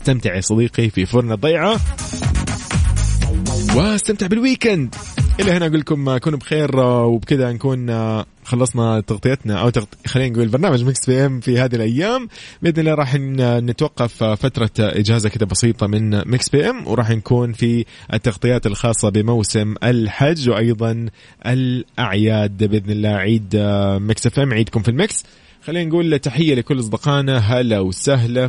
استمتع 0.00 0.34
يا 0.34 0.40
صديقي 0.40 0.90
في 0.90 1.06
فرن 1.06 1.32
الضيعة. 1.32 1.80
واستمتع 3.76 4.26
بال 4.26 4.40
weekend. 4.40 4.94
إلى 5.40 5.52
هنا 5.52 5.66
أقول 5.66 5.80
لكم 5.80 6.18
كونوا 6.18 6.38
بخير 6.38 6.82
آه، 6.82 7.06
وبكذا 7.06 7.52
نكون 7.52 7.90
آه، 7.90 8.26
خلصنا 8.44 9.00
تغطيتنا 9.00 9.60
أو 9.60 9.70
تغط... 9.70 9.88
خلينا 10.06 10.34
نقول 10.34 10.48
برنامج 10.48 10.84
Mix 10.84 11.06
PM 11.06 11.40
في 11.40 11.58
هذه 11.58 11.74
الأيام. 11.74 12.28
بإذن 12.62 12.78
الله 12.78 12.94
راح 12.94 13.14
نتوقف 13.14 14.22
آه، 14.22 14.34
فترة 14.34 14.70
إجازة 14.78 15.28
كذا 15.28 15.46
بسيطة 15.46 15.86
من 15.86 16.10
Mix 16.10 16.48
PM 16.48 16.86
وراح 16.86 17.10
نكون 17.10 17.52
في 17.52 17.84
التغطيات 18.12 18.66
الخاصة 18.66 19.08
بموسم 19.08 19.74
الحج 19.84 20.50
وأيضا 20.50 21.06
الأعياد. 21.46 22.64
بإذن 22.64 22.90
الله 22.90 23.08
عيد 23.08 23.54
آه، 23.54 23.98
Mix 23.98 24.26
FM 24.26 24.52
عيدكم 24.52 24.82
في 24.82 24.88
ال 24.88 24.97
Mix 24.97 25.24
خلينا 25.62 25.88
نقول 25.88 26.18
تحية 26.18 26.54
لكل 26.54 26.78
أصدقائنا 26.78 27.38
هلا 27.38 27.80
وسهلا. 27.80 28.48